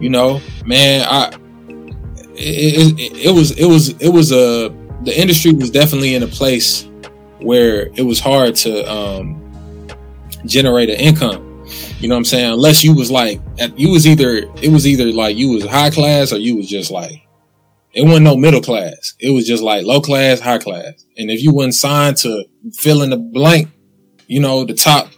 you 0.00 0.10
know, 0.10 0.40
man, 0.64 1.06
I 1.08 1.30
it, 2.34 2.98
it, 2.98 3.26
it 3.26 3.30
was 3.34 3.52
it 3.58 3.66
was 3.66 3.90
it 4.00 4.08
was 4.08 4.32
a 4.32 4.68
the 5.02 5.20
industry 5.20 5.52
was 5.52 5.70
definitely 5.70 6.14
in 6.14 6.22
a 6.22 6.28
place 6.28 6.88
where 7.40 7.88
it 7.96 8.02
was 8.02 8.20
hard 8.20 8.54
to 8.54 8.90
um, 8.90 9.42
generate 10.46 10.90
an 10.90 10.96
income. 10.96 11.48
You 11.98 12.08
know 12.08 12.14
what 12.14 12.20
I'm 12.20 12.24
saying? 12.24 12.52
Unless 12.52 12.84
you 12.84 12.94
was 12.94 13.10
like, 13.10 13.40
you 13.76 13.90
was 13.90 14.06
either 14.06 14.44
it 14.60 14.70
was 14.70 14.86
either 14.86 15.06
like 15.12 15.36
you 15.36 15.50
was 15.50 15.64
high 15.64 15.90
class 15.90 16.32
or 16.32 16.38
you 16.38 16.56
was 16.56 16.68
just 16.68 16.90
like, 16.90 17.22
it 17.94 18.02
wasn't 18.04 18.24
no 18.24 18.36
middle 18.36 18.62
class. 18.62 19.14
It 19.18 19.30
was 19.30 19.46
just 19.46 19.62
like 19.62 19.84
low 19.84 20.00
class, 20.00 20.40
high 20.40 20.58
class. 20.58 21.04
And 21.16 21.30
if 21.30 21.42
you 21.42 21.52
wasn't 21.52 21.74
signed 21.74 22.16
to 22.18 22.44
fill 22.72 23.02
in 23.02 23.10
the 23.10 23.16
blank, 23.16 23.68
you 24.26 24.40
know, 24.40 24.64
the 24.64 24.74
top 24.74 25.10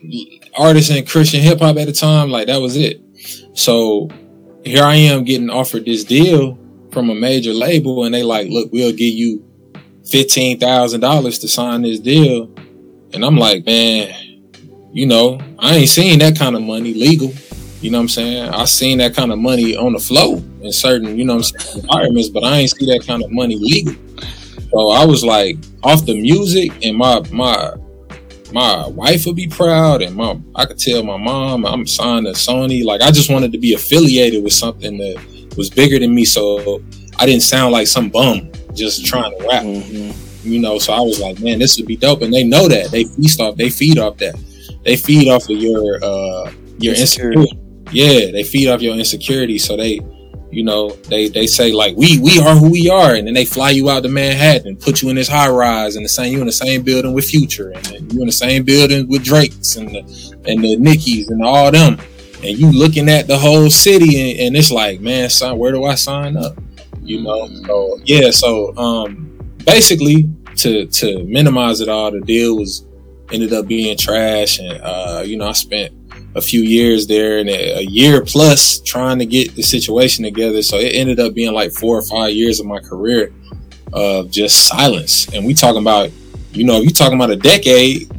artist 0.56 0.90
in 0.90 1.06
Christian 1.06 1.40
hip 1.40 1.60
hop 1.60 1.76
at 1.76 1.87
the 1.87 1.92
time, 1.92 2.30
like 2.30 2.48
that 2.48 2.60
was 2.60 2.76
it. 2.76 3.00
So 3.54 4.08
here 4.64 4.82
I 4.82 4.96
am 4.96 5.24
getting 5.24 5.50
offered 5.50 5.84
this 5.84 6.04
deal 6.04 6.58
from 6.90 7.10
a 7.10 7.14
major 7.14 7.52
label, 7.52 8.04
and 8.04 8.14
they 8.14 8.22
like, 8.22 8.48
look, 8.48 8.70
we'll 8.72 8.92
give 8.92 9.14
you 9.14 9.44
fifteen 10.08 10.58
thousand 10.58 11.00
dollars 11.00 11.38
to 11.40 11.48
sign 11.48 11.82
this 11.82 12.00
deal, 12.00 12.54
and 13.12 13.24
I'm 13.24 13.37
like, 13.37 13.66
man, 13.66 14.14
you 14.92 15.06
know, 15.06 15.40
I 15.58 15.74
ain't 15.76 15.88
seen 15.88 16.18
that 16.20 16.38
kind 16.38 16.56
of 16.56 16.62
money 16.62 16.94
legal. 16.94 17.32
You 17.85 17.90
know 17.90 17.99
what 17.99 18.05
I'm 18.05 18.09
saying? 18.09 18.49
I 18.49 18.64
seen 18.64 18.97
that 18.99 19.14
kind 19.14 19.31
of 19.31 19.38
money 19.38 19.77
on 19.77 19.92
the 19.92 19.99
flow 19.99 20.37
in 20.62 20.73
certain, 20.73 21.18
you 21.18 21.27
know 21.27 21.37
what 21.37 21.53
I'm 21.55 21.61
saying, 21.61 21.85
environments, 21.85 22.31
but 22.31 22.42
I 22.42 22.57
ain't 22.57 22.70
see 22.70 22.87
that 22.87 23.07
kind 23.07 23.23
of 23.23 23.31
money 23.31 23.57
legal. 23.57 23.94
So 24.70 24.88
I 24.88 25.05
was 25.05 25.23
like, 25.23 25.59
off 25.83 26.07
the 26.07 26.18
music, 26.18 26.73
and 26.83 26.97
my 26.97 27.20
my 27.31 27.75
my 28.53 28.87
wife 28.87 29.27
would 29.27 29.37
be 29.37 29.49
proud, 29.49 30.01
and 30.01 30.16
my 30.16 30.40
I 30.55 30.64
could 30.64 30.79
tell 30.79 31.03
my 31.03 31.18
mom 31.18 31.66
I'm 31.66 31.87
signed 31.87 32.25
to 32.25 32.33
Sony. 32.33 32.83
Like 32.83 33.03
I 33.03 33.11
just 33.11 33.31
wanted 33.31 33.53
to 33.53 33.59
be 33.59 33.75
affiliated 33.75 34.42
with 34.42 34.55
something 34.55 34.97
that 34.97 35.53
was 35.59 35.68
bigger 35.68 35.99
than 35.99 36.14
me, 36.14 36.25
so 36.25 36.83
I 37.18 37.27
didn't 37.27 37.42
sound 37.42 37.73
like 37.73 37.87
some 37.87 38.09
bum 38.09 38.51
just 38.73 39.05
trying 39.05 39.38
to 39.38 39.47
rap. 39.47 39.64
You 40.42 40.59
know, 40.59 40.79
so 40.79 40.94
I 40.94 41.01
was 41.01 41.20
like, 41.20 41.38
man, 41.40 41.59
this 41.59 41.77
would 41.77 41.87
be 41.87 41.97
dope, 41.97 42.23
and 42.23 42.33
they 42.33 42.44
know 42.44 42.66
that 42.66 42.90
they 42.90 43.05
feast 43.05 43.40
off, 43.40 43.57
they 43.57 43.68
feed 43.68 43.99
off 43.99 44.16
that, 44.18 44.37
they 44.87 44.97
feed 44.97 45.29
off 45.29 45.51
of 45.51 45.59
your 45.59 46.03
uh 46.03 46.51
your 46.79 46.94
Insecurity. 46.94 47.61
Yeah, 47.92 48.31
they 48.31 48.42
feed 48.42 48.68
off 48.68 48.83
your 48.83 48.97
insecurity, 48.97 49.59
so 49.59 49.77
they. 49.77 50.01
You 50.51 50.62
know, 50.62 50.90
they 51.09 51.27
they 51.27 51.49
say 51.49 51.73
like 51.73 51.97
we 51.97 52.20
we 52.20 52.38
are 52.38 52.55
who 52.55 52.70
we 52.70 52.88
are, 52.88 53.16
and 53.16 53.27
then 53.27 53.35
they 53.35 53.44
fly 53.44 53.70
you 53.70 53.90
out 53.90 54.05
to 54.05 54.09
Manhattan 54.09 54.68
and 54.68 54.79
put 54.79 55.03
you 55.03 55.09
in 55.09 55.16
this 55.16 55.27
high 55.27 55.49
rise, 55.49 55.97
and 55.97 56.05
the 56.05 56.09
same 56.09 56.33
you 56.33 56.38
in 56.38 56.47
the 56.47 56.53
same 56.53 56.83
building 56.83 57.12
with 57.12 57.25
Future, 57.29 57.73
and 57.75 58.12
you 58.12 58.20
in 58.20 58.27
the 58.27 58.31
same 58.33 58.62
building 58.62 59.09
with 59.09 59.25
Drakes 59.25 59.75
and 59.75 59.88
the 59.88 59.99
and 60.44 60.62
the 60.62 60.77
Nickies 60.77 61.29
and 61.31 61.42
all 61.44 61.73
them, 61.73 61.99
and 62.44 62.57
you 62.57 62.70
looking 62.70 63.09
at 63.09 63.27
the 63.27 63.37
whole 63.37 63.68
city, 63.68 64.31
and, 64.31 64.40
and 64.40 64.57
it's 64.57 64.70
like, 64.70 65.01
man, 65.01 65.29
son, 65.29 65.59
where 65.59 65.73
do 65.73 65.87
I 65.87 65.97
sign 65.97 66.37
up? 66.37 66.57
You 67.03 67.23
know, 67.25 67.49
so 67.66 67.99
yeah, 68.05 68.31
so 68.31 68.77
um, 68.77 69.37
basically 69.66 70.31
to 70.59 70.87
to 70.87 71.25
minimize 71.25 71.81
it 71.81 71.88
all, 71.88 72.12
the 72.12 72.20
deal 72.20 72.57
was 72.57 72.87
ended 73.33 73.53
up 73.53 73.66
being 73.66 73.97
trash, 73.97 74.61
and 74.61 74.81
uh, 74.83 75.25
you 75.27 75.37
know, 75.37 75.49
I 75.49 75.53
spent 75.53 75.92
a 76.35 76.40
few 76.40 76.61
years 76.61 77.07
there 77.07 77.38
and 77.38 77.49
a, 77.49 77.85
year 77.85 78.25
plus 78.25 78.81
trying 78.81 79.18
to 79.18 79.27
get 79.27 79.55
the 79.55 79.62
situation 79.62 80.25
together. 80.25 80.62
So 80.62 80.77
it 80.79 80.94
ended 80.94 81.20
up 81.20 81.35
being 81.35 81.53
like 81.53 81.73
four 81.73 81.97
or 81.97 82.03
five 82.03 82.33
years 82.33 82.61
of 82.61 82.66
my 82.66 82.81
career 82.81 83.33
of 83.92 84.31
just 84.31 84.66
silence. 84.66 85.33
And 85.33 85.47
we 85.47 85.55
talking 85.55 85.81
about, 85.81 86.11
you 86.53 86.64
know, 86.64 86.79
if 86.79 86.85
you 86.85 86.90
talking 86.90 87.14
about 87.14 87.31
a 87.31 87.37
decade, 87.37 88.11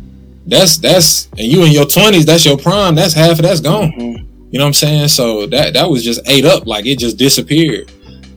that's 0.45 0.78
that's 0.78 1.28
and 1.32 1.41
you 1.41 1.63
in 1.65 1.71
your 1.71 1.86
twenties, 1.86 2.25
that's 2.25 2.45
your 2.45 2.58
prime. 2.58 2.95
That's 2.95 3.13
half 3.13 3.32
of 3.32 3.41
that's 3.43 3.60
gone. 3.60 3.91
You 3.99 4.60
know 4.60 4.65
what 4.65 4.67
I'm 4.67 4.73
saying? 4.73 5.08
So 5.10 5.47
that 5.47 5.73
that 5.73 5.89
was 5.89 6.04
just 6.04 6.21
ate 6.28 6.45
up, 6.45 6.65
like 6.65 6.86
it 6.86 6.99
just 6.99 7.17
disappeared. 7.17 7.91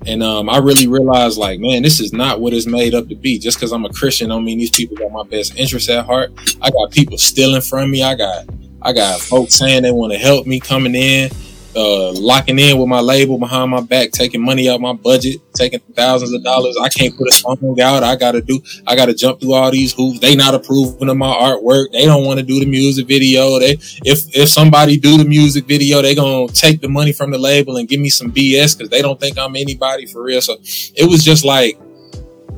And 0.07 0.23
um, 0.23 0.49
I 0.49 0.57
really 0.59 0.87
realized, 0.87 1.37
like, 1.39 1.61
man, 1.61 1.83
this 1.83 2.01
is 2.01 2.13
not 2.15 2.41
what 2.41 2.55
it's 2.55 2.67
made 2.67 2.95
up 2.95 3.09
to 3.09 3.15
be. 3.15 3.39
Just 3.39 3.59
because 3.59 3.73
I'm 3.73 3.85
a 3.85 3.93
Christian, 3.93 4.31
don't 4.31 4.45
mean 4.45 4.59
these 4.59 4.71
people 4.71 4.97
got 4.97 5.13
my 5.13 5.25
best 5.25 5.57
interests 5.57 5.91
at 5.91 6.07
heart. 6.07 6.33
I 6.63 6.71
got 6.71 6.91
people 6.93 7.19
stealing 7.19 7.61
from 7.61 7.91
me. 7.91 8.03
I 8.03 8.15
got 8.15 8.47
I 8.81 8.93
got 8.93 9.21
folks 9.21 9.55
saying 9.55 9.83
they 9.83 9.91
want 9.91 10.13
to 10.13 10.19
help 10.19 10.47
me 10.47 10.61
coming 10.61 10.95
in, 10.95 11.31
uh, 11.75 12.13
locking 12.13 12.59
in 12.59 12.79
with 12.79 12.89
my 12.89 13.01
label 13.01 13.37
behind 13.37 13.71
my 13.71 13.81
back, 13.81 14.13
taking 14.13 14.45
money 14.45 14.69
out 14.69 14.81
my 14.81 14.93
budget, 14.93 15.41
taking 15.55 15.81
thousands 15.95 16.33
of 16.33 16.45
dollars. 16.45 16.77
I 16.81 16.89
can't 16.89 17.17
put 17.17 17.29
a 17.29 17.33
song 17.33 17.77
out. 17.81 18.05
I 18.05 18.15
gotta 18.15 18.41
do. 18.41 18.61
I 18.87 18.95
gotta 18.95 19.15
jump 19.15 19.41
through 19.41 19.55
all 19.55 19.71
these 19.73 19.93
hoops. 19.93 20.21
They 20.21 20.37
not 20.37 20.55
approving 20.55 21.09
of 21.09 21.17
my 21.17 21.33
artwork. 21.35 21.91
They 21.93 22.07
don't 22.07 22.25
want 22.25 22.39
to 22.39 22.47
do 22.47 22.61
the 22.61 22.67
music 22.67 23.09
video. 23.09 23.59
They 23.59 23.73
if 24.05 24.37
if 24.37 24.49
somebody 24.49 24.97
do 24.97 25.19
the 25.19 25.25
music 25.25 25.67
video, 25.67 26.01
they 26.01 26.15
gonna 26.15 26.47
take 26.53 26.81
the 26.81 26.89
money 26.89 27.13
from 27.13 27.33
the 27.33 27.39
label 27.39 27.77
and 27.79 27.89
give 27.89 28.01
me 28.01 28.11
some 28.11 28.31
BS 28.31 28.77
because 28.77 28.91
they 28.91 29.03
don't 29.03 29.19
think 29.19 29.39
I'm 29.39 29.57
anybody 29.57 30.07
for 30.07 30.23
real. 30.23 30.41
So 30.41 30.57
it 30.95 31.09
was 31.09 31.25
just 31.25 31.45
like, 31.45 31.79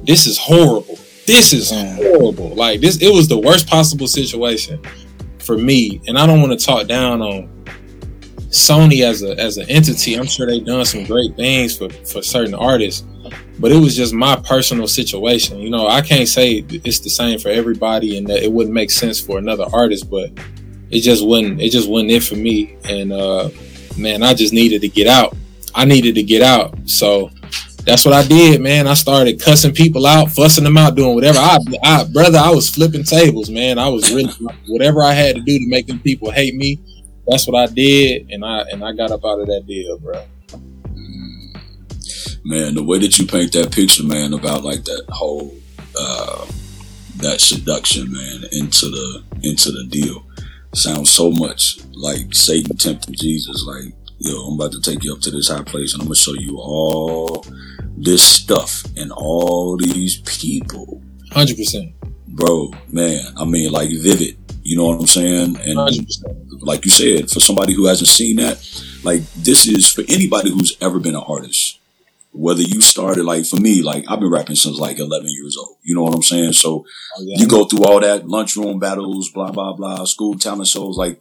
this 0.02 0.26
is 0.26 0.36
horrible. 0.36 0.98
This 1.26 1.52
is 1.54 1.70
horrible. 1.70 2.54
Like 2.54 2.80
this, 2.80 3.00
it 3.00 3.12
was 3.12 3.28
the 3.28 3.38
worst 3.38 3.68
possible 3.68 4.06
situation 4.06 4.82
for 5.50 5.58
me. 5.58 6.00
And 6.06 6.16
I 6.16 6.26
don't 6.26 6.40
want 6.40 6.56
to 6.56 6.64
talk 6.64 6.86
down 6.86 7.20
on 7.22 7.48
Sony 8.50 9.02
as 9.02 9.24
a 9.24 9.36
as 9.38 9.58
an 9.58 9.68
entity, 9.68 10.14
I'm 10.14 10.26
sure 10.26 10.46
they've 10.46 10.64
done 10.64 10.84
some 10.84 11.04
great 11.04 11.34
things 11.34 11.76
for 11.76 11.88
for 11.90 12.22
certain 12.22 12.54
artists, 12.54 13.04
but 13.58 13.72
it 13.72 13.78
was 13.78 13.96
just 13.96 14.12
my 14.12 14.36
personal 14.36 14.86
situation. 14.86 15.58
You 15.58 15.70
know, 15.70 15.88
I 15.88 16.02
can't 16.02 16.28
say 16.28 16.64
it's 16.68 17.00
the 17.00 17.10
same 17.10 17.38
for 17.38 17.48
everybody, 17.48 18.16
and 18.16 18.26
that 18.28 18.44
it 18.44 18.50
wouldn't 18.50 18.74
make 18.74 18.90
sense 18.90 19.20
for 19.20 19.38
another 19.38 19.66
artist, 19.72 20.08
but 20.08 20.30
it 20.90 21.00
just 21.00 21.24
wasn't 21.24 21.60
it 21.60 21.70
just 21.70 21.88
wasn't 21.88 22.12
it 22.12 22.22
for 22.22 22.36
me. 22.36 22.76
And 22.84 23.12
uh, 23.12 23.50
man, 23.96 24.22
I 24.22 24.34
just 24.34 24.52
needed 24.52 24.80
to 24.82 24.88
get 24.88 25.08
out. 25.08 25.36
I 25.74 25.84
needed 25.84 26.14
to 26.16 26.22
get 26.22 26.42
out, 26.42 26.76
so 26.88 27.30
that's 27.84 28.04
what 28.04 28.14
I 28.14 28.26
did, 28.26 28.60
man. 28.60 28.86
I 28.86 28.94
started 28.94 29.40
cussing 29.40 29.72
people 29.72 30.06
out, 30.06 30.30
fussing 30.30 30.64
them 30.64 30.76
out, 30.76 30.94
doing 30.94 31.14
whatever. 31.14 31.38
I, 31.38 31.58
I 31.82 32.04
brother, 32.04 32.38
I 32.38 32.50
was 32.50 32.70
flipping 32.70 33.04
tables, 33.04 33.50
man. 33.50 33.78
I 33.78 33.88
was 33.88 34.12
really 34.12 34.32
whatever 34.66 35.02
I 35.02 35.12
had 35.12 35.36
to 35.36 35.42
do 35.42 35.58
to 35.58 35.68
make 35.68 35.86
them 35.86 36.00
people 36.00 36.30
hate 36.30 36.54
me 36.54 36.78
that's 37.30 37.46
what 37.46 37.56
I 37.56 37.72
did, 37.72 38.28
and 38.30 38.44
I 38.44 38.62
and 38.72 38.84
I 38.84 38.92
got 38.92 39.12
up 39.12 39.24
out 39.24 39.40
of 39.40 39.46
that 39.46 39.64
deal, 39.66 39.98
bro. 39.98 40.24
Man, 42.44 42.74
the 42.74 42.82
way 42.82 42.98
that 42.98 43.18
you 43.18 43.26
paint 43.26 43.52
that 43.52 43.72
picture, 43.72 44.02
man, 44.02 44.32
about 44.32 44.64
like 44.64 44.84
that 44.84 45.04
whole 45.10 45.54
uh, 45.98 46.46
that 47.18 47.40
seduction, 47.40 48.10
man, 48.12 48.44
into 48.50 48.86
the 48.86 49.22
into 49.42 49.70
the 49.70 49.86
deal, 49.88 50.26
sounds 50.74 51.10
so 51.10 51.30
much 51.30 51.78
like 51.92 52.34
Satan 52.34 52.76
tempting 52.76 53.14
Jesus. 53.14 53.64
Like, 53.64 53.94
yo, 54.18 54.48
I'm 54.48 54.54
about 54.54 54.72
to 54.72 54.80
take 54.80 55.04
you 55.04 55.12
up 55.14 55.20
to 55.20 55.30
this 55.30 55.48
high 55.48 55.62
place, 55.62 55.92
and 55.92 56.02
I'm 56.02 56.08
gonna 56.08 56.16
show 56.16 56.34
you 56.34 56.58
all 56.58 57.44
this 58.02 58.22
stuff 58.22 58.84
and 58.96 59.12
all 59.12 59.76
these 59.76 60.20
people. 60.22 61.02
Hundred 61.30 61.58
percent, 61.58 61.92
bro. 62.26 62.70
Man, 62.88 63.20
I 63.36 63.44
mean, 63.44 63.70
like 63.70 63.90
vivid. 63.90 64.36
You 64.62 64.76
know 64.76 64.86
what 64.86 65.00
I'm 65.00 65.06
saying? 65.06 65.56
And 65.56 65.76
100%. 65.76 66.24
like 66.60 66.84
you 66.84 66.90
said, 66.90 67.30
for 67.30 67.40
somebody 67.40 67.72
who 67.72 67.86
hasn't 67.86 68.08
seen 68.08 68.36
that, 68.36 68.58
like 69.02 69.22
this 69.34 69.66
is 69.66 69.90
for 69.90 70.02
anybody 70.08 70.50
who's 70.50 70.76
ever 70.80 70.98
been 70.98 71.14
an 71.14 71.24
artist. 71.26 71.78
Whether 72.32 72.62
you 72.62 72.80
started 72.80 73.24
like 73.24 73.46
for 73.46 73.56
me, 73.56 73.82
like 73.82 74.04
I've 74.08 74.20
been 74.20 74.30
rapping 74.30 74.54
since 74.54 74.78
like 74.78 74.98
11 74.98 75.28
years 75.30 75.56
old. 75.58 75.76
You 75.82 75.96
know 75.96 76.02
what 76.02 76.14
I'm 76.14 76.22
saying? 76.22 76.52
So 76.52 76.84
oh, 77.16 77.22
yeah. 77.22 77.38
you 77.40 77.48
go 77.48 77.64
through 77.64 77.84
all 77.84 78.00
that 78.00 78.28
lunchroom 78.28 78.78
battles, 78.78 79.30
blah 79.30 79.50
blah 79.50 79.72
blah, 79.74 80.04
school 80.04 80.38
talent 80.38 80.68
shows. 80.68 80.96
Like 80.96 81.20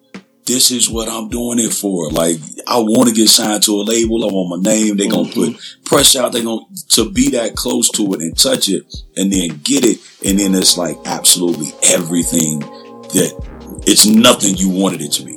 this 0.50 0.72
is 0.72 0.90
what 0.90 1.08
I'm 1.08 1.30
doing 1.30 1.60
it 1.60 1.72
for. 1.72 2.10
Like 2.10 2.38
I 2.68 2.80
want 2.80 3.08
to 3.08 3.14
get 3.14 3.30
signed 3.30 3.62
to 3.64 3.76
a 3.76 3.84
label. 3.84 4.28
I 4.28 4.34
want 4.34 4.64
my 4.64 4.72
name. 4.72 4.98
They're 4.98 5.10
gonna 5.10 5.30
mm-hmm. 5.30 5.54
put 5.54 5.86
press 5.86 6.16
out. 6.16 6.32
They're 6.32 6.44
gonna 6.44 6.66
to 6.90 7.12
be 7.12 7.30
that 7.32 7.56
close 7.56 7.90
to 7.92 8.14
it 8.14 8.22
and 8.22 8.36
touch 8.36 8.68
it 8.68 8.84
and 9.16 9.32
then 9.32 9.62
get 9.64 9.86
it. 9.86 10.00
And 10.26 10.40
then 10.40 10.56
it's 10.56 10.76
like 10.76 10.98
absolutely 11.06 11.72
everything 11.84 12.60
that 12.60 13.82
it's 13.86 14.08
nothing 14.08 14.58
you 14.58 14.70
wanted 14.70 15.02
it 15.02 15.12
to 15.14 15.24
be. 15.24 15.36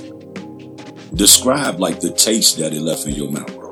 Describe 1.15 1.79
like 1.79 2.01
the 2.01 2.13
taste 2.13 2.57
that 2.59 2.73
it 2.73 2.81
left 2.81 3.07
in 3.07 3.15
your 3.15 3.31
mouth, 3.31 3.55
bro. 3.55 3.71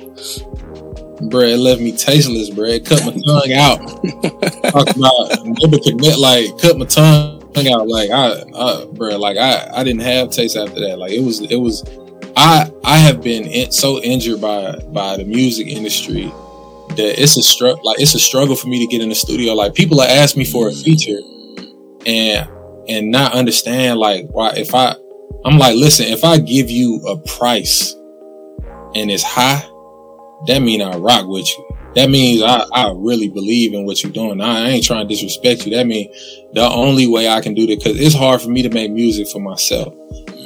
Bro, 1.30 1.40
it 1.40 1.58
left 1.58 1.80
me 1.80 1.96
tasteless, 1.96 2.50
bro. 2.50 2.66
It 2.66 2.84
cut 2.84 3.00
my 3.06 3.12
tongue 3.12 3.52
out. 3.54 3.78
Talk 4.72 4.94
about 4.94 5.46
never 5.46 5.78
connect, 5.78 6.18
like 6.18 6.58
cut 6.58 6.76
my 6.76 6.84
tongue 6.84 7.39
out. 7.58 7.88
Like 7.88 8.10
I, 8.10 8.42
I, 8.54 8.86
bro, 8.92 9.16
like 9.18 9.36
I, 9.36 9.70
I 9.72 9.84
didn't 9.84 10.02
have 10.02 10.30
taste 10.30 10.56
after 10.56 10.80
that. 10.80 10.98
Like 10.98 11.12
it 11.12 11.22
was, 11.22 11.40
it 11.40 11.56
was. 11.56 11.84
I, 12.36 12.70
I 12.84 12.98
have 12.98 13.22
been 13.22 13.46
in, 13.46 13.72
so 13.72 14.00
injured 14.00 14.40
by 14.40 14.76
by 14.92 15.16
the 15.16 15.24
music 15.24 15.66
industry 15.66 16.32
that 16.90 17.22
it's 17.22 17.36
a 17.36 17.42
struggle. 17.42 17.80
Like 17.84 18.00
it's 18.00 18.14
a 18.14 18.20
struggle 18.20 18.56
for 18.56 18.68
me 18.68 18.84
to 18.86 18.90
get 18.90 19.02
in 19.02 19.08
the 19.08 19.14
studio. 19.14 19.54
Like 19.54 19.74
people 19.74 20.00
ask 20.02 20.36
me 20.36 20.44
for 20.44 20.68
a 20.68 20.72
feature, 20.72 21.18
and 22.06 22.48
and 22.88 23.10
not 23.10 23.34
understand 23.34 23.98
like 23.98 24.26
why 24.30 24.52
if 24.56 24.74
I 24.74 24.94
I'm 25.44 25.58
like, 25.58 25.76
listen, 25.76 26.06
if 26.06 26.24
I 26.24 26.38
give 26.38 26.70
you 26.70 27.00
a 27.06 27.16
price 27.16 27.94
and 28.94 29.10
it's 29.10 29.22
high, 29.22 29.62
that 30.46 30.60
mean 30.60 30.82
I 30.82 30.96
rock 30.96 31.26
with 31.26 31.48
you. 31.48 31.69
That 31.94 32.08
means 32.08 32.42
I, 32.42 32.64
I 32.72 32.92
really 32.94 33.28
believe 33.28 33.74
in 33.74 33.84
what 33.84 34.02
you're 34.02 34.12
doing. 34.12 34.40
I, 34.40 34.66
I 34.66 34.68
ain't 34.68 34.84
trying 34.84 35.06
to 35.06 35.12
disrespect 35.12 35.66
you. 35.66 35.74
That 35.76 35.86
means 35.86 36.14
the 36.52 36.68
only 36.68 37.06
way 37.08 37.28
I 37.28 37.40
can 37.40 37.54
do 37.54 37.66
that 37.66 37.78
because 37.78 37.98
it's 37.98 38.14
hard 38.14 38.40
for 38.40 38.48
me 38.48 38.62
to 38.62 38.70
make 38.70 38.92
music 38.92 39.28
for 39.28 39.40
myself. 39.40 39.92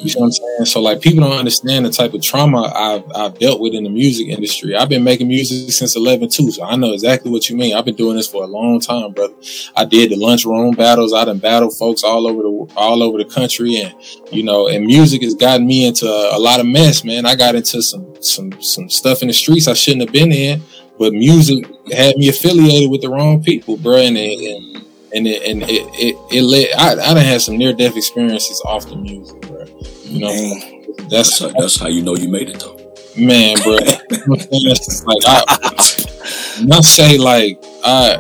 You 0.05 0.13
know 0.15 0.21
what 0.21 0.27
I'm 0.27 0.33
saying? 0.33 0.67
So 0.67 0.83
like 0.83 1.01
people 1.01 1.21
don't 1.21 1.39
understand 1.39 1.87
the 1.87 1.91
type 1.91 2.13
of 2.13 2.21
trauma 2.21 2.71
I've, 2.75 3.05
I've 3.15 3.39
dealt 3.39 3.61
with 3.61 3.73
in 3.73 3.85
the 3.85 3.91
music 3.91 4.29
industry. 4.29 4.77
I've 4.77 4.91
been 4.91 5.03
making 5.03 5.29
music 5.29 5.73
since 5.73 5.97
11 5.97 6.29
too, 6.29 6.51
so 6.51 6.63
I 6.63 6.77
know 6.77 6.93
exactly 6.93 7.31
what 7.31 7.49
you 7.49 7.57
mean. 7.57 7.75
I've 7.75 7.87
been 7.87 7.95
doing 7.95 8.17
this 8.17 8.29
for 8.29 8.45
a 8.45 8.47
long 8.47 8.81
time, 8.81 9.13
brother. 9.13 9.33
I 9.75 9.87
did 9.87 10.11
the 10.11 10.17
lunchroom 10.17 10.73
battles. 10.73 11.15
I 11.15 11.25
done 11.25 11.39
battled 11.39 11.77
folks 11.79 12.05
all 12.05 12.27
over 12.27 12.43
the 12.43 12.75
all 12.77 13.03
over 13.03 13.17
the 13.17 13.25
country, 13.25 13.77
and 13.77 13.95
you 14.31 14.43
know, 14.43 14.69
and 14.69 14.85
music 14.85 15.23
has 15.23 15.35
gotten 15.35 15.67
me 15.67 15.87
into 15.87 16.07
a 16.07 16.39
lot 16.39 16.61
of 16.61 16.67
mess, 16.67 17.03
man. 17.03 17.25
I 17.25 17.35
got 17.35 17.55
into 17.55 17.83
some 17.83 18.15
some 18.23 18.61
some 18.61 18.91
stuff 18.91 19.23
in 19.23 19.29
the 19.29 19.35
streets 19.35 19.69
I 19.69 19.73
shouldn't 19.75 20.03
have 20.03 20.13
been 20.13 20.33
in, 20.33 20.63
but 20.99 21.13
music 21.13 21.67
had 21.93 22.17
me 22.17 22.29
affiliated 22.29 22.91
with 22.91 23.03
the 23.03 23.09
wrong 23.09 23.43
people, 23.43 23.77
bro, 23.77 23.97
and, 23.97 24.17
and 24.17 24.75
and 25.15 25.29
it, 25.29 25.43
and 25.45 25.63
it, 25.63 25.87
it, 25.95 26.17
it 26.33 26.43
led, 26.43 26.71
I, 26.77 26.93
I 27.11 27.15
done 27.15 27.25
had 27.25 27.41
some 27.41 27.57
near 27.57 27.73
death 27.73 27.97
experiences 27.97 28.61
off 28.65 28.89
the 28.89 28.97
music, 28.97 29.41
bro. 29.43 29.65
You 30.03 30.21
know, 30.21 30.29
man, 30.29 31.09
that's, 31.09 31.39
that's, 31.39 31.55
that's 31.55 31.79
how 31.79 31.87
you 31.87 32.03
know 32.03 32.17
you 32.17 32.29
made 32.29 32.49
it 32.51 32.59
though. 32.59 32.81
Man, 33.17 33.57
bro, 33.63 33.75
like 33.77 35.23
I, 35.25 36.65
not 36.65 36.85
say 36.85 37.17
like 37.17 37.63
I, 37.85 38.17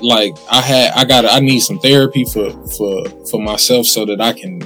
like 0.00 0.34
I 0.50 0.60
had, 0.60 0.92
I 0.94 1.04
got, 1.04 1.24
I 1.24 1.40
need 1.40 1.60
some 1.60 1.80
therapy 1.80 2.24
for 2.24 2.50
for 2.68 3.08
for 3.28 3.40
myself 3.40 3.86
so 3.86 4.04
that 4.06 4.20
I 4.20 4.32
can 4.32 4.60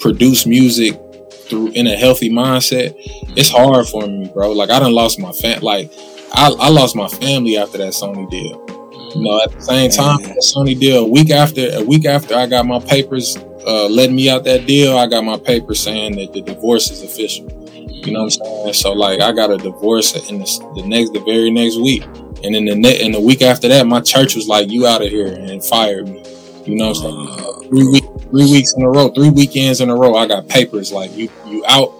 produce 0.00 0.46
music 0.46 1.00
through 1.48 1.68
in 1.72 1.88
a 1.88 1.96
healthy 1.96 2.30
mindset. 2.30 2.94
It's 3.36 3.50
hard 3.50 3.88
for 3.88 4.06
me, 4.06 4.30
bro. 4.32 4.52
Like 4.52 4.70
I 4.70 4.78
done 4.78 4.92
lost 4.92 5.18
my 5.18 5.32
fan. 5.32 5.62
like 5.62 5.90
I, 6.34 6.54
I 6.58 6.68
lost 6.70 6.96
my 6.96 7.08
family 7.08 7.56
after 7.56 7.78
that 7.78 7.92
Sony 7.92 8.28
deal. 8.30 8.64
You 9.14 9.22
know, 9.22 9.42
at 9.42 9.52
the 9.52 9.60
same 9.60 9.90
time, 9.90 10.18
Sony 10.40 10.78
deal. 10.78 11.04
A 11.04 11.08
week 11.08 11.30
after, 11.30 11.68
a 11.74 11.82
week 11.84 12.06
after 12.06 12.34
I 12.34 12.46
got 12.46 12.66
my 12.66 12.78
papers 12.80 13.36
uh, 13.66 13.86
letting 13.86 14.16
me 14.16 14.30
out 14.30 14.44
that 14.44 14.66
deal, 14.66 14.96
I 14.96 15.06
got 15.06 15.24
my 15.24 15.38
papers 15.38 15.80
saying 15.80 16.16
that 16.16 16.32
the 16.32 16.40
divorce 16.40 16.90
is 16.90 17.02
official. 17.02 17.46
You 17.74 18.12
know 18.12 18.24
what 18.24 18.38
I'm 18.40 18.44
saying? 18.44 18.72
So 18.74 18.92
like, 18.92 19.20
I 19.20 19.32
got 19.32 19.50
a 19.50 19.58
divorce 19.58 20.14
in 20.30 20.38
the, 20.38 20.72
the 20.76 20.86
next, 20.86 21.12
the 21.12 21.20
very 21.20 21.50
next 21.50 21.76
week, 21.76 22.04
and 22.42 22.54
then 22.54 22.64
the 22.64 22.74
ne- 22.74 23.00
in 23.00 23.12
the 23.12 23.20
week 23.20 23.42
after 23.42 23.68
that, 23.68 23.86
my 23.86 24.00
church 24.00 24.34
was 24.34 24.48
like, 24.48 24.68
"You 24.70 24.86
out 24.88 25.02
of 25.02 25.08
here," 25.08 25.28
and 25.28 25.64
fired 25.64 26.08
me. 26.08 26.24
You 26.64 26.76
know 26.76 26.88
what 26.88 26.96
I'm 26.96 27.02
saying? 27.02 27.28
Uh, 27.28 27.68
three 27.68 27.86
weeks, 27.86 28.06
three 28.30 28.50
weeks 28.50 28.74
in 28.74 28.82
a 28.82 28.90
row, 28.90 29.08
three 29.10 29.30
weekends 29.30 29.80
in 29.80 29.90
a 29.90 29.94
row, 29.94 30.16
I 30.16 30.26
got 30.26 30.48
papers 30.48 30.90
like 30.90 31.14
you, 31.16 31.28
you 31.46 31.64
out 31.68 31.92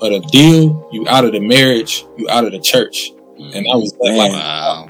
of 0.00 0.10
the 0.10 0.20
deal, 0.32 0.88
you 0.92 1.06
out 1.08 1.24
of 1.24 1.32
the 1.32 1.40
marriage, 1.40 2.04
you 2.16 2.28
out 2.28 2.44
of 2.44 2.52
the 2.52 2.58
church 2.58 3.12
Mm. 3.38 3.54
and 3.54 3.66
I 3.72 3.76
was 3.76 3.94
like, 4.00 4.32
wow. 4.32 4.88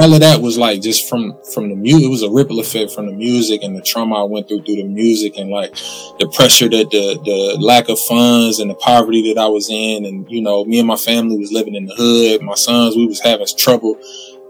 all 0.00 0.14
of 0.14 0.20
that 0.20 0.40
was 0.40 0.56
like 0.56 0.80
just 0.80 1.06
from 1.06 1.36
from 1.52 1.68
the 1.68 1.76
music. 1.76 2.04
It 2.04 2.10
was 2.10 2.22
a 2.22 2.30
ripple 2.30 2.58
effect 2.58 2.92
from 2.92 3.06
the 3.06 3.12
music 3.12 3.62
and 3.62 3.76
the 3.76 3.82
trauma 3.82 4.22
I 4.22 4.24
went 4.24 4.48
through 4.48 4.62
through 4.62 4.76
the 4.76 4.84
music 4.84 5.36
and 5.36 5.50
like 5.50 5.74
the 6.18 6.30
pressure 6.34 6.68
that 6.70 6.90
the 6.90 7.20
the 7.22 7.58
lack 7.60 7.90
of 7.90 7.98
funds 8.00 8.58
and 8.58 8.70
the 8.70 8.74
poverty 8.74 9.32
that 9.32 9.40
I 9.40 9.48
was 9.48 9.68
in, 9.68 10.06
and 10.06 10.30
you 10.30 10.40
know, 10.40 10.64
me 10.64 10.78
and 10.78 10.88
my 10.88 10.96
family 10.96 11.36
was 11.36 11.52
living 11.52 11.74
in 11.74 11.84
the 11.84 11.94
hood. 11.94 12.40
My 12.40 12.54
sons, 12.54 12.96
we 12.96 13.06
was 13.06 13.20
having 13.20 13.46
trouble, 13.58 13.98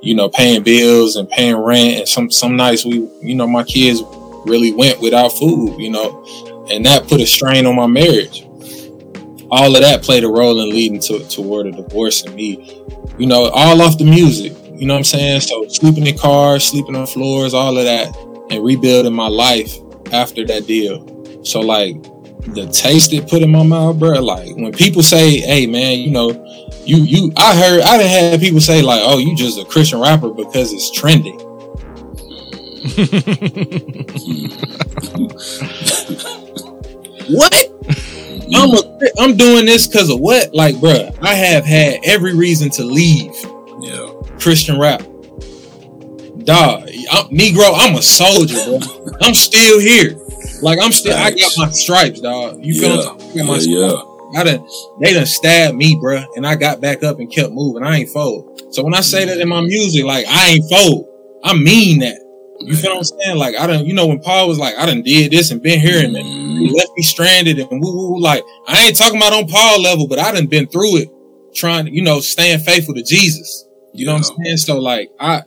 you 0.01 0.15
know, 0.15 0.29
paying 0.29 0.63
bills 0.63 1.17
and 1.17 1.29
paying 1.29 1.57
rent, 1.57 1.99
and 1.99 2.09
some 2.09 2.31
some 2.31 2.55
nights 2.55 2.85
we, 2.85 3.09
you 3.21 3.35
know, 3.35 3.49
my 3.49 3.65
kids 3.65 4.01
really 4.47 4.71
went 4.71 5.01
without 5.01 5.31
food, 5.31 5.77
you 5.81 5.91
know, 5.91 6.25
and 6.71 6.87
that 6.87 7.09
put 7.09 7.21
a 7.21 7.27
strain 7.27 7.67
on 7.67 7.75
my 7.75 7.89
marriage 7.89 8.47
all 9.51 9.75
of 9.75 9.83
that 9.83 10.03
played 10.03 10.25
a 10.25 10.29
role 10.29 10.61
in 10.61 10.71
leading 10.71 11.01
to 11.01 11.19
toward 11.29 11.67
a 11.67 11.73
divorce 11.73 12.23
and 12.23 12.35
me, 12.35 12.80
you 13.19 13.27
know, 13.27 13.51
all 13.51 13.83
off 13.83 13.99
the 13.99 14.05
music. 14.05 14.57
You 14.75 14.87
know 14.87 14.95
what 14.95 14.99
I'm 14.99 15.05
saying? 15.05 15.43
So 15.43 15.69
sleeping 15.69 16.07
in 16.07 16.17
cars, 16.17 16.65
sleeping 16.65 16.97
on 16.97 17.07
floors, 17.07 17.53
all 17.53 17.77
of 17.77 17.85
that, 17.85 18.17
and 18.51 18.65
rebuilding 18.65 19.13
my 19.13 19.29
life 19.29 19.77
after 20.13 20.45
that 20.47 20.67
deal. 20.67 21.45
So 21.45 21.61
like 21.61 22.03
the 22.55 22.67
taste 22.69 23.13
it 23.13 23.29
put 23.29 23.43
in 23.43 23.51
my 23.51 23.63
mouth, 23.63 23.99
bro. 23.99 24.21
Like 24.21 24.57
when 24.57 24.73
people 24.73 25.03
say, 25.03 25.41
"Hey, 25.41 25.67
man, 25.67 25.99
you 25.99 26.11
know, 26.11 26.31
you 26.85 26.99
you," 26.99 27.33
I 27.37 27.55
heard 27.55 27.83
I 27.83 27.99
done 27.99 28.07
had 28.07 28.41
people 28.41 28.61
say 28.61 28.83
like, 28.83 29.01
"Oh, 29.03 29.19
you 29.19 29.37
just 29.37 29.59
a 29.59 29.65
Christian 29.65 30.01
rapper 30.01 30.31
because 30.31 30.73
it's 30.73 30.91
trending." 30.91 31.39
what? 37.29 37.80
I'm 38.55 38.71
a, 38.71 39.09
I'm 39.21 39.37
doing 39.37 39.65
this 39.67 39.87
because 39.87 40.11
of 40.11 40.21
what? 40.21 40.55
Like, 40.55 40.77
bruh, 40.77 41.17
I 41.23 41.35
have 41.35 41.65
had 41.65 42.01
every 42.05 42.35
reason 42.35 42.71
to 42.71 42.85
leave 42.85 43.33
Yeah. 43.81 44.13
Christian 44.39 44.79
rap. 44.79 45.03
Dog, 46.45 46.89
I'm, 47.13 47.27
Negro, 47.29 47.73
I'm 47.77 47.97
a 47.97 48.03
soldier, 48.03 48.57
bro. 48.65 48.81
I'm 49.21 49.35
still 49.35 49.79
here. 49.79 50.19
Like 50.63 50.79
I'm 50.81 50.93
still, 50.93 51.17
I 51.17 51.31
got 51.31 51.53
my 51.57 51.71
stripes, 51.71 52.21
dog. 52.21 52.65
You 52.65 52.81
feel 52.81 52.97
Yeah. 52.97 53.11
I'm? 53.43 53.47
My 53.47 53.57
Yeah, 53.61 53.89
stripes. 53.89 54.07
I 54.37 54.45
done, 54.45 54.67
they 55.01 55.13
done 55.13 55.27
stabbed 55.27 55.77
me, 55.77 55.97
bruh, 55.97 56.25
and 56.37 56.47
I 56.47 56.55
got 56.55 56.81
back 56.81 57.03
up 57.03 57.19
and 57.19 57.31
kept 57.31 57.53
moving. 57.53 57.83
I 57.83 57.99
ain't 57.99 58.11
fold. 58.11 58.63
So 58.71 58.83
when 58.85 58.95
I 58.95 59.01
say 59.01 59.25
that 59.27 59.39
in 59.39 59.49
my 59.49 59.61
music, 59.61 60.05
like 60.05 60.25
I 60.29 60.51
ain't 60.51 60.71
fold, 60.71 61.07
I 61.45 61.55
mean 61.55 61.99
that. 62.01 62.17
You 62.61 62.77
feel 62.77 62.91
what 62.91 62.99
I'm 62.99 63.05
saying? 63.05 63.37
Like 63.39 63.57
I 63.57 63.67
don't, 63.67 63.87
you 63.87 63.95
know, 63.95 64.07
when 64.07 64.21
Paul 64.21 64.49
was 64.49 64.59
like, 64.59 64.77
I 64.77 64.87
done 64.87 65.03
did 65.03 65.33
this 65.33 65.51
and 65.51 65.63
been 65.63 65.81
here 65.81 66.05
and 66.05 66.15
he 66.17 66.23
Mhm. 66.69 66.77
left 66.77 66.91
me 66.97 67.03
stranded 67.03 67.59
and 67.59 67.83
woo 67.83 67.93
woo. 68.13 68.21
Like 68.21 68.43
I 68.69 68.87
ain't 68.87 68.97
talking 68.97 69.17
about 69.17 69.33
on 69.33 69.47
Paul 69.49 69.81
level, 69.81 70.07
but 70.07 70.19
I 70.19 70.31
done 70.33 70.47
been 70.47 70.67
through 70.67 70.99
it, 70.99 71.09
trying, 71.55 71.87
to, 71.87 71.93
you 71.93 72.03
know, 72.03 72.21
staying 72.21 72.59
faithful 72.61 72.95
to 72.95 73.03
Jesus. 73.03 73.65
You 73.95 74.07
know 74.07 74.13
what 74.15 74.27
I'm 74.31 74.45
saying? 74.45 74.57
So 74.59 74.79
like 74.79 75.11
I, 75.19 75.39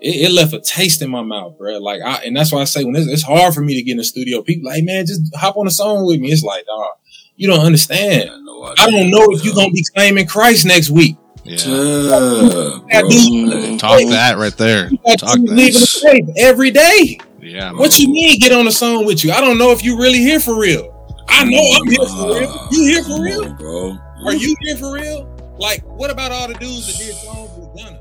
it, 0.00 0.28
it 0.28 0.32
left 0.32 0.52
a 0.52 0.60
taste 0.60 1.02
in 1.02 1.10
my 1.10 1.22
mouth, 1.22 1.56
bro. 1.56 1.78
Like 1.78 2.02
I, 2.02 2.16
and 2.24 2.36
that's 2.36 2.50
why 2.52 2.60
I 2.60 2.64
say 2.64 2.84
when 2.84 2.96
it's, 2.96 3.06
it's 3.06 3.22
hard 3.22 3.54
for 3.54 3.60
me 3.62 3.74
to 3.76 3.82
get 3.82 3.92
in 3.92 3.98
the 3.98 4.04
studio, 4.04 4.42
people 4.42 4.68
like, 4.68 4.82
man, 4.84 5.06
just 5.06 5.22
hop 5.36 5.56
on 5.56 5.66
a 5.66 5.70
song 5.70 6.04
with 6.06 6.20
me. 6.20 6.30
It's 6.32 6.42
like, 6.42 6.66
dog, 6.66 6.90
you 7.36 7.46
don't 7.48 7.64
understand. 7.64 8.24
Yeah, 8.24 8.36
no 8.42 8.62
I 8.78 8.90
don't 8.90 9.10
know 9.10 9.24
if 9.30 9.44
you're 9.44 9.54
gonna 9.54 9.70
be 9.70 9.84
claiming 9.94 10.26
Christ 10.26 10.66
next 10.66 10.90
week. 10.90 11.16
Yeah. 11.46 11.56
Yeah, 11.56 12.98
I 12.98 13.00
bro. 13.02 13.08
do. 13.10 13.50
Hey, 13.50 13.76
Talk 13.78 14.00
that 14.10 14.36
right 14.36 14.56
there. 14.56 14.88
Talk 14.90 15.18
that. 15.20 15.46
the 15.46 16.00
faith 16.02 16.28
every 16.38 16.70
day. 16.70 17.18
Yeah. 17.40 17.70
man. 17.70 17.78
What 17.78 17.98
you 17.98 18.08
mean 18.08 18.40
get 18.40 18.52
on 18.52 18.64
the 18.64 18.72
song 18.72 19.06
with 19.06 19.24
you? 19.24 19.30
I 19.32 19.40
don't 19.40 19.58
know 19.58 19.70
if 19.70 19.84
you 19.84 19.96
really 19.98 20.18
here 20.18 20.40
for 20.40 20.58
real. 20.60 20.92
I 21.28 21.44
know 21.44 21.58
I'm 21.58 21.88
here 21.88 22.06
for 22.06 22.40
real. 22.40 22.68
You 22.72 22.84
here 22.86 23.04
for 23.04 23.22
real? 23.22 23.54
bro. 23.54 23.98
Are 24.24 24.34
you 24.34 24.56
here 24.60 24.76
for 24.76 24.92
real? 24.92 25.32
Like, 25.58 25.82
what 25.84 26.10
about 26.10 26.32
all 26.32 26.48
the 26.48 26.54
dudes 26.54 26.86
that 26.86 27.04
did 27.04 27.14
songs 27.14 27.50
with 27.56 27.76
Gunna? 27.76 27.98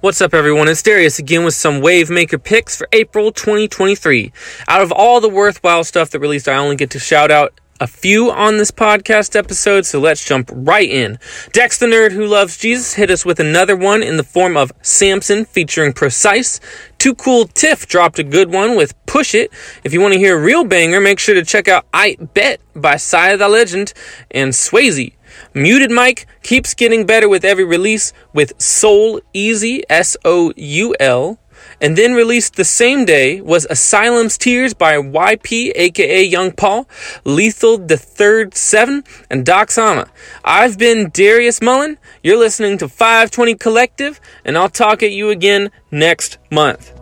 What's 0.00 0.20
up, 0.20 0.34
everyone? 0.34 0.68
It's 0.68 0.82
Darius 0.82 1.18
again 1.18 1.44
with 1.44 1.54
some 1.54 1.80
Wavemaker 1.80 2.42
picks 2.42 2.76
for 2.76 2.88
April 2.92 3.30
2023. 3.32 4.32
Out 4.68 4.82
of 4.82 4.90
all 4.92 5.20
the 5.20 5.28
worthwhile 5.28 5.84
stuff 5.84 6.10
that 6.10 6.18
released, 6.20 6.48
I 6.48 6.56
only 6.56 6.76
get 6.76 6.90
to 6.90 6.98
shout 6.98 7.30
out 7.30 7.58
a 7.82 7.86
few 7.88 8.30
on 8.30 8.58
this 8.58 8.70
podcast 8.70 9.34
episode, 9.34 9.84
so 9.84 9.98
let's 9.98 10.24
jump 10.24 10.48
right 10.52 10.88
in. 10.88 11.18
Dex 11.52 11.78
the 11.78 11.86
Nerd 11.86 12.12
Who 12.12 12.24
Loves 12.24 12.56
Jesus 12.56 12.94
hit 12.94 13.10
us 13.10 13.24
with 13.24 13.40
another 13.40 13.74
one 13.74 14.04
in 14.04 14.16
the 14.16 14.22
form 14.22 14.56
of 14.56 14.70
Samson 14.82 15.44
featuring 15.44 15.92
Precise. 15.92 16.60
Too 16.98 17.12
Cool 17.12 17.48
Tiff 17.48 17.88
dropped 17.88 18.20
a 18.20 18.22
good 18.22 18.52
one 18.52 18.76
with 18.76 18.94
Push 19.06 19.34
It. 19.34 19.52
If 19.82 19.92
you 19.92 20.00
want 20.00 20.14
to 20.14 20.20
hear 20.20 20.38
a 20.38 20.40
real 20.40 20.62
banger, 20.62 21.00
make 21.00 21.18
sure 21.18 21.34
to 21.34 21.44
check 21.44 21.66
out 21.66 21.84
I 21.92 22.16
Bet 22.34 22.60
by 22.72 22.98
Sia 22.98 23.36
the 23.36 23.48
Legend 23.48 23.92
and 24.30 24.52
Swayze. 24.52 25.14
Muted 25.52 25.90
Mike 25.90 26.28
keeps 26.44 26.74
getting 26.74 27.04
better 27.04 27.28
with 27.28 27.44
every 27.44 27.64
release 27.64 28.12
with 28.32 28.52
Soul 28.62 29.20
Easy, 29.32 29.82
S 29.90 30.16
O 30.24 30.52
U 30.54 30.94
L. 31.00 31.40
And 31.82 31.98
then 31.98 32.14
released 32.14 32.54
the 32.54 32.64
same 32.64 33.04
day 33.04 33.40
was 33.40 33.66
Asylum's 33.68 34.38
Tears 34.38 34.72
by 34.72 34.94
YP, 34.94 35.72
aka 35.74 36.22
Young 36.22 36.52
Paul, 36.52 36.88
Lethal 37.24 37.76
the 37.76 37.96
Third 37.96 38.54
Seven, 38.54 39.02
and 39.28 39.44
Doxana. 39.44 40.08
I've 40.44 40.78
been 40.78 41.10
Darius 41.12 41.60
Mullen. 41.60 41.98
You're 42.22 42.38
listening 42.38 42.78
to 42.78 42.88
520 42.88 43.56
Collective, 43.56 44.20
and 44.44 44.56
I'll 44.56 44.68
talk 44.68 45.02
at 45.02 45.10
you 45.10 45.30
again 45.30 45.72
next 45.90 46.38
month. 46.52 46.92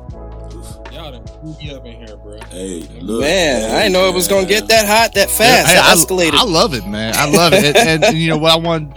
Y'all 0.90 1.12
done 1.12 1.25
blew 1.43 1.55
me 1.59 1.75
up 1.75 1.85
in 1.85 2.07
here, 2.07 2.16
bro. 2.16 2.38
Hey, 2.49 2.88
look. 3.03 3.21
Man, 3.21 3.71
I 3.71 3.83
didn't 3.83 3.93
know 3.93 4.09
it 4.09 4.14
was 4.14 4.29
gonna 4.29 4.47
get 4.47 4.66
that 4.69 4.87
hot 4.87 5.12
that 5.12 5.29
fast. 5.29 5.69
Hey, 5.69 5.75
that 5.75 5.85
I, 5.85 5.95
escalated. 5.95 6.33
I 6.33 6.45
love 6.45 6.73
it, 6.73 6.87
man. 6.87 7.12
I 7.16 7.29
love 7.29 7.53
it. 7.53 7.77
and, 7.77 8.03
and, 8.03 8.16
you 8.16 8.31
know 8.31 8.38
what 8.38 8.53
I 8.53 8.57
want, 8.57 8.97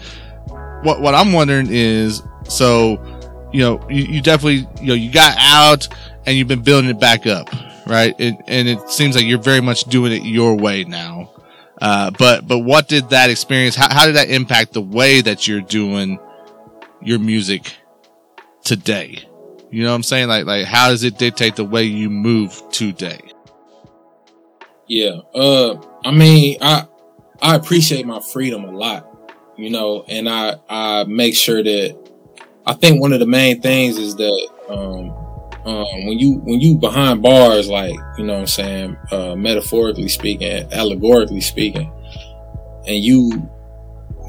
what 0.84 1.02
what 1.02 1.14
I'm 1.14 1.34
wondering 1.34 1.68
is, 1.70 2.24
so 2.48 3.02
you 3.54 3.62
know, 3.62 3.88
you, 3.90 4.04
you 4.04 4.22
definitely 4.22 4.68
you 4.82 4.88
know 4.88 4.94
you 4.96 5.12
got 5.12 5.36
out 5.40 5.88
and 6.26 6.36
you've 6.36 6.48
been 6.48 6.64
building 6.64 6.90
it 6.90 7.00
back 7.00 7.26
up, 7.28 7.50
right? 7.88 8.14
It, 8.20 8.36
and 8.48 8.68
it 8.68 8.90
seems 8.90 9.16
like 9.16 9.26
you're 9.26 9.40
very 9.40 9.62
much 9.62 9.84
doing 9.86 10.12
it 10.12 10.24
your 10.24 10.56
way 10.56 10.84
now. 10.84 11.32
Uh, 11.80 12.12
but 12.18 12.48
but 12.48 12.60
what 12.60 12.88
did 12.88 13.10
that 13.10 13.30
experience? 13.30 13.76
How, 13.76 13.94
how 13.94 14.06
did 14.06 14.16
that 14.16 14.30
impact 14.30 14.74
the 14.74 14.82
way 14.82 15.22
that 15.22 15.48
you're 15.48 15.62
doing 15.62 16.20
your 17.02 17.20
music 17.20 17.78
today? 18.64 19.24
You 19.70 19.84
know 19.84 19.90
what 19.90 19.96
I'm 19.96 20.04
saying? 20.04 20.28
Like 20.28 20.46
like 20.46 20.66
how 20.66 20.90
does 20.90 21.04
it 21.04 21.18
dictate 21.18 21.56
the 21.56 21.64
way 21.64 21.84
you 21.84 22.10
move 22.10 22.60
today? 22.72 23.22
Yeah. 24.88 25.20
Uh 25.34 25.76
I 26.04 26.12
mean, 26.12 26.58
I 26.62 26.88
I 27.42 27.56
appreciate 27.56 28.06
my 28.06 28.20
freedom 28.20 28.64
a 28.64 28.72
lot, 28.72 29.08
you 29.58 29.70
know, 29.70 30.06
and 30.08 30.30
I 30.30 30.56
I 30.70 31.04
make 31.04 31.36
sure 31.36 31.62
that 31.64 32.03
I 32.66 32.74
think 32.74 33.02
one 33.02 33.14
of 33.14 33.20
the 33.20 33.26
main 33.26 33.62
things 33.62 33.98
is 33.98 34.16
that 34.16 34.50
um 34.70 35.12
um 35.66 36.06
when 36.06 36.20
you 36.20 36.36
when 36.40 36.60
you 36.60 36.76
behind 36.76 37.22
bars 37.22 37.70
like, 37.70 37.96
you 38.18 38.26
know 38.26 38.34
what 38.34 38.40
I'm 38.40 38.48
saying, 38.48 38.98
uh 39.12 39.36
metaphorically 39.36 40.08
speaking, 40.10 40.72
allegorically 40.72 41.42
speaking, 41.42 41.92
and 42.88 42.98
you 42.98 43.50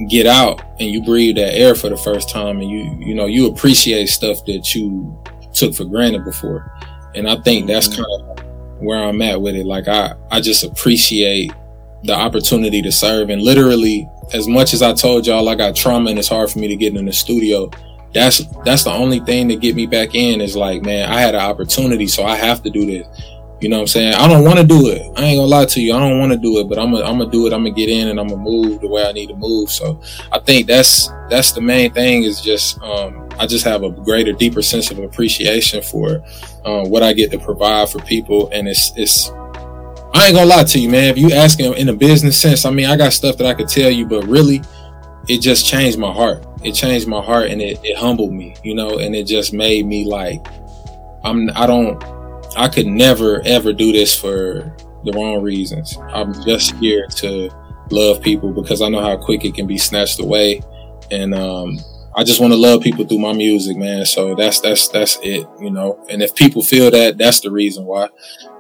get 0.09 0.27
out 0.27 0.61
and 0.81 0.91
you 0.91 1.05
breathe 1.05 1.37
that 1.37 1.55
air 1.55 1.75
for 1.75 1.89
the 1.89 1.97
first 1.97 2.29
time 2.29 2.61
and 2.61 2.69
you 2.69 2.99
you 2.99 3.15
know 3.15 3.27
you 3.27 3.47
appreciate 3.47 4.07
stuff 4.09 4.45
that 4.47 4.75
you 4.75 5.17
took 5.53 5.75
for 5.75 5.85
granted 5.85 6.25
before. 6.25 6.71
And 7.15 7.29
I 7.29 7.37
think 7.43 7.67
that's 7.69 7.89
kind 7.89 8.07
of 8.21 8.45
where 8.81 8.99
I'm 9.03 9.23
at 9.23 9.41
with 9.41 9.55
it. 9.55 9.67
Like 9.67 9.89
I, 9.89 10.15
I 10.31 10.41
just 10.41 10.65
appreciate 10.65 11.53
the 12.03 12.15
opportunity 12.15 12.83
to 12.83 12.93
serve. 12.93 13.31
And 13.31 13.41
literally, 13.41 14.09
as 14.33 14.47
much 14.47 14.75
as 14.75 14.83
I 14.83 14.93
told 14.93 15.27
y'all 15.27 15.49
I 15.49 15.55
got 15.55 15.77
trauma 15.77 16.11
and 16.11 16.19
it's 16.19 16.29
hard 16.29 16.51
for 16.51 16.59
me 16.59 16.69
to 16.69 16.77
get 16.77 16.95
in 16.95 17.05
the 17.05 17.13
studio, 17.13 17.71
that's 18.15 18.45
that's 18.65 18.85
the 18.85 18.93
only 18.93 19.21
thing 19.21 19.49
to 19.49 19.57
get 19.57 19.75
me 19.75 19.87
back 19.87 20.15
in 20.15 20.41
is 20.41 20.57
like, 20.57 20.83
man, 20.83 21.11
I 21.11 21.21
had 21.21 21.35
an 21.35 21.43
opportunity, 21.43 22.07
so 22.07 22.25
I 22.25 22.37
have 22.37 22.63
to 22.63 22.71
do 22.71 22.87
this. 22.87 23.07
You 23.61 23.69
know 23.71 23.77
what 23.77 23.83
I'm 23.83 23.87
saying? 23.89 24.15
I 24.15 24.29
don't 24.29 24.45
want 24.45 24.59
to 24.59 24.65
do 24.65 24.89
it. 24.89 25.01
I 25.17 25.25
ain't 25.25 25.39
gonna 25.39 25.49
lie 25.49 25.65
to 25.65 25.81
you. 25.81 25.95
I 25.95 25.99
don't 25.99 26.19
want 26.19 26.33
to 26.33 26.39
do 26.39 26.59
it, 26.59 26.69
but 26.69 26.79
I'm 26.79 26.93
gonna 26.93 27.05
I'm 27.05 27.19
gonna 27.19 27.31
do 27.31 27.47
it. 27.47 27.53
I'm 27.53 27.65
gonna 27.65 27.75
get 27.75 27.89
in 27.89 28.09
and 28.09 28.21
I'm 28.21 28.29
gonna 28.29 28.43
move 28.43 28.81
the 28.81 28.89
way 28.89 29.07
I 29.07 29.13
need 29.13 29.29
to 29.29 29.37
move. 29.37 29.71
So 29.71 30.01
I 30.33 30.39
think 30.39 30.67
that's 30.67 31.09
that's 31.29 31.53
the 31.53 31.61
main 31.61 31.93
thing 31.93 32.25
is 32.25 32.41
just 32.41 32.81
um, 32.83 33.29
I 33.39 33.47
just 33.47 33.65
have 33.65 33.83
a 33.83 33.91
greater, 33.91 34.33
deeper 34.33 34.63
sense 34.63 34.91
of 34.91 34.99
appreciation 34.99 35.83
for 35.83 36.23
uh, 36.65 36.85
what 36.85 37.03
I 37.03 37.13
get 37.13 37.31
to 37.33 37.39
provide 37.39 37.89
for 37.89 38.01
people, 38.01 38.49
and 38.53 38.69
it's 38.69 38.93
it's. 38.97 39.31
I 40.13 40.27
ain't 40.27 40.37
gonna 40.37 40.47
lie 40.47 40.65
to 40.65 40.79
you, 40.79 40.89
man. 40.89 41.11
If 41.11 41.19
you 41.19 41.33
asking 41.33 41.75
in 41.75 41.89
a 41.89 41.95
business 41.95 42.41
sense, 42.41 42.65
I 42.65 42.71
mean, 42.71 42.87
I 42.87 42.97
got 42.97 43.13
stuff 43.13 43.37
that 43.39 43.47
I 43.47 43.55
could 43.55 43.69
tell 43.69 43.91
you, 43.91 44.07
but 44.07 44.25
really, 44.27 44.63
it 45.29 45.39
just 45.39 45.67
changed 45.67 45.99
my 45.99 46.13
heart. 46.13 46.47
It 46.63 46.73
changed 46.73 47.07
my 47.07 47.23
heart, 47.23 47.51
and 47.51 47.61
it, 47.61 47.79
it 47.83 47.97
humbled 47.97 48.33
me, 48.33 48.57
you 48.63 48.75
know, 48.75 48.99
and 48.99 49.15
it 49.15 49.27
just 49.27 49.53
made 49.53 49.87
me 49.87 50.05
like, 50.05 50.45
I'm. 51.23 51.51
I 51.55 51.67
don't. 51.67 52.03
I 52.57 52.69
could 52.69 52.87
never 52.87 53.43
ever 53.45 53.73
do 53.73 53.93
this 53.93 54.19
for 54.19 54.75
the 55.05 55.13
wrong 55.13 55.43
reasons. 55.43 55.97
I'm 56.13 56.33
just 56.45 56.75
here 56.77 57.07
to 57.17 57.51
love 57.91 58.23
people 58.23 58.53
because 58.53 58.81
I 58.83 58.89
know 58.89 59.01
how 59.01 59.17
quick 59.17 59.45
it 59.45 59.55
can 59.55 59.67
be 59.67 59.79
snatched 59.79 60.21
away, 60.21 60.63
and 61.11 61.35
um, 61.35 61.79
I 62.17 62.25
just 62.25 62.41
want 62.41 62.53
to 62.53 62.59
love 62.59 62.83
people 62.83 63.05
through 63.05 63.19
my 63.19 63.33
music, 63.33 63.77
man. 63.77 64.05
So 64.07 64.35
that's 64.35 64.61
that's 64.61 64.89
that's 64.89 65.19
it, 65.23 65.47
you 65.61 65.71
know. 65.71 66.05
And 66.09 66.23
if 66.23 66.35
people 66.35 66.63
feel 66.63 66.91
that, 66.91 67.19
that's 67.19 67.41
the 67.41 67.51
reason 67.51 67.85
why. 67.85 68.05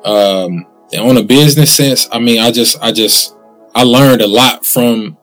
Um, 0.05 0.66
and 0.92 1.03
on 1.03 1.16
a 1.16 1.22
business 1.22 1.74
sense, 1.74 2.09
I 2.12 2.18
mean, 2.18 2.40
I 2.40 2.50
just 2.50 2.83
I 2.83 2.92
just 2.92 3.37
I 3.74 3.83
learned 3.83 4.22
a 4.22 4.27
lot 4.27 4.64
from. 4.64 5.18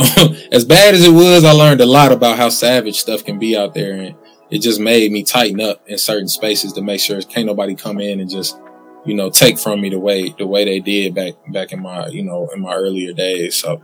as 0.52 0.64
bad 0.64 0.94
as 0.94 1.04
it 1.04 1.12
was, 1.12 1.44
I 1.44 1.52
learned 1.52 1.80
a 1.80 1.86
lot 1.86 2.12
about 2.12 2.36
how 2.36 2.48
savage 2.48 2.98
stuff 2.98 3.24
can 3.24 3.38
be 3.38 3.56
out 3.56 3.74
there, 3.74 3.92
and 3.94 4.16
it 4.50 4.60
just 4.60 4.80
made 4.80 5.10
me 5.12 5.22
tighten 5.22 5.60
up 5.60 5.82
in 5.88 5.98
certain 5.98 6.28
spaces 6.28 6.72
to 6.74 6.82
make 6.82 7.00
sure 7.00 7.20
can't 7.22 7.46
nobody 7.46 7.74
come 7.74 8.00
in 8.00 8.20
and 8.20 8.30
just 8.30 8.58
you 9.04 9.14
know 9.14 9.30
take 9.30 9.58
from 9.58 9.80
me 9.80 9.88
the 9.88 9.98
way 9.98 10.34
the 10.38 10.46
way 10.46 10.64
they 10.64 10.80
did 10.80 11.14
back 11.14 11.34
back 11.48 11.72
in 11.72 11.80
my 11.80 12.06
you 12.08 12.22
know 12.22 12.48
in 12.54 12.60
my 12.60 12.74
earlier 12.74 13.12
days. 13.12 13.56
So 13.56 13.82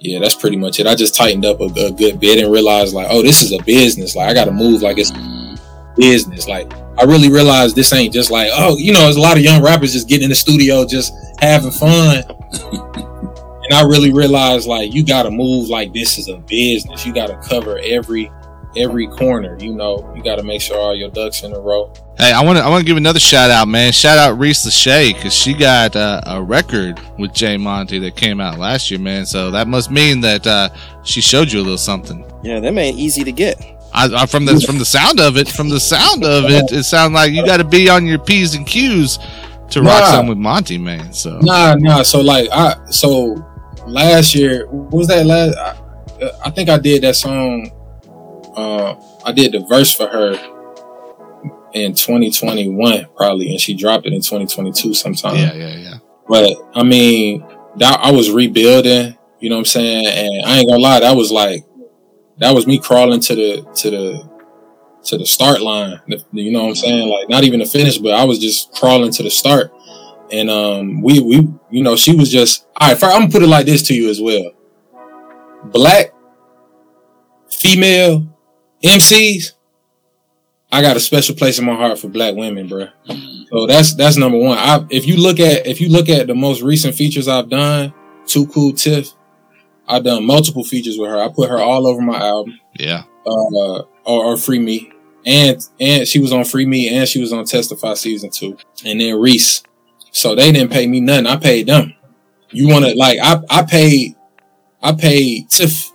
yeah, 0.00 0.18
that's 0.18 0.34
pretty 0.34 0.56
much 0.56 0.80
it. 0.80 0.86
I 0.86 0.94
just 0.94 1.14
tightened 1.14 1.44
up 1.44 1.60
a, 1.60 1.64
a 1.64 1.92
good 1.92 2.18
bit 2.18 2.42
and 2.42 2.52
realized 2.52 2.94
like, 2.94 3.08
oh, 3.10 3.22
this 3.22 3.42
is 3.42 3.52
a 3.52 3.62
business. 3.64 4.16
Like 4.16 4.30
I 4.30 4.34
got 4.34 4.46
to 4.46 4.52
move 4.52 4.82
like 4.82 4.98
it's 4.98 5.12
business. 5.96 6.48
Like 6.48 6.72
I 6.98 7.04
really 7.04 7.30
realized 7.30 7.76
this 7.76 7.92
ain't 7.92 8.14
just 8.14 8.30
like, 8.30 8.50
oh, 8.52 8.76
you 8.78 8.92
know, 8.92 9.00
there's 9.00 9.16
a 9.16 9.20
lot 9.20 9.36
of 9.36 9.42
young 9.42 9.62
rappers 9.62 9.92
just 9.92 10.08
getting 10.08 10.24
in 10.24 10.30
the 10.30 10.36
studio 10.36 10.86
just 10.86 11.12
having 11.40 11.70
fun. 11.70 12.24
and 13.70 13.78
I 13.78 13.82
really 13.82 14.12
realized 14.12 14.66
like 14.66 14.92
you 14.92 15.04
got 15.04 15.22
to 15.22 15.30
move 15.30 15.68
like 15.68 15.92
this 15.94 16.18
is 16.18 16.28
a 16.28 16.36
business. 16.38 17.06
You 17.06 17.14
got 17.14 17.28
to 17.28 17.36
cover 17.48 17.78
every 17.84 18.30
every 18.76 19.06
corner. 19.06 19.56
You 19.60 19.74
know, 19.74 20.12
you 20.16 20.22
got 20.22 20.36
to 20.36 20.42
make 20.42 20.60
sure 20.60 20.76
all 20.76 20.94
your 20.94 21.10
ducks 21.10 21.42
in 21.42 21.52
a 21.52 21.58
row. 21.60 21.92
Hey, 22.18 22.32
I 22.32 22.42
want 22.44 22.58
to 22.58 22.64
I 22.64 22.68
want 22.68 22.80
to 22.82 22.86
give 22.86 22.96
another 22.96 23.20
shout 23.20 23.50
out, 23.50 23.68
man. 23.68 23.92
Shout 23.92 24.18
out 24.18 24.38
Reese 24.38 24.66
Lachey 24.66 25.14
because 25.14 25.32
she 25.32 25.54
got 25.54 25.94
uh, 25.96 26.20
a 26.26 26.42
record 26.42 27.00
with 27.18 27.32
J. 27.32 27.56
Monty 27.56 27.98
that 28.00 28.16
came 28.16 28.40
out 28.40 28.58
last 28.58 28.90
year, 28.90 29.00
man. 29.00 29.24
So 29.24 29.50
that 29.52 29.68
must 29.68 29.90
mean 29.90 30.20
that 30.22 30.46
uh, 30.46 30.68
she 31.04 31.20
showed 31.20 31.50
you 31.52 31.60
a 31.60 31.62
little 31.62 31.78
something. 31.78 32.24
yeah, 32.42 32.60
them 32.60 32.76
ain't 32.78 32.98
easy 32.98 33.24
to 33.24 33.32
get. 33.32 33.56
I, 33.92 34.22
I, 34.22 34.26
from 34.26 34.44
the 34.44 34.60
from 34.60 34.78
the 34.78 34.84
sound 34.84 35.18
of 35.20 35.36
it, 35.36 35.48
from 35.48 35.68
the 35.68 35.80
sound 35.80 36.24
of 36.24 36.44
it, 36.44 36.70
it 36.72 36.84
sounds 36.84 37.12
like 37.12 37.32
you 37.32 37.44
got 37.44 37.56
to 37.56 37.64
be 37.64 37.88
on 37.88 38.06
your 38.06 38.18
p's 38.20 38.54
and 38.54 38.64
q's 38.66 39.18
to 39.70 39.80
rock 39.82 40.00
Nah. 40.00 40.10
something 40.10 40.28
with 40.28 40.38
Monty, 40.38 40.78
man. 40.78 41.12
So 41.12 41.38
Nah, 41.40 41.74
nah. 41.76 42.02
So 42.02 42.20
like 42.20 42.48
I 42.52 42.76
so 42.90 43.34
last 43.90 44.34
year, 44.34 44.66
what 44.66 44.92
was 44.92 45.08
that 45.08 45.26
last? 45.26 45.56
I, 45.56 46.30
I 46.46 46.50
think 46.50 46.68
I 46.68 46.78
did 46.78 47.02
that 47.02 47.16
song. 47.16 47.70
Uh, 48.56 48.94
I 49.24 49.32
did 49.32 49.52
the 49.52 49.60
verse 49.60 49.92
for 49.94 50.06
her 50.06 50.32
in 51.72 51.94
2021, 51.94 53.06
probably, 53.16 53.50
and 53.50 53.60
she 53.60 53.74
dropped 53.74 54.06
it 54.06 54.12
in 54.12 54.20
2022 54.20 54.94
sometime. 54.94 55.36
Yeah, 55.36 55.52
yeah, 55.52 55.76
yeah. 55.76 55.94
But 56.28 56.52
I 56.74 56.82
mean, 56.82 57.44
that 57.76 58.00
I 58.00 58.10
was 58.10 58.30
rebuilding. 58.30 59.16
You 59.40 59.48
know 59.48 59.56
what 59.56 59.60
I'm 59.60 59.64
saying? 59.66 60.06
And 60.06 60.46
I 60.46 60.58
ain't 60.58 60.68
gonna 60.68 60.80
lie, 60.80 61.00
that 61.00 61.16
was 61.16 61.30
like 61.30 61.64
that 62.38 62.54
was 62.54 62.66
me 62.66 62.78
crawling 62.78 63.20
to 63.20 63.34
the 63.34 63.72
to 63.76 63.90
the 63.90 64.30
to 65.04 65.18
the 65.18 65.26
start 65.26 65.60
line. 65.60 66.00
You 66.32 66.52
know 66.52 66.62
what 66.62 66.68
I'm 66.70 66.74
saying? 66.74 67.08
Like 67.08 67.28
not 67.28 67.44
even 67.44 67.60
the 67.60 67.66
finish, 67.66 67.98
but 67.98 68.12
I 68.12 68.24
was 68.24 68.38
just 68.38 68.72
crawling 68.72 69.12
to 69.12 69.22
the 69.22 69.30
start. 69.30 69.72
And 70.32 70.48
um, 70.50 71.02
we 71.02 71.20
we 71.20 71.48
you 71.70 71.82
know 71.82 71.96
she 71.96 72.14
was 72.14 72.30
just 72.30 72.66
all 72.76 72.88
right. 72.88 72.98
First, 72.98 73.14
I'm 73.14 73.22
gonna 73.22 73.32
put 73.32 73.42
it 73.42 73.48
like 73.48 73.66
this 73.66 73.82
to 73.84 73.94
you 73.94 74.08
as 74.10 74.20
well. 74.20 74.52
Black 75.64 76.14
female 77.50 78.26
MCs, 78.82 79.52
I 80.72 80.82
got 80.82 80.96
a 80.96 81.00
special 81.00 81.34
place 81.34 81.58
in 81.58 81.64
my 81.64 81.74
heart 81.74 81.98
for 81.98 82.08
black 82.08 82.34
women, 82.34 82.68
bro. 82.68 82.88
So 83.50 83.66
that's 83.66 83.94
that's 83.94 84.16
number 84.16 84.38
one. 84.38 84.56
I, 84.58 84.86
if 84.90 85.06
you 85.06 85.16
look 85.16 85.40
at 85.40 85.66
if 85.66 85.80
you 85.80 85.88
look 85.88 86.08
at 86.08 86.26
the 86.26 86.34
most 86.34 86.62
recent 86.62 86.94
features 86.94 87.28
I've 87.28 87.48
done, 87.48 87.92
Too 88.26 88.46
Cool 88.46 88.72
Tiff, 88.72 89.10
I've 89.88 90.04
done 90.04 90.24
multiple 90.24 90.62
features 90.62 90.96
with 90.96 91.10
her. 91.10 91.20
I 91.20 91.28
put 91.28 91.50
her 91.50 91.58
all 91.58 91.86
over 91.86 92.00
my 92.00 92.18
album. 92.18 92.58
Yeah. 92.78 93.02
Uh, 93.26 93.80
or, 94.04 94.24
or 94.24 94.36
Free 94.36 94.60
Me, 94.60 94.92
and 95.26 95.60
and 95.80 96.06
she 96.06 96.20
was 96.20 96.32
on 96.32 96.44
Free 96.44 96.66
Me, 96.66 96.96
and 96.96 97.08
she 97.08 97.20
was 97.20 97.32
on 97.32 97.44
Testify 97.44 97.94
season 97.94 98.30
two, 98.30 98.56
and 98.84 99.00
then 99.00 99.20
Reese. 99.20 99.62
So 100.12 100.34
they 100.34 100.52
didn't 100.52 100.72
pay 100.72 100.86
me 100.86 101.00
nothing. 101.00 101.26
I 101.26 101.36
paid 101.36 101.66
them. 101.66 101.94
You 102.50 102.68
want 102.68 102.84
to 102.84 102.94
like 102.94 103.18
I 103.22 103.40
I 103.48 103.62
paid 103.62 104.16
I 104.82 104.92
paid 104.92 105.48
Tiff, 105.48 105.92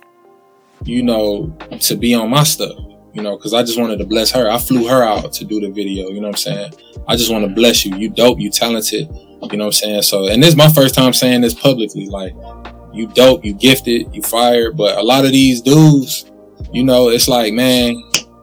you 0.84 1.02
know, 1.02 1.56
to 1.80 1.96
be 1.96 2.14
on 2.14 2.30
my 2.30 2.44
stuff. 2.44 2.76
You 3.12 3.22
know, 3.22 3.36
because 3.36 3.54
I 3.54 3.62
just 3.62 3.80
wanted 3.80 3.98
to 4.00 4.04
bless 4.04 4.30
her. 4.32 4.50
I 4.50 4.58
flew 4.58 4.88
her 4.88 5.02
out 5.02 5.32
to 5.32 5.44
do 5.46 5.58
the 5.58 5.70
video. 5.70 6.10
You 6.10 6.20
know 6.20 6.28
what 6.28 6.36
I'm 6.36 6.52
saying? 6.52 6.72
I 7.08 7.16
just 7.16 7.32
want 7.32 7.46
to 7.46 7.50
bless 7.54 7.86
you. 7.86 7.96
You 7.96 8.10
dope. 8.10 8.38
You 8.38 8.50
talented. 8.50 9.08
You 9.08 9.16
know 9.16 9.40
what 9.40 9.64
I'm 9.64 9.72
saying? 9.72 10.02
So, 10.02 10.28
and 10.28 10.42
this 10.42 10.50
is 10.50 10.56
my 10.56 10.68
first 10.68 10.94
time 10.94 11.14
saying 11.14 11.40
this 11.40 11.54
publicly. 11.54 12.08
Like, 12.08 12.34
you 12.92 13.06
dope. 13.06 13.42
You 13.42 13.54
gifted. 13.54 14.14
You 14.14 14.20
fired. 14.20 14.76
But 14.76 14.98
a 14.98 15.02
lot 15.02 15.24
of 15.24 15.32
these 15.32 15.62
dudes, 15.62 16.30
you 16.72 16.84
know, 16.84 17.08
it's 17.08 17.26
like, 17.26 17.54
man, 17.54 18.02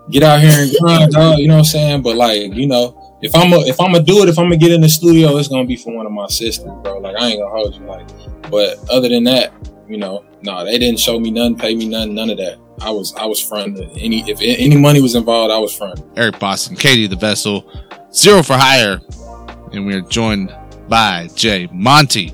get 0.09 0.23
out 0.23 0.39
here 0.39 0.63
and 0.63 0.71
grind, 0.79 1.11
dog. 1.11 1.37
You 1.37 1.49
know 1.49 1.55
what 1.55 1.59
I'm 1.59 1.65
saying? 1.65 2.01
But 2.01 2.15
like, 2.15 2.53
you 2.53 2.65
know, 2.65 3.02
if 3.23 3.33
I'm 3.33 3.53
a, 3.53 3.59
if 3.61 3.79
I'm 3.79 3.93
gonna 3.93 4.03
do 4.03 4.21
it, 4.21 4.29
if 4.29 4.37
I'm 4.37 4.45
gonna 4.45 4.57
get 4.57 4.71
in 4.71 4.81
the 4.81 4.89
studio, 4.89 5.37
it's 5.37 5.47
gonna 5.47 5.65
be 5.65 5.77
for 5.77 5.95
one 5.95 6.05
of 6.05 6.11
my 6.11 6.27
sisters, 6.27 6.69
bro. 6.83 6.99
Like, 6.99 7.15
I 7.15 7.29
ain't 7.29 7.39
gonna 7.39 7.55
hold 7.55 7.73
you. 7.73 7.85
Like, 7.85 8.05
but 8.51 8.77
other 8.89 9.07
than 9.07 9.23
that, 9.23 9.53
you 9.87 9.97
know, 9.97 10.25
no, 10.41 10.51
nah, 10.51 10.63
they 10.65 10.77
didn't 10.77 10.99
show 10.99 11.19
me 11.19 11.31
none, 11.31 11.55
pay 11.55 11.73
me 11.73 11.87
none, 11.87 12.13
none 12.13 12.29
of 12.29 12.37
that. 12.37 12.59
I 12.81 12.91
was 12.91 13.15
I 13.15 13.25
was 13.25 13.39
front. 13.39 13.79
Any 13.97 14.29
if 14.29 14.39
any 14.41 14.75
money 14.75 15.01
was 15.01 15.15
involved, 15.15 15.53
I 15.53 15.57
was 15.57 15.73
front. 15.73 16.03
Eric 16.17 16.37
Boston, 16.37 16.75
KD 16.75 17.09
tha 17.09 17.15
Vessel, 17.15 17.61
Xero 18.11 18.45
for 18.45 18.57
Hire, 18.57 18.99
and 19.71 19.85
we 19.85 19.95
are 19.95 20.01
joined 20.01 20.53
by 20.89 21.29
J. 21.33 21.69
Monty. 21.71 22.33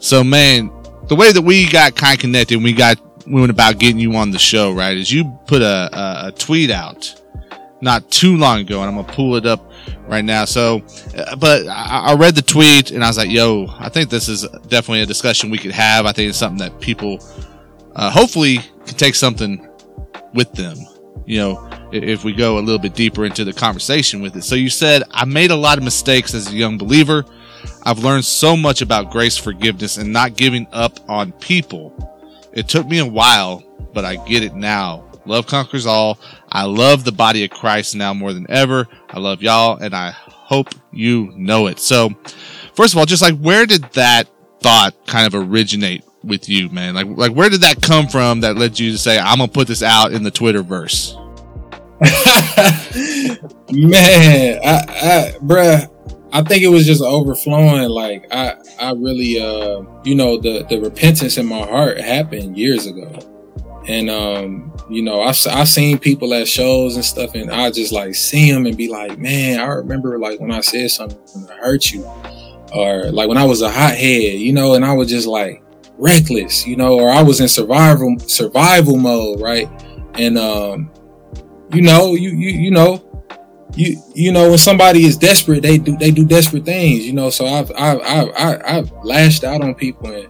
So 0.00 0.22
man, 0.22 0.70
the 1.08 1.16
way 1.16 1.32
that 1.32 1.42
we 1.42 1.66
got 1.70 1.96
kind 1.96 2.14
of 2.14 2.20
connected, 2.20 2.62
we 2.62 2.74
got 2.74 3.00
we 3.26 3.40
went 3.40 3.50
about 3.50 3.78
getting 3.78 3.98
you 3.98 4.14
on 4.16 4.32
the 4.32 4.38
show, 4.38 4.72
right? 4.72 4.98
Is 4.98 5.10
you 5.10 5.24
put 5.46 5.62
a, 5.62 5.88
a, 5.98 6.28
a 6.28 6.32
tweet 6.32 6.70
out 6.70 7.14
not 7.80 8.10
too 8.10 8.36
long 8.36 8.60
ago, 8.60 8.82
and 8.82 8.90
I'm 8.90 9.02
gonna 9.02 9.14
pull 9.14 9.36
it 9.36 9.46
up 9.46 9.69
right 10.06 10.24
now. 10.24 10.44
So, 10.44 10.82
uh, 11.16 11.36
but 11.36 11.66
I, 11.68 12.14
read 12.14 12.34
the 12.34 12.42
tweet 12.42 12.90
and 12.90 13.04
I 13.04 13.08
was 13.08 13.18
like, 13.18 13.30
"Yo, 13.30 13.66
I 13.78 13.88
think 13.88 14.10
this 14.10 14.28
is 14.28 14.42
definitely 14.68 15.02
a 15.02 15.06
discussion 15.06 15.50
we 15.50 15.58
could 15.58 15.72
have. 15.72 16.06
I 16.06 16.12
think 16.12 16.28
it's 16.28 16.38
something 16.38 16.58
that 16.58 16.80
people, 16.80 17.18
uh, 17.94 18.10
hopefully, 18.10 18.58
can 18.86 18.96
take 18.96 19.14
something 19.14 19.66
with 20.34 20.52
them. 20.52 20.76
You 21.26 21.38
know, 21.38 21.70
if 21.92 22.24
we 22.24 22.32
go 22.32 22.58
a 22.58 22.60
little 22.60 22.78
bit 22.78 22.94
deeper 22.94 23.24
into 23.24 23.44
the 23.44 23.52
conversation 23.52 24.20
with 24.20 24.36
it. 24.36 24.42
So 24.42 24.54
you 24.54 24.70
said, 24.70 25.02
I 25.10 25.24
made 25.24 25.50
a 25.50 25.56
lot 25.56 25.78
of 25.78 25.84
mistakes 25.84 26.34
as 26.34 26.52
a 26.52 26.56
young 26.56 26.78
believer. 26.78 27.24
I've 27.84 28.00
learned 28.00 28.24
so 28.24 28.56
much 28.56 28.82
about 28.82 29.10
grace, 29.10 29.36
forgiveness, 29.36 29.96
and 29.96 30.12
not 30.12 30.36
giving 30.36 30.66
up 30.72 30.98
on 31.08 31.32
people. 31.32 31.94
It 32.52 32.68
took 32.68 32.86
me 32.86 32.98
a 32.98 33.06
while, 33.06 33.62
but 33.92 34.04
I 34.04 34.16
get 34.26 34.42
it 34.42 34.54
now. 34.54 35.09
Love 35.26 35.46
conquers 35.46 35.86
all. 35.86 36.18
I 36.50 36.64
love 36.64 37.04
the 37.04 37.12
body 37.12 37.44
of 37.44 37.50
Christ 37.50 37.94
now 37.94 38.14
more 38.14 38.32
than 38.32 38.46
ever. 38.48 38.88
I 39.08 39.18
love 39.18 39.42
y'all, 39.42 39.76
and 39.76 39.94
I 39.94 40.10
hope 40.10 40.74
you 40.92 41.32
know 41.36 41.66
it. 41.66 41.78
So, 41.78 42.10
first 42.74 42.94
of 42.94 42.98
all, 42.98 43.06
just 43.06 43.22
like 43.22 43.38
where 43.38 43.66
did 43.66 43.82
that 43.92 44.28
thought 44.60 44.94
kind 45.06 45.26
of 45.26 45.34
originate 45.34 46.04
with 46.24 46.48
you, 46.48 46.68
man? 46.70 46.94
Like, 46.94 47.06
like 47.06 47.32
where 47.32 47.48
did 47.48 47.60
that 47.62 47.82
come 47.82 48.08
from 48.08 48.40
that 48.40 48.56
led 48.56 48.78
you 48.78 48.92
to 48.92 48.98
say, 48.98 49.18
I'm 49.18 49.38
gonna 49.38 49.48
put 49.48 49.68
this 49.68 49.82
out 49.82 50.12
in 50.12 50.22
the 50.22 50.30
Twitterverse? 50.30 51.16
man, 53.70 54.58
I, 54.64 54.84
I, 54.88 55.34
bruh, 55.38 55.88
I 56.32 56.42
think 56.42 56.62
it 56.62 56.68
was 56.68 56.86
just 56.86 57.02
overflowing. 57.02 57.88
Like, 57.90 58.26
I, 58.32 58.56
I 58.80 58.92
really, 58.92 59.40
uh, 59.40 59.82
you 60.04 60.14
know, 60.14 60.38
the, 60.38 60.64
the 60.68 60.80
repentance 60.80 61.36
in 61.36 61.46
my 61.46 61.66
heart 61.66 62.00
happened 62.00 62.56
years 62.56 62.86
ago. 62.86 63.18
And, 63.86 64.08
um, 64.08 64.69
you 64.90 65.02
know, 65.02 65.20
I, 65.20 65.28
I 65.28 65.64
seen 65.64 65.98
people 65.98 66.34
at 66.34 66.48
shows 66.48 66.96
and 66.96 67.04
stuff 67.04 67.34
and 67.34 67.50
I 67.50 67.70
just 67.70 67.92
like 67.92 68.14
see 68.14 68.50
them 68.50 68.66
and 68.66 68.76
be 68.76 68.88
like, 68.88 69.18
man, 69.18 69.60
I 69.60 69.66
remember 69.66 70.18
like 70.18 70.40
when 70.40 70.50
I 70.50 70.60
said 70.60 70.90
something 70.90 71.46
that 71.46 71.58
hurt 71.58 71.90
you 71.92 72.04
or 72.74 73.10
like 73.10 73.28
when 73.28 73.38
I 73.38 73.44
was 73.44 73.62
a 73.62 73.70
hothead, 73.70 74.38
you 74.38 74.52
know, 74.52 74.74
and 74.74 74.84
I 74.84 74.92
was 74.92 75.08
just 75.08 75.26
like, 75.26 75.62
reckless, 76.00 76.66
you 76.66 76.76
know, 76.76 76.98
or 76.98 77.10
I 77.10 77.22
was 77.22 77.40
in 77.40 77.48
survival 77.48 78.18
survival 78.20 78.96
mode, 78.96 79.40
right? 79.40 79.68
And 80.14 80.36
um, 80.38 80.90
you 81.72 81.82
know, 81.82 82.14
you 82.14 82.30
you 82.30 82.50
you 82.50 82.70
know, 82.70 83.04
you 83.76 84.02
you 84.14 84.32
know 84.32 84.48
when 84.48 84.58
somebody 84.58 85.04
is 85.04 85.16
desperate, 85.16 85.62
they 85.62 85.78
do 85.78 85.96
they 85.96 86.10
do 86.10 86.24
desperate 86.26 86.64
things, 86.64 87.06
you 87.06 87.12
know. 87.12 87.30
So 87.30 87.46
I've 87.46 87.70
I've 87.76 88.00
I've, 88.00 88.28
I've, 88.36 88.62
I've 88.64 88.92
lashed 89.04 89.44
out 89.44 89.62
on 89.62 89.74
people 89.74 90.10
and, 90.10 90.28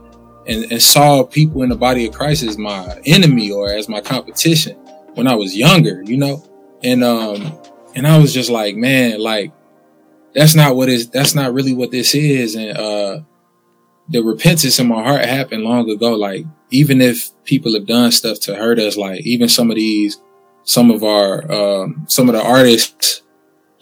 and 0.51 0.71
and 0.71 0.83
saw 0.83 1.23
people 1.25 1.63
in 1.63 1.71
the 1.71 1.77
body 1.77 2.07
of 2.07 2.13
Christ 2.15 2.43
as 2.43 2.59
my 2.59 3.01
enemy 3.07 3.51
or 3.51 3.71
as 3.71 3.89
my 3.89 4.01
competition 4.03 4.77
when 5.15 5.27
I 5.27 5.35
was 5.35 5.57
younger, 5.57 6.03
you 6.03 6.19
know, 6.19 6.45
and 6.83 7.03
um 7.03 7.59
and 7.95 8.07
I 8.07 8.19
was 8.19 8.35
just 8.35 8.51
like, 8.51 8.77
man, 8.77 9.21
like 9.21 9.53
that's 10.35 10.55
not 10.55 10.77
what 10.77 10.89
is 10.91 11.09
that's 11.09 11.35
not 11.35 11.55
really 11.55 11.73
what 11.75 11.91
this 11.91 12.15
is, 12.15 12.55
and 12.57 12.77
uh 12.77 13.21
the 14.11 14.23
repentance 14.23 14.81
in 14.81 14.89
my 14.89 15.03
heart 15.03 15.25
happened 15.25 15.63
long 15.63 15.89
ago. 15.89 16.15
Like, 16.15 16.45
even 16.71 17.01
if 17.01 17.31
people 17.45 17.75
have 17.75 17.87
done 17.87 18.11
stuff 18.11 18.41
to 18.41 18.57
hurt 18.57 18.81
us, 18.81 18.97
like 18.97 19.21
even 19.21 19.49
some 19.49 19.71
of 19.71 19.77
these, 19.77 20.21
some 20.65 20.91
of 20.91 21.05
our, 21.05 21.51
um, 21.51 22.05
some 22.09 22.29
of 22.29 22.35
the 22.35 22.43
artists, 22.43 23.23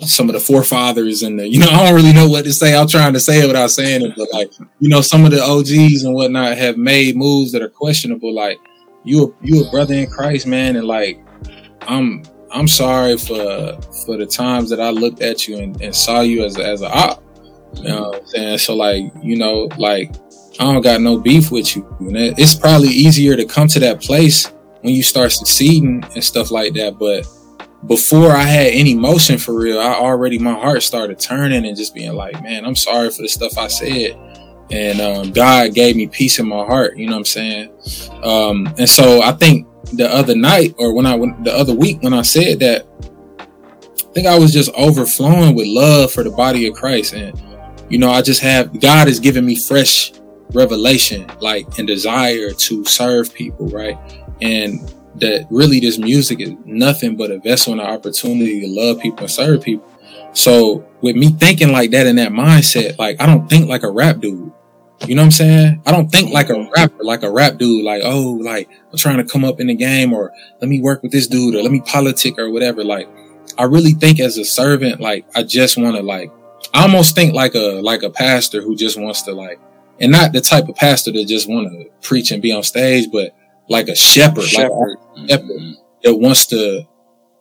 some 0.01 0.29
of 0.29 0.35
the 0.35 0.41
forefathers 0.41 1.23
and 1.23 1.39
the, 1.39 1.49
you 1.49 1.59
know, 1.59 1.67
I 1.71 1.87
don't 1.87 1.95
really 1.95 2.13
know 2.13 2.29
what 2.29 2.45
to 2.45 2.53
say. 2.53 2.77
I'm 2.77 2.89
trying 2.89 3.13
to 3.13 3.21
say 3.21 3.43
it 3.43 3.47
without 3.47 3.71
saying 3.71 4.03
it, 4.03 4.15
but 4.17 4.29
like, 4.33 4.53
you 4.79 4.89
know, 4.89 5.01
some 5.01 5.25
of 5.25 5.31
the 5.31 5.43
OGs 5.43 6.05
and 6.05 6.15
whatnot 6.15 6.57
have 6.57 6.77
made 6.77 7.17
moves 7.17 7.53
that 7.53 7.63
are 7.63 7.69
questionable. 7.69 8.35
Like, 8.35 8.59
you, 9.05 9.25
a, 9.25 9.47
you 9.47 9.65
a 9.65 9.71
brother 9.71 9.95
in 9.95 10.11
Christ, 10.11 10.47
man. 10.47 10.77
And 10.77 10.87
like, 10.87 11.21
I'm, 11.83 12.25
I'm 12.51 12.69
sorry 12.69 13.17
for, 13.17 13.81
for 14.07 14.17
the 14.17 14.27
times 14.27 14.71
that 14.71 14.81
I 14.81 14.91
looked 14.91 15.21
at 15.21 15.49
you 15.49 15.59
and, 15.59 15.81
and 15.81 15.95
saw 15.95 16.21
you 16.21 16.45
as 16.45 16.59
a, 16.59 16.65
as 16.65 16.83
a 16.83 16.91
op 16.91 17.23
you 17.75 17.89
know 17.89 18.09
what 18.11 18.21
I'm 18.21 18.27
saying? 18.27 18.59
So 18.59 18.75
like, 18.75 19.13
you 19.23 19.37
know, 19.37 19.69
like 19.79 20.15
I 20.61 20.65
don't 20.65 20.83
got 20.83 21.01
no 21.01 21.19
beef 21.19 21.51
with 21.51 21.77
you. 21.77 21.87
And 22.01 22.17
It's 22.17 22.55
probably 22.55 22.89
easier 22.89 23.37
to 23.37 23.45
come 23.45 23.69
to 23.69 23.81
that 23.81 24.01
place 24.01 24.47
when 24.81 24.95
you 24.95 25.03
start 25.03 25.33
succeeding 25.33 26.05
and 26.15 26.25
stuff 26.25 26.51
like 26.51 26.75
that. 26.75 26.99
But 26.99 27.27
before 27.89 28.31
I 28.33 28.43
had 28.43 28.69
any 28.69 28.95
motion 28.95 29.39
for 29.39 29.59
real, 29.59 29.81
I 29.81 29.95
already 29.95 30.39
my 30.39 30.53
heart 30.53 30.83
started 30.83 31.19
turning 31.19 31.67
and 31.67 31.77
just 31.77 31.95
being 31.95 32.15
like, 32.15 32.41
man, 32.43 32.65
I'm 32.65 32.77
sorry 32.77 33.11
for 33.11 33.23
the 33.23 33.29
stuff 33.29 33.57
I 33.59 33.69
said. 33.69 34.17
And 34.71 35.01
um, 35.01 35.33
God 35.33 35.75
gave 35.75 35.97
me 35.97 36.07
peace 36.07 36.39
in 36.39 36.47
my 36.47 36.65
heart. 36.65 36.99
You 36.99 37.07
know 37.07 37.13
what 37.13 37.21
I'm 37.21 37.25
saying? 37.25 37.71
Um, 38.23 38.73
and 38.79 38.89
so 38.89 39.23
I 39.23 39.33
think 39.33 39.67
the 39.95 40.07
other 40.07 40.37
night 40.37 40.75
or 40.79 40.93
when 40.95 41.07
I 41.07 41.15
went 41.15 41.43
the 41.45 41.53
other 41.53 41.75
week 41.75 42.03
when 42.03 42.13
I 42.13 42.23
said 42.23 42.61
that, 42.61 42.87
I 43.41 44.13
think 44.13 44.27
I 44.27 44.39
was 44.39 44.53
just 44.53 44.71
overflowing 44.75 45.55
with 45.55 45.67
love 45.67 46.13
for 46.13 46.23
the 46.23 46.31
body 46.31 46.67
of 46.67 46.75
Christ 46.75 47.15
and 47.15 47.41
you 47.89 47.97
know, 47.97 48.11
I 48.11 48.21
just 48.21 48.43
have 48.43 48.81
God 48.81 49.09
has 49.09 49.19
given 49.19 49.47
me 49.47 49.57
fresh 49.57 50.13
revelation, 50.53 51.27
like 51.41 51.79
and 51.79 51.87
desire 51.87 52.51
to 52.51 52.85
serve 52.85 53.33
people, 53.33 53.67
right? 53.69 53.99
And 54.43 54.93
that 55.21 55.47
really 55.51 55.81
this 55.81 55.99
music 55.99 56.41
is 56.41 56.55
nothing 56.65 57.17
but 57.17 57.31
a 57.31 57.39
vessel 57.39 57.73
and 57.73 57.81
an 57.81 57.87
opportunity 57.87 58.61
to 58.61 58.69
love 58.69 59.01
people 59.01 59.21
and 59.21 59.31
serve 59.31 59.63
people. 59.63 59.87
So 60.33 60.87
with 61.01 61.17
me 61.17 61.31
thinking 61.31 61.73
like 61.73 61.91
that 61.93 62.07
in 62.07 62.17
that 62.17 62.33
mindset, 62.33 62.99
like 62.99 63.21
I 63.21 63.27
don't 63.27 63.49
think 63.49 63.69
like 63.69 63.83
a 63.83 63.91
rap 63.91 64.21
dude. 64.21 64.53
You 65.07 65.15
know 65.15 65.23
what 65.23 65.27
I'm 65.27 65.31
saying? 65.31 65.83
I 65.87 65.93
don't 65.93 66.11
think 66.11 66.33
like 66.33 66.51
a 66.51 66.69
rapper, 66.77 67.05
like 67.05 67.23
a 67.23 67.31
rap 67.31 67.59
dude, 67.59 67.85
like, 67.85 68.03
oh, 68.05 68.33
like 68.33 68.69
I'm 68.91 68.99
trying 68.99 69.19
to 69.19 69.25
come 69.25 69.45
up 69.45 69.61
in 69.61 69.69
the 69.69 69.75
game 69.75 70.13
or 70.13 70.33
let 70.61 70.69
me 70.69 70.81
work 70.81 71.03
with 71.03 71.13
this 71.13 71.29
dude 71.29 71.55
or 71.55 71.63
let 71.63 71.71
me 71.71 71.81
politic 71.81 72.39
or 72.39 72.51
whatever. 72.51 72.83
Like 72.83 73.09
I 73.57 73.65
really 73.65 73.93
think 73.93 74.19
as 74.21 74.39
a 74.39 74.45
servant, 74.45 75.01
like 75.01 75.25
I 75.35 75.45
just 75.45 75.79
want 75.79 75.97
to 75.97 76.03
like 76.03 76.33
I 76.75 76.83
almost 76.83 77.15
think 77.15 77.33
like 77.33 77.55
a 77.55 77.81
like 77.81 78.03
a 78.03 78.11
pastor 78.11 78.61
who 78.61 78.77
just 78.77 78.99
wants 79.01 79.23
to 79.23 79.33
like 79.33 79.61
and 80.01 80.13
not 80.13 80.33
the 80.33 80.41
type 80.41 80.69
of 80.69 80.77
pastor 80.77 81.13
that 81.13 81.27
just 81.27 81.49
want 81.49 81.71
to 81.71 81.91
preach 82.03 82.31
and 82.31 82.43
be 82.43 82.53
on 82.53 82.63
stage, 82.63 83.11
but 83.11 83.35
like 83.69 83.89
a 83.89 83.95
shepherd, 83.95 84.45
Shepherd. 84.45 84.71
like 84.71 85.08
shepherd 85.27 85.49
mm-hmm. 85.49 85.73
that 86.03 86.17
wants 86.17 86.47
to, 86.47 86.87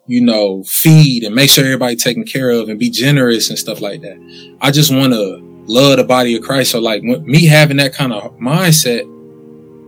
you 0.08 0.22
know, 0.22 0.64
feed 0.64 1.24
and 1.24 1.36
make 1.36 1.50
sure 1.50 1.66
everybody 1.66 1.96
taken 1.96 2.24
care 2.24 2.50
of 2.50 2.70
and 2.70 2.80
be 2.80 2.90
generous 2.90 3.50
and 3.50 3.60
stuff 3.60 3.82
like 3.82 4.02
that. 4.02 4.18
I 4.62 4.72
just 4.72 4.94
want 4.94 5.14
to 5.14 5.38
love 5.68 5.98
the 5.98 6.04
body 6.04 6.36
of 6.36 6.44
Christ. 6.44 6.72
So 6.72 6.80
like 6.80 7.02
when, 7.04 7.26
me 7.26 7.46
having 7.46 7.78
that 7.78 7.94
kind 7.94 8.14
of 8.14 8.38
mindset, 8.38 9.04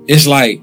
it's 0.08 0.28
like, 0.28 0.62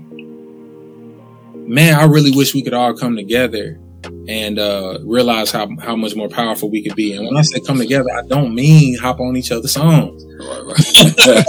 man, 1.66 1.98
I 1.98 2.04
really 2.04 2.32
wish 2.32 2.54
we 2.54 2.62
could 2.62 2.74
all 2.74 2.94
come 2.94 3.16
together 3.16 3.80
and 4.28 4.58
uh, 4.58 4.98
realize 5.04 5.50
how 5.50 5.68
how 5.80 5.96
much 5.96 6.16
more 6.16 6.28
powerful 6.28 6.70
we 6.70 6.82
could 6.82 6.96
be. 6.96 7.14
And 7.14 7.26
when 7.26 7.36
I 7.36 7.42
say 7.42 7.60
come 7.60 7.78
together, 7.78 8.08
I 8.14 8.22
don't 8.22 8.54
mean 8.54 8.98
hop 8.98 9.20
on 9.20 9.36
each 9.36 9.52
other's 9.52 9.72
songs. 9.72 10.24
Right, 10.38 10.64
right. 10.64 11.44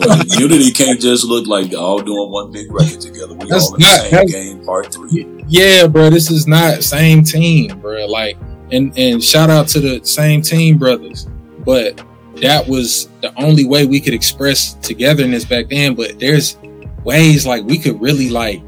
Well, 0.00 0.22
Unity 0.38 0.72
can't 0.72 1.00
just 1.00 1.24
look 1.24 1.46
like 1.46 1.74
all 1.74 1.98
doing 1.98 2.30
one 2.30 2.52
big 2.52 2.70
record 2.72 3.00
together. 3.00 3.34
We 3.34 3.46
That's 3.46 3.68
all 3.68 3.74
in 3.74 3.80
the 3.80 3.86
same 3.86 4.26
game, 4.26 4.64
part 4.64 4.92
three. 4.92 5.44
Yeah, 5.48 5.86
bro, 5.86 6.10
this 6.10 6.30
is 6.30 6.46
not 6.46 6.82
same 6.82 7.24
team, 7.24 7.78
bro. 7.80 8.06
Like, 8.06 8.36
and 8.70 8.96
and 8.98 9.22
shout 9.22 9.50
out 9.50 9.68
to 9.68 9.80
the 9.80 10.04
same 10.04 10.42
team 10.42 10.78
brothers, 10.78 11.26
but 11.64 12.04
that 12.36 12.66
was 12.66 13.08
the 13.20 13.32
only 13.42 13.66
way 13.66 13.86
we 13.86 14.00
could 14.00 14.14
express 14.14 14.74
togetherness 14.74 15.44
back 15.44 15.68
then. 15.68 15.94
But 15.94 16.18
there's 16.18 16.56
ways 17.04 17.46
like 17.46 17.64
we 17.64 17.78
could 17.78 18.00
really 18.00 18.30
like 18.30 18.62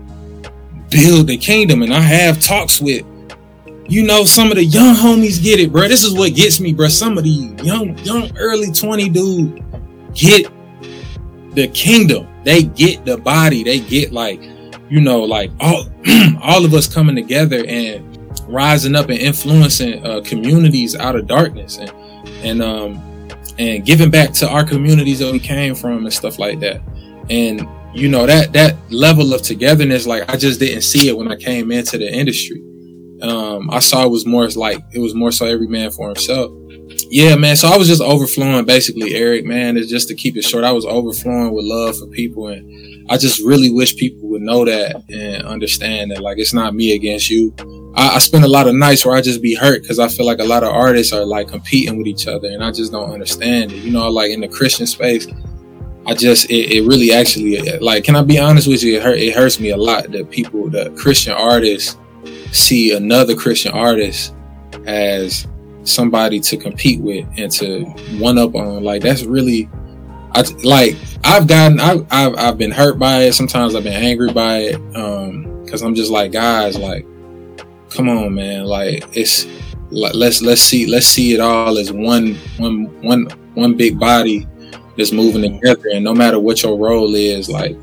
build 0.90 1.26
the 1.28 1.36
kingdom, 1.36 1.82
and 1.82 1.92
I 1.92 2.00
have 2.00 2.40
talks 2.40 2.80
with. 2.80 3.06
You 3.88 4.04
know, 4.04 4.24
some 4.24 4.50
of 4.50 4.56
the 4.56 4.64
young 4.64 4.94
homies 4.94 5.42
get 5.42 5.60
it, 5.60 5.72
bro. 5.72 5.88
This 5.88 6.04
is 6.04 6.14
what 6.14 6.34
gets 6.34 6.60
me, 6.60 6.72
bro. 6.72 6.88
Some 6.88 7.18
of 7.18 7.24
the 7.24 7.30
young, 7.62 7.98
young, 7.98 8.36
early 8.38 8.72
20 8.72 9.08
dudes 9.08 9.60
get 10.14 10.50
the 11.54 11.68
kingdom. 11.68 12.28
They 12.44 12.64
get 12.64 13.04
the 13.04 13.18
body. 13.18 13.62
They 13.64 13.80
get 13.80 14.12
like, 14.12 14.40
you 14.88 15.00
know, 15.00 15.22
like 15.22 15.50
all 15.60 15.86
all 16.42 16.64
of 16.64 16.74
us 16.74 16.92
coming 16.92 17.16
together 17.16 17.64
and 17.66 18.08
rising 18.48 18.94
up 18.94 19.08
and 19.08 19.18
influencing 19.18 20.04
uh, 20.04 20.20
communities 20.24 20.96
out 20.96 21.16
of 21.16 21.26
darkness 21.26 21.78
and 21.78 21.90
and 22.44 22.62
um 22.62 23.02
and 23.58 23.84
giving 23.84 24.10
back 24.10 24.32
to 24.32 24.48
our 24.48 24.64
communities 24.64 25.18
that 25.18 25.32
we 25.32 25.38
came 25.38 25.74
from 25.74 26.04
and 26.04 26.12
stuff 26.12 26.38
like 26.38 26.60
that. 26.60 26.80
And 27.30 27.68
you 27.94 28.08
know 28.08 28.26
that 28.26 28.52
that 28.54 28.76
level 28.90 29.34
of 29.34 29.42
togetherness, 29.42 30.06
like 30.06 30.28
I 30.30 30.36
just 30.36 30.60
didn't 30.60 30.82
see 30.82 31.08
it 31.08 31.16
when 31.16 31.30
I 31.30 31.36
came 31.36 31.70
into 31.70 31.98
the 31.98 32.10
industry. 32.12 32.62
Um, 33.22 33.70
I 33.70 33.78
saw 33.78 34.04
it 34.04 34.10
was 34.10 34.26
more 34.26 34.48
like 34.48 34.82
it 34.92 34.98
was 34.98 35.14
more 35.14 35.30
so 35.30 35.46
every 35.46 35.68
man 35.68 35.90
for 35.90 36.08
himself. 36.08 36.52
Yeah, 37.08 37.36
man. 37.36 37.56
So 37.56 37.68
I 37.68 37.76
was 37.76 37.88
just 37.88 38.02
overflowing, 38.02 38.64
basically, 38.64 39.14
Eric. 39.14 39.44
Man, 39.44 39.76
it's 39.76 39.88
just 39.88 40.08
to 40.08 40.14
keep 40.14 40.36
it 40.36 40.42
short. 40.42 40.64
I 40.64 40.72
was 40.72 40.84
overflowing 40.84 41.52
with 41.52 41.64
love 41.64 41.98
for 41.98 42.06
people, 42.08 42.48
and 42.48 43.10
I 43.10 43.16
just 43.18 43.40
really 43.44 43.70
wish 43.70 43.96
people 43.96 44.28
would 44.30 44.42
know 44.42 44.64
that 44.64 45.02
and 45.10 45.42
understand 45.44 46.10
that, 46.10 46.20
like, 46.20 46.38
it's 46.38 46.52
not 46.52 46.74
me 46.74 46.94
against 46.94 47.30
you. 47.30 47.54
I, 47.94 48.16
I 48.16 48.18
spend 48.18 48.44
a 48.44 48.48
lot 48.48 48.66
of 48.66 48.74
nights 48.74 49.04
where 49.04 49.14
I 49.14 49.20
just 49.20 49.42
be 49.42 49.54
hurt 49.54 49.82
because 49.82 49.98
I 49.98 50.08
feel 50.08 50.26
like 50.26 50.40
a 50.40 50.44
lot 50.44 50.64
of 50.64 50.70
artists 50.70 51.12
are 51.12 51.24
like 51.24 51.48
competing 51.48 51.98
with 51.98 52.06
each 52.06 52.26
other, 52.26 52.48
and 52.48 52.64
I 52.64 52.72
just 52.72 52.92
don't 52.92 53.10
understand 53.10 53.72
it. 53.72 53.78
You 53.78 53.92
know, 53.92 54.08
like 54.08 54.30
in 54.30 54.40
the 54.40 54.48
Christian 54.48 54.86
space, 54.86 55.26
I 56.06 56.14
just 56.14 56.50
it, 56.50 56.72
it 56.76 56.86
really 56.86 57.12
actually 57.12 57.60
like. 57.78 58.04
Can 58.04 58.16
I 58.16 58.22
be 58.22 58.38
honest 58.38 58.66
with 58.66 58.82
you? 58.82 58.96
It 58.96 59.02
hurt. 59.02 59.18
It 59.18 59.34
hurts 59.34 59.60
me 59.60 59.70
a 59.70 59.76
lot 59.76 60.10
that 60.12 60.30
people, 60.30 60.68
the 60.70 60.90
Christian 60.96 61.34
artists, 61.34 61.96
see 62.52 62.94
another 62.94 63.34
Christian 63.34 63.72
artist 63.72 64.34
as 64.86 65.46
somebody 65.84 66.38
to 66.38 66.56
compete 66.56 67.00
with 67.00 67.26
and 67.36 67.50
to 67.52 67.84
one 68.18 68.38
up 68.38 68.54
on. 68.54 68.84
Like 68.84 69.02
that's 69.02 69.24
really, 69.24 69.68
I 70.32 70.42
like. 70.62 70.96
I've 71.24 71.46
gotten. 71.46 71.80
I've 71.80 72.06
I've, 72.10 72.34
I've 72.36 72.58
been 72.58 72.70
hurt 72.70 72.98
by 72.98 73.24
it. 73.24 73.32
Sometimes 73.32 73.74
I've 73.74 73.84
been 73.84 73.92
angry 73.92 74.32
by 74.32 74.58
it. 74.58 74.96
Um, 74.96 75.52
because 75.64 75.82
I'm 75.82 75.94
just 75.94 76.10
like, 76.10 76.32
guys, 76.32 76.76
like, 76.76 77.06
come 77.88 78.08
on, 78.08 78.34
man. 78.34 78.64
Like 78.64 79.04
it's 79.16 79.46
like 79.90 80.14
let's 80.14 80.42
let's 80.42 80.60
see 80.60 80.86
let's 80.86 81.06
see 81.06 81.32
it 81.34 81.40
all 81.40 81.78
as 81.78 81.92
one 81.92 82.34
one 82.58 82.84
one 83.02 83.24
one 83.54 83.74
big 83.74 83.98
body 83.98 84.46
that's 84.96 85.12
moving 85.12 85.42
together. 85.42 85.88
And 85.94 86.04
no 86.04 86.14
matter 86.14 86.38
what 86.38 86.62
your 86.62 86.78
role 86.78 87.14
is, 87.14 87.48
like 87.48 87.76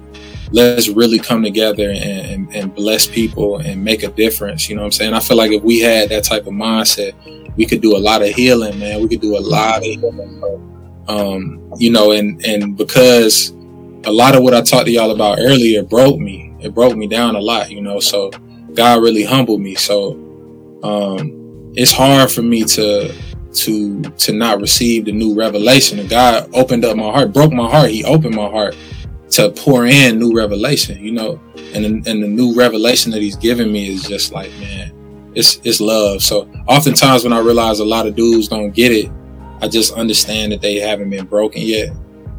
let's 0.52 0.89
really 0.89 1.20
come 1.20 1.43
together 1.43 1.91
and, 1.91 1.97
and, 1.97 2.56
and 2.56 2.76
bless 2.76 3.08
people 3.08 3.58
and 3.58 3.84
make 3.84 4.04
a 4.04 4.08
difference. 4.08 4.70
You 4.70 4.76
know 4.76 4.82
what 4.82 4.88
I'm 4.88 4.91
saying? 4.93 5.14
I 5.14 5.20
feel 5.20 5.38
like 5.38 5.52
if 5.52 5.64
we 5.64 5.80
had 5.80 6.10
that 6.10 6.24
type 6.24 6.47
of 6.47 6.54
mindset, 6.54 7.14
we 7.56 7.66
could 7.66 7.82
do 7.82 7.95
a 7.95 8.00
lot 8.00 8.22
of 8.22 8.30
healing, 8.30 8.80
man. 8.80 9.02
We 9.02 9.08
could 9.08 9.22
do 9.22 9.38
a 9.38 9.39
lot 9.39 9.78
of 9.78 9.84
healing. 9.84 11.06
Um, 11.08 11.74
you 11.78 11.91
know, 11.91 12.12
and, 12.12 12.43
and 12.45 12.76
because 12.78 13.52
a 14.06 14.12
lot 14.12 14.36
of 14.36 14.43
what 14.43 14.54
I 14.54 14.62
talked 14.62 14.86
to 14.86 14.91
y'all 14.91 15.12
about 15.12 15.39
earlier 15.39 15.84
broke 15.84 16.20
me. 16.20 16.54
It 16.62 16.74
broke 16.74 16.95
me 16.95 17.08
down 17.08 17.36
a 17.36 17.39
lot, 17.39 17.72
you 17.72 17.82
know, 17.82 18.00
so 18.00 18.32
God 18.74 19.02
really 19.02 19.24
humbled 19.24 19.62
me. 19.62 19.76
So, 19.76 20.14
um, 20.84 21.74
it's 21.76 21.91
hard 21.91 22.32
for 22.32 22.41
me 22.41 22.64
to, 22.64 23.14
to, 23.54 24.02
to 24.02 24.34
not 24.34 24.62
receive 24.62 25.06
the 25.06 25.12
new 25.12 25.36
revelation. 25.36 26.00
And 26.00 26.10
God 26.10 26.50
opened 26.54 26.86
up 26.86 26.97
my 26.97 27.12
heart, 27.12 27.34
broke 27.34 27.52
my 27.52 27.70
heart. 27.70 27.91
He 27.91 28.04
opened 28.04 28.36
my 28.36 28.50
heart 28.50 28.76
to 29.32 29.52
pour 29.52 29.86
in 29.86 30.18
new 30.20 30.36
revelation, 30.36 31.00
you 31.04 31.12
know, 31.12 31.40
and 31.74 31.86
and 31.86 32.24
the 32.24 32.28
new 32.28 32.54
revelation 32.56 33.12
that 33.12 33.22
he's 33.22 33.36
given 33.36 33.72
me 33.72 33.90
is 33.90 34.04
just 34.04 34.32
like, 34.34 34.52
man, 34.60 35.32
it's 35.36 35.60
it's 35.64 35.80
love. 35.80 36.22
So 36.24 36.50
oftentimes 36.68 37.24
when 37.24 37.34
I 37.34 37.40
realize 37.40 37.80
a 37.80 37.86
lot 37.86 38.08
of 38.08 38.16
dudes 38.16 38.48
don't 38.48 38.72
get 38.72 38.92
it, 38.92 39.12
I 39.62 39.68
just 39.68 39.94
understand 39.94 40.52
that 40.52 40.62
they 40.62 40.76
haven't 40.80 41.10
been 41.10 41.26
broken 41.26 41.62
yet. 41.62 41.90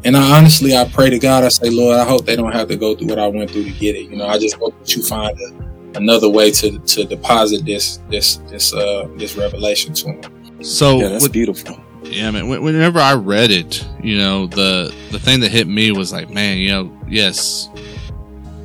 And 0.03 0.17
I 0.17 0.37
honestly, 0.37 0.75
I 0.75 0.85
pray 0.85 1.09
to 1.11 1.19
God. 1.19 1.43
I 1.43 1.49
say, 1.49 1.69
Lord, 1.69 1.95
I 1.97 2.03
hope 2.03 2.25
they 2.25 2.35
don't 2.35 2.51
have 2.51 2.67
to 2.69 2.75
go 2.75 2.95
through 2.95 3.07
what 3.07 3.19
I 3.19 3.27
went 3.27 3.51
through 3.51 3.65
to 3.65 3.71
get 3.71 3.95
it. 3.95 4.09
You 4.09 4.17
know, 4.17 4.25
I 4.27 4.39
just 4.39 4.55
hope 4.55 4.77
that 4.79 4.95
you 4.95 5.03
find 5.03 5.39
a, 5.39 5.97
another 5.97 6.27
way 6.27 6.49
to 6.51 6.79
to 6.79 7.03
deposit 7.05 7.65
this 7.65 7.99
this 8.09 8.37
this 8.49 8.73
uh 8.73 9.07
this 9.17 9.35
revelation 9.37 9.93
to 9.93 10.05
them. 10.05 10.63
So 10.63 10.99
Yeah, 10.99 11.09
that's 11.09 11.23
with- 11.23 11.31
beautiful. 11.33 11.77
Yeah, 12.03 12.31
man. 12.31 12.45
wh- 12.45 12.61
Whenever 12.61 12.99
I 12.99 13.13
read 13.15 13.51
it, 13.51 13.85
you 14.01 14.17
know, 14.17 14.47
the 14.47 14.93
the 15.11 15.19
thing 15.19 15.39
that 15.41 15.51
hit 15.51 15.67
me 15.67 15.91
was 15.91 16.11
like, 16.11 16.29
man, 16.29 16.57
you 16.57 16.69
know, 16.69 16.99
yes, 17.07 17.69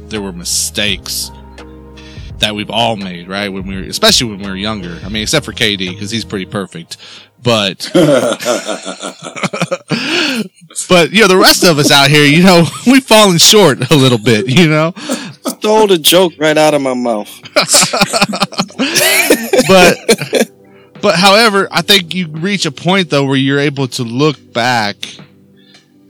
there 0.09 0.21
were 0.23 0.33
mistakes 0.33 1.31
that 2.39 2.55
we've 2.55 2.71
all 2.71 2.97
made, 2.97 3.29
right? 3.29 3.49
When 3.49 3.67
we 3.67 3.77
were, 3.77 3.83
especially 3.83 4.31
when 4.31 4.41
we 4.41 4.49
were 4.49 4.57
younger. 4.57 4.99
I 5.05 5.09
mean, 5.09 5.23
except 5.23 5.45
for 5.47 5.53
KD 5.53 5.91
because 5.91 6.11
he's 6.11 6.25
pretty 6.25 6.47
perfect. 6.47 6.97
But 7.43 7.89
but 10.89 11.13
you 11.13 11.21
know, 11.21 11.29
the 11.29 11.39
rest 11.41 11.65
of 11.65 11.79
us 11.79 11.91
out 11.91 12.11
here, 12.11 12.25
you 12.27 12.43
know, 12.43 12.65
we've 12.87 13.05
fallen 13.05 13.39
short 13.39 13.91
a 13.91 13.95
little 13.97 14.19
bit, 14.19 14.49
you 14.49 14.69
know. 14.69 14.93
Stole 15.47 15.87
the 15.87 15.99
joke 15.99 16.33
right 16.39 16.57
out 16.59 16.75
of 16.75 16.81
my 16.83 16.95
mouth. 16.95 17.31
but 19.69 20.51
but 21.07 21.15
however, 21.15 21.69
I 21.71 21.83
think 21.83 22.17
you 22.17 22.27
reach 22.27 22.67
a 22.67 22.73
point 22.73 23.11
though 23.11 23.25
where 23.25 23.37
you're 23.37 23.61
able 23.61 23.87
to 23.87 24.03
look 24.03 24.53
back 24.53 24.97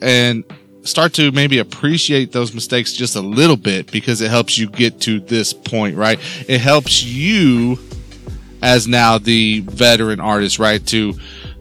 and 0.00 0.42
start 0.84 1.12
to 1.14 1.30
maybe 1.32 1.58
appreciate 1.58 2.32
those 2.32 2.54
mistakes 2.54 2.94
just 2.94 3.14
a 3.14 3.20
little 3.20 3.58
bit 3.58 3.92
because 3.92 4.22
it 4.22 4.30
helps 4.30 4.56
you 4.56 4.70
get 4.70 4.98
to 5.02 5.20
this 5.20 5.52
point, 5.52 5.96
right? 5.96 6.18
It 6.48 6.62
helps 6.62 7.02
you 7.04 7.78
as 8.62 8.88
now 8.88 9.18
the 9.18 9.60
veteran 9.66 10.18
artist, 10.18 10.58
right, 10.58 10.84
to 10.86 11.12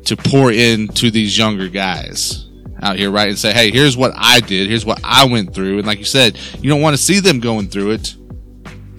to 0.06 0.16
pour 0.16 0.54
into 0.54 1.12
these 1.12 1.38
younger 1.38 1.68
guys 1.68 2.48
out 2.82 2.96
here, 2.96 3.12
right, 3.12 3.28
and 3.28 3.38
say, 3.38 3.52
"Hey, 3.52 3.70
here's 3.70 3.98
what 3.98 4.14
I 4.16 4.40
did. 4.40 4.70
Here's 4.70 4.86
what 4.86 5.02
I 5.04 5.26
went 5.26 5.54
through." 5.54 5.80
And 5.80 5.86
like 5.86 6.00
you 6.00 6.06
said, 6.06 6.38
you 6.62 6.70
don't 6.70 6.80
want 6.80 6.96
to 6.96 7.04
see 7.04 7.20
them 7.20 7.42
going 7.42 7.68
through 7.68 7.92
it, 7.92 8.16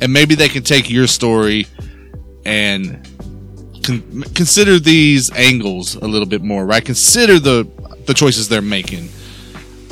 and 0.02 0.12
maybe 0.12 0.34
they 0.34 0.50
can 0.50 0.62
take 0.62 0.90
your 0.90 1.06
story 1.06 1.66
and 2.44 3.08
con- 3.86 4.22
consider 4.34 4.78
these 4.78 5.30
angles 5.32 5.94
a 5.94 6.06
little 6.06 6.26
bit 6.28 6.42
more, 6.42 6.66
right? 6.66 6.84
Consider 6.84 7.38
the 7.38 7.68
the 8.06 8.14
choices 8.14 8.48
they're 8.48 8.62
making. 8.62 9.08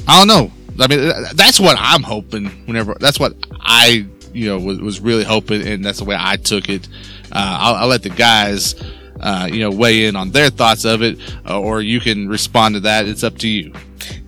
I 0.06 0.18
don't 0.18 0.28
know. 0.28 0.52
I 0.80 0.88
mean, 0.88 1.12
that's 1.34 1.60
what 1.60 1.76
I'm 1.78 2.02
hoping. 2.02 2.46
Whenever 2.66 2.94
that's 2.98 3.18
what 3.18 3.34
I, 3.60 4.06
you 4.32 4.48
know, 4.48 4.58
was, 4.58 4.80
was 4.80 5.00
really 5.00 5.24
hoping, 5.24 5.66
and 5.66 5.84
that's 5.84 5.98
the 5.98 6.04
way 6.04 6.16
I 6.18 6.36
took 6.36 6.68
it. 6.68 6.86
Uh, 7.32 7.58
I'll, 7.60 7.74
I'll 7.74 7.88
let 7.88 8.02
the 8.02 8.10
guys, 8.10 8.74
uh, 9.20 9.48
you 9.50 9.60
know, 9.60 9.70
weigh 9.70 10.06
in 10.06 10.16
on 10.16 10.30
their 10.30 10.50
thoughts 10.50 10.84
of 10.84 11.02
it, 11.02 11.18
uh, 11.48 11.60
or 11.60 11.80
you 11.80 12.00
can 12.00 12.28
respond 12.28 12.74
to 12.74 12.80
that. 12.80 13.06
It's 13.06 13.22
up 13.22 13.38
to 13.38 13.48
you. 13.48 13.72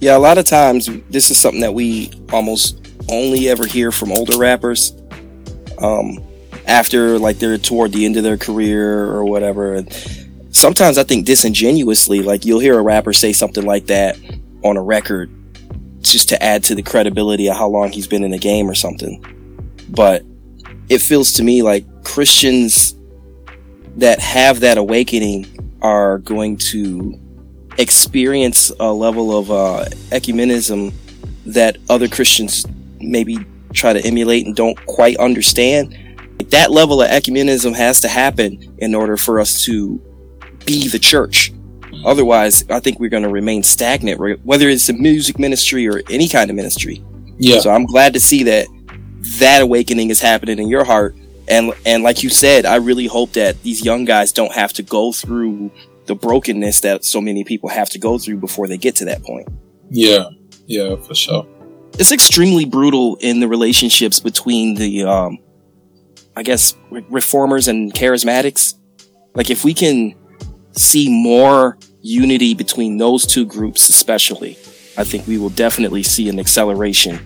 Yeah, 0.00 0.16
a 0.16 0.18
lot 0.18 0.38
of 0.38 0.44
times 0.44 0.88
this 1.10 1.30
is 1.30 1.38
something 1.38 1.60
that 1.60 1.74
we 1.74 2.10
almost 2.32 2.80
only 3.08 3.48
ever 3.48 3.66
hear 3.66 3.92
from 3.92 4.12
older 4.12 4.38
rappers. 4.38 4.94
Um, 5.78 6.26
after 6.66 7.18
like 7.18 7.38
they're 7.38 7.58
toward 7.58 7.92
the 7.92 8.04
end 8.04 8.16
of 8.16 8.24
their 8.24 8.36
career 8.36 9.04
or 9.04 9.24
whatever. 9.24 9.74
And 9.74 9.92
sometimes 10.50 10.98
I 10.98 11.04
think 11.04 11.26
disingenuously, 11.26 12.22
like 12.22 12.44
you'll 12.44 12.60
hear 12.60 12.78
a 12.78 12.82
rapper 12.82 13.12
say 13.12 13.32
something 13.32 13.64
like 13.64 13.86
that 13.86 14.18
on 14.64 14.76
a 14.76 14.82
record 14.82 15.30
just 16.00 16.28
to 16.28 16.42
add 16.42 16.64
to 16.64 16.74
the 16.74 16.82
credibility 16.82 17.48
of 17.48 17.56
how 17.56 17.68
long 17.68 17.90
he's 17.90 18.06
been 18.06 18.24
in 18.24 18.30
the 18.30 18.38
game 18.38 18.68
or 18.68 18.74
something. 18.74 19.24
But 19.88 20.24
it 20.88 21.00
feels 21.00 21.32
to 21.34 21.42
me 21.42 21.62
like 21.62 21.84
Christians 22.04 22.94
that 23.96 24.20
have 24.20 24.60
that 24.60 24.78
awakening 24.78 25.46
are 25.82 26.18
going 26.18 26.56
to 26.56 27.18
experience 27.78 28.70
a 28.80 28.92
level 28.92 29.36
of 29.36 29.50
uh, 29.50 29.84
ecumenism 30.10 30.92
that 31.46 31.78
other 31.88 32.08
Christians 32.08 32.66
maybe 33.00 33.38
try 33.72 33.92
to 33.92 34.04
emulate 34.04 34.46
and 34.46 34.56
don't 34.56 34.76
quite 34.86 35.16
understand. 35.18 35.96
That 36.51 36.70
level 36.70 37.03
of 37.03 37.11
ecumenism 37.11 37.74
has 37.74 38.01
to 38.03 38.09
happen 38.09 38.76
in 38.78 38.94
order 38.94 39.16
for 39.16 39.40
us 39.40 39.64
to 39.64 40.01
be 40.64 40.88
the 40.88 40.99
church. 40.99 41.53
Otherwise, 42.05 42.64
I 42.70 42.80
think 42.80 43.01
we're 43.01 43.11
going 43.11 43.22
to 43.22 43.28
remain 43.28 43.62
stagnant, 43.62 44.20
whether 44.44 44.68
it's 44.68 44.88
a 44.88 44.92
music 44.92 45.38
ministry 45.38 45.88
or 45.88 46.03
any 46.11 46.28
kind 46.28 46.51
of 46.51 46.57
ministry. 46.57 47.05
Yeah. 47.38 47.61
So 47.61 47.70
I'm 47.70 47.86
glad 47.86 48.14
to 48.14 48.20
see 48.20 48.44
that 48.44 48.66
that 49.38 49.62
awakening 49.62 50.11
is 50.11 50.20
happening 50.20 50.59
in 50.59 50.68
your 50.68 50.84
heart. 50.84 51.16
And 51.49 51.72
and 51.84 52.03
like 52.03 52.22
you 52.22 52.30
said, 52.30 52.66
I 52.66 52.76
really 52.76 53.07
hope 53.07 53.32
that 53.32 53.62
these 53.62 53.84
young 53.84 54.05
guys 54.05 54.32
don't 54.32 54.53
have 54.53 54.72
to 54.74 54.82
go 54.82 55.12
through 55.12 55.70
the 56.07 56.14
brokenness 56.14 56.80
that 56.80 57.05
so 57.05 57.20
many 57.20 57.44
people 57.44 57.68
have 57.68 57.90
to 57.90 57.99
go 57.99 58.18
through 58.18 58.38
before 58.38 58.68
they 58.68 58.76
get 58.76 58.97
to 58.97 59.07
that 59.07 59.22
point. 59.22 59.49
Yeah. 59.90 60.28
Yeah, 60.66 60.97
for 60.97 61.14
sure. 61.14 61.47
It's 61.99 62.12
extremely 62.12 62.64
brutal 62.64 63.16
in 63.20 63.40
the 63.40 63.49
relationships 63.49 64.20
between 64.20 64.74
the 64.74 65.05
um 65.05 65.38
I 66.37 66.43
guess 66.43 66.76
reformers 66.91 67.66
and 67.66 67.93
charismatics. 67.95 68.74
Like 69.34 69.51
if 69.51 69.64
we 69.64 69.72
can 69.72 70.14
see 70.72 71.09
more 71.09 71.78
unity 72.03 72.55
between 72.55 72.99
those 72.99 73.26
two 73.26 73.47
groups, 73.47 73.89
especially, 73.89 74.59
I 74.99 75.05
think 75.05 75.26
we 75.26 75.39
will 75.39 75.51
definitely 75.51 76.03
see 76.03 76.28
an 76.28 76.39
acceleration. 76.39 77.18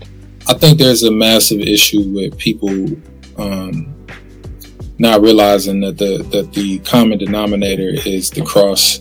I 0.48 0.54
think 0.54 0.78
there's 0.78 1.02
a 1.02 1.10
massive 1.10 1.60
issue 1.60 2.02
with 2.14 2.38
people 2.38 2.70
um, 3.36 3.94
not 4.98 5.22
realizing 5.22 5.80
that 5.80 5.98
the 5.98 6.18
that 6.30 6.52
the 6.52 6.78
common 6.80 7.18
denominator 7.18 7.90
is 8.06 8.30
the 8.30 8.42
cross, 8.42 9.00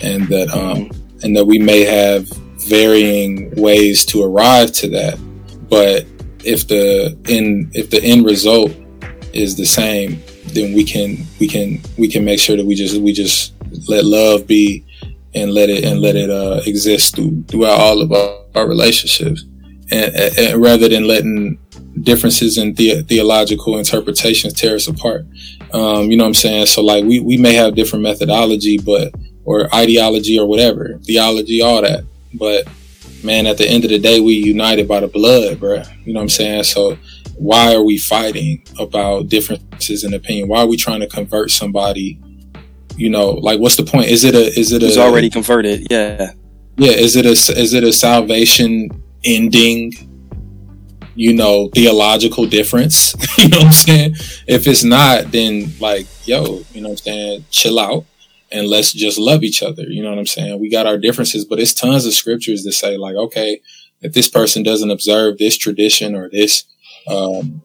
and 0.00 0.28
that 0.28 0.50
um, 0.54 0.90
and 1.22 1.34
that 1.36 1.46
we 1.46 1.58
may 1.58 1.80
have 1.80 2.28
varying 2.68 3.50
ways 3.56 4.04
to 4.06 4.22
arrive 4.22 4.72
to 4.72 4.88
that, 4.90 5.18
but 5.68 6.06
if 6.44 6.68
the 6.68 7.16
end 7.28 7.70
if 7.74 7.90
the 7.90 8.02
end 8.02 8.24
result 8.24 8.72
is 9.36 9.56
the 9.56 9.66
same, 9.66 10.22
then 10.46 10.74
we 10.74 10.84
can 10.84 11.26
we 11.40 11.48
can 11.48 11.80
we 11.96 12.08
can 12.08 12.24
make 12.24 12.40
sure 12.40 12.56
that 12.56 12.66
we 12.66 12.74
just 12.74 13.00
we 13.00 13.12
just 13.12 13.54
let 13.88 14.04
love 14.04 14.46
be 14.46 14.84
and 15.34 15.52
let 15.52 15.68
it 15.68 15.84
and 15.84 16.00
let 16.00 16.16
it 16.16 16.30
uh, 16.30 16.60
exist 16.66 17.16
through, 17.16 17.44
throughout 17.44 17.78
all 17.78 18.00
of 18.00 18.12
our, 18.12 18.38
our 18.54 18.68
relationships, 18.68 19.44
and, 19.90 20.14
and, 20.14 20.62
rather 20.62 20.88
than 20.88 21.06
letting 21.06 21.58
differences 22.02 22.58
in 22.58 22.74
the, 22.74 23.02
theological 23.02 23.78
interpretations 23.78 24.52
tear 24.52 24.76
us 24.76 24.86
apart. 24.86 25.24
Um, 25.72 26.10
you 26.10 26.16
know 26.16 26.24
what 26.24 26.28
I'm 26.28 26.34
saying? 26.34 26.66
So 26.66 26.82
like 26.82 27.04
we 27.04 27.20
we 27.20 27.36
may 27.36 27.54
have 27.54 27.74
different 27.74 28.02
methodology, 28.02 28.78
but 28.78 29.14
or 29.44 29.72
ideology 29.74 30.38
or 30.38 30.46
whatever, 30.46 30.98
theology, 31.04 31.60
all 31.60 31.82
that, 31.82 32.04
but 32.34 32.66
man, 33.22 33.46
at 33.46 33.58
the 33.58 33.68
end 33.68 33.84
of 33.84 33.90
the 33.90 33.98
day, 33.98 34.20
we 34.20 34.34
united 34.34 34.88
by 34.88 35.00
the 35.00 35.08
blood, 35.08 35.60
bro. 35.60 35.82
You 36.04 36.12
know 36.12 36.20
what 36.20 36.22
I'm 36.22 36.28
saying? 36.28 36.64
So 36.64 36.96
why 37.36 37.74
are 37.74 37.82
we 37.82 37.98
fighting 37.98 38.64
about 38.78 39.28
differences 39.28 40.04
in 40.04 40.14
opinion? 40.14 40.48
Why 40.48 40.60
are 40.60 40.66
we 40.66 40.76
trying 40.76 41.00
to 41.00 41.08
convert 41.08 41.50
somebody 41.50 42.20
you 42.96 43.10
know, 43.10 43.30
like 43.30 43.60
what's 43.60 43.76
the 43.76 43.84
point? 43.84 44.06
Is 44.06 44.24
it 44.24 44.34
a 44.34 44.58
is 44.58 44.72
it 44.72 44.82
a 44.82 44.98
already 44.98 45.28
converted? 45.28 45.86
Yeah. 45.90 46.32
Yeah, 46.78 46.92
is 46.92 47.14
it 47.14 47.26
a 47.26 47.32
is 47.32 47.74
it 47.74 47.84
a 47.84 47.92
salvation 47.92 48.88
ending 49.24 49.92
you 51.16 51.32
know, 51.32 51.70
theological 51.74 52.46
difference. 52.46 53.14
you 53.38 53.48
know 53.48 53.58
what 53.58 53.66
I'm 53.68 53.72
saying? 53.72 54.14
If 54.46 54.66
it's 54.66 54.84
not, 54.84 55.32
then 55.32 55.72
like, 55.80 56.06
yo, 56.26 56.62
you 56.72 56.82
know 56.82 56.90
what 56.90 57.00
I'm 57.00 57.04
saying? 57.04 57.44
Chill 57.50 57.78
out 57.78 58.04
and 58.52 58.68
let's 58.68 58.92
just 58.92 59.18
love 59.18 59.42
each 59.42 59.62
other. 59.62 59.84
You 59.84 60.02
know 60.02 60.10
what 60.10 60.18
I'm 60.18 60.26
saying? 60.26 60.60
We 60.60 60.70
got 60.70 60.86
our 60.86 60.98
differences, 60.98 61.46
but 61.46 61.58
it's 61.58 61.72
tons 61.72 62.04
of 62.04 62.12
scriptures 62.12 62.64
that 62.64 62.72
say 62.72 62.98
like, 62.98 63.16
okay, 63.16 63.62
if 64.02 64.12
this 64.12 64.28
person 64.28 64.62
doesn't 64.62 64.90
observe 64.90 65.38
this 65.38 65.56
tradition 65.56 66.14
or 66.14 66.28
this, 66.28 66.64
um, 67.08 67.62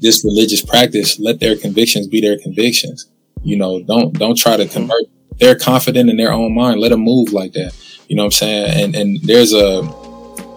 this 0.00 0.24
religious 0.24 0.64
practice, 0.64 1.18
let 1.18 1.40
their 1.40 1.56
convictions 1.56 2.06
be 2.06 2.20
their 2.20 2.38
convictions. 2.38 3.10
You 3.42 3.56
know, 3.56 3.82
don't 3.82 4.18
don't 4.18 4.36
try 4.36 4.56
to 4.56 4.66
convert. 4.66 5.04
They're 5.38 5.58
confident 5.58 6.10
in 6.10 6.16
their 6.16 6.32
own 6.32 6.54
mind. 6.54 6.80
Let 6.80 6.90
them 6.90 7.00
move 7.00 7.32
like 7.32 7.52
that. 7.52 7.74
You 8.08 8.16
know 8.16 8.22
what 8.22 8.26
I'm 8.26 8.32
saying? 8.32 8.84
And 8.84 8.96
and 8.96 9.20
there's 9.22 9.52
a 9.52 9.82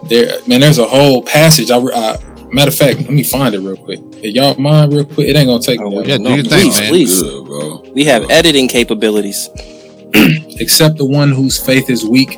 there 0.10 0.40
man. 0.48 0.62
There's 0.62 0.80
a 0.80 0.86
whole 0.86 1.24
passage. 1.24 1.72
I, 1.72 1.78
I 1.78 2.18
matter 2.54 2.70
of 2.70 2.76
fact, 2.76 3.00
let 3.00 3.10
me 3.12 3.24
find 3.24 3.56
it 3.56 3.60
real 3.60 3.78
quick. 3.78 4.00
If 4.24 4.36
y'all 4.36 4.56
mind 4.56 4.94
real 4.94 5.06
quick, 5.06 5.28
it 5.28 5.36
ain't 5.36 5.48
gonna 5.48 5.62
take 5.62 5.80
oh. 5.82 6.04
Yeah, 6.04 6.18
do 6.18 6.36
your 6.36 6.44
thing, 6.44 6.72
please, 6.72 6.80
man. 6.80 6.90
Please, 6.90 7.22
Good, 7.22 7.46
bro. 7.46 7.92
We 7.94 8.06
have 8.06 8.24
bro. 8.24 8.36
editing 8.36 8.68
capabilities. 8.68 9.50
Except 10.14 10.98
the 10.98 11.06
one 11.06 11.32
whose 11.32 11.58
faith 11.58 11.90
is 11.90 12.06
weak, 12.06 12.38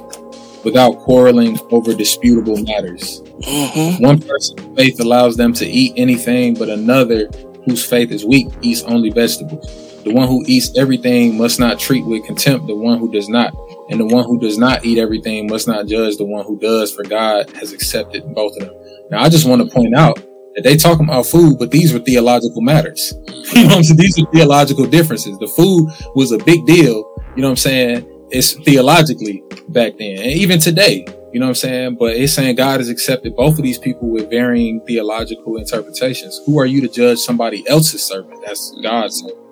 without 0.66 0.98
quarreling 0.98 1.58
over 1.72 1.94
disputable 1.94 2.58
matters. 2.58 3.22
Mm-hmm. 3.22 4.04
One 4.04 4.20
person's 4.20 4.76
faith 4.76 5.00
allows 5.00 5.38
them 5.38 5.54
to 5.54 5.66
eat 5.66 5.94
anything, 5.96 6.56
but 6.56 6.70
another 6.70 7.30
whose 7.66 7.86
faith 7.86 8.12
is 8.12 8.26
weak 8.26 8.48
eats 8.62 8.84
only 8.84 9.12
vegetables. 9.12 9.66
The 10.04 10.14
one 10.14 10.28
who 10.28 10.44
eats 10.46 10.78
everything 10.78 11.38
must 11.38 11.60
not 11.60 11.80
treat 11.80 12.06
with 12.06 12.26
contempt 12.26 12.68
the 12.68 12.76
one 12.76 13.00
who 13.00 13.12
does 13.12 13.30
not. 13.30 13.56
And 13.90 14.00
the 14.00 14.06
one 14.06 14.26
who 14.26 14.40
does 14.40 14.58
not 14.58 14.84
eat 14.84 14.98
everything 14.98 15.48
must 15.48 15.68
not 15.68 15.86
judge 15.86 16.18
the 16.18 16.26
one 16.26 16.46
who 16.46 16.60
does, 16.60 16.94
for 16.94 17.04
God 17.04 17.50
has 17.52 17.72
accepted 17.72 18.24
both 18.34 18.56
of 18.58 18.68
them. 18.68 18.76
Now, 19.12 19.22
I 19.22 19.30
just 19.30 19.48
want 19.48 19.62
to 19.62 19.68
point 19.68 19.96
out 19.96 20.16
that 20.56 20.64
they 20.64 20.78
talk 20.78 21.00
about 21.00 21.26
food, 21.26 21.58
but 21.60 21.70
these 21.70 21.94
were 21.94 22.00
theological 22.00 22.62
matters. 22.62 23.14
you 23.28 23.64
know 23.64 23.68
what 23.68 23.78
I'm 23.78 23.84
saying? 23.84 23.98
These 23.98 24.20
are 24.20 24.32
theological 24.32 24.86
differences. 24.86 25.38
The 25.38 25.48
food 25.48 25.92
was 26.16 26.32
a 26.32 26.38
big 26.40 26.66
deal. 26.66 27.04
You 27.36 27.42
know 27.42 27.50
what 27.50 27.52
I'm 27.52 27.56
saying? 27.58 28.15
It's 28.32 28.54
theologically 28.54 29.44
back 29.70 29.98
then. 29.98 30.18
And 30.18 30.32
even 30.32 30.60
today, 30.60 31.06
you 31.32 31.40
know 31.40 31.48
what 31.48 31.50
I'm 31.50 31.56
saying? 31.56 31.96
But 31.96 32.16
it's 32.16 32.34
saying 32.34 32.56
God 32.56 32.80
has 32.80 32.90
accepted 32.90 33.36
both 33.36 33.58
of 33.58 33.64
these 33.64 33.78
people 33.78 34.10
with 34.10 34.30
varying 34.30 34.82
theological 34.82 35.58
interpretations. 35.58 36.42
Who 36.46 36.60
are 36.60 36.66
you 36.66 36.82
to 36.82 36.88
judge 36.88 37.20
somebody 37.20 37.68
else's 37.68 38.04
servant? 38.04 38.42
That's 38.46 38.74
God's 38.82 39.20
servant 39.20 39.46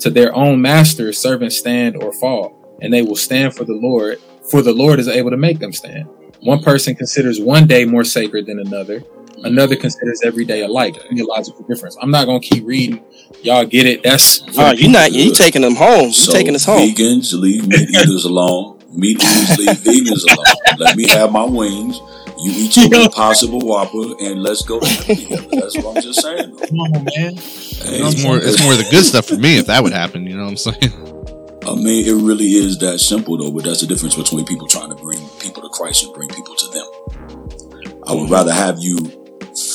to 0.00 0.10
their 0.10 0.34
own 0.34 0.60
master 0.60 1.12
servants 1.12 1.58
stand 1.58 2.02
or 2.02 2.12
fall, 2.12 2.78
and 2.80 2.92
they 2.92 3.02
will 3.02 3.16
stand 3.16 3.54
for 3.54 3.64
the 3.64 3.74
Lord, 3.74 4.20
for 4.50 4.62
the 4.62 4.72
Lord 4.72 5.00
is 5.00 5.08
able 5.08 5.30
to 5.30 5.36
make 5.36 5.58
them 5.58 5.72
stand. 5.72 6.08
One 6.40 6.62
person 6.62 6.94
considers 6.94 7.40
one 7.40 7.66
day 7.66 7.84
more 7.84 8.04
sacred 8.04 8.46
than 8.46 8.60
another. 8.60 9.02
Another 9.44 9.76
considers 9.76 10.22
every 10.24 10.44
day 10.44 10.62
alike. 10.62 10.96
Theological 11.10 11.64
difference. 11.64 11.96
I'm 12.00 12.10
not 12.10 12.26
gonna 12.26 12.40
keep 12.40 12.66
reading. 12.66 13.04
Y'all 13.42 13.64
get 13.64 13.86
it? 13.86 14.02
That's 14.02 14.42
oh, 14.56 14.72
you're 14.72 14.90
not. 14.90 15.12
You 15.12 15.32
taking 15.34 15.62
them 15.62 15.74
home? 15.74 16.08
You 16.08 16.12
so 16.12 16.32
taking 16.32 16.54
us 16.54 16.64
home? 16.64 16.88
Vegans 16.90 17.32
leave 17.32 17.66
meat 17.66 17.90
eaters 17.90 18.24
alone. 18.24 18.78
Meat 18.92 19.22
eaters 19.22 19.58
leave 19.58 19.68
vegans 20.08 20.24
alone. 20.24 20.78
Let 20.78 20.96
me 20.96 21.08
have 21.08 21.32
my 21.32 21.44
wings. 21.44 22.00
You 22.40 22.52
eat 22.54 22.76
your 22.76 23.02
impossible 23.02 23.60
whopper 23.60 24.14
and 24.20 24.42
let's 24.42 24.62
go. 24.62 24.78
That's 24.80 25.76
what 25.76 25.96
I'm 25.96 26.02
just 26.02 26.22
saying. 26.22 26.56
Come 26.56 26.78
on, 26.80 26.92
man. 26.92 27.34
Hey, 27.34 27.98
it's 28.00 28.22
more 28.22 28.38
it's 28.38 28.62
more 28.62 28.74
the 28.74 28.86
good 28.90 29.04
stuff 29.04 29.26
for 29.26 29.36
me 29.36 29.58
if 29.58 29.66
that 29.66 29.82
would 29.82 29.92
happen, 29.92 30.24
you 30.24 30.36
know 30.36 30.44
what 30.44 30.50
I'm 30.50 30.56
saying? 30.56 31.08
I 31.66 31.74
mean, 31.74 32.06
it 32.06 32.12
really 32.12 32.46
is 32.54 32.78
that 32.78 33.00
simple 33.00 33.36
though, 33.36 33.50
but 33.50 33.64
that's 33.64 33.80
the 33.80 33.86
difference 33.86 34.14
between 34.14 34.46
people 34.46 34.68
trying 34.68 34.88
to 34.88 34.94
bring 34.94 35.18
people 35.40 35.62
to 35.62 35.68
Christ 35.68 36.04
and 36.04 36.14
bring 36.14 36.28
people 36.28 36.54
to 36.54 36.66
them. 36.68 37.98
I 38.06 38.14
would 38.14 38.30
rather 38.30 38.52
have 38.52 38.78
you 38.78 38.96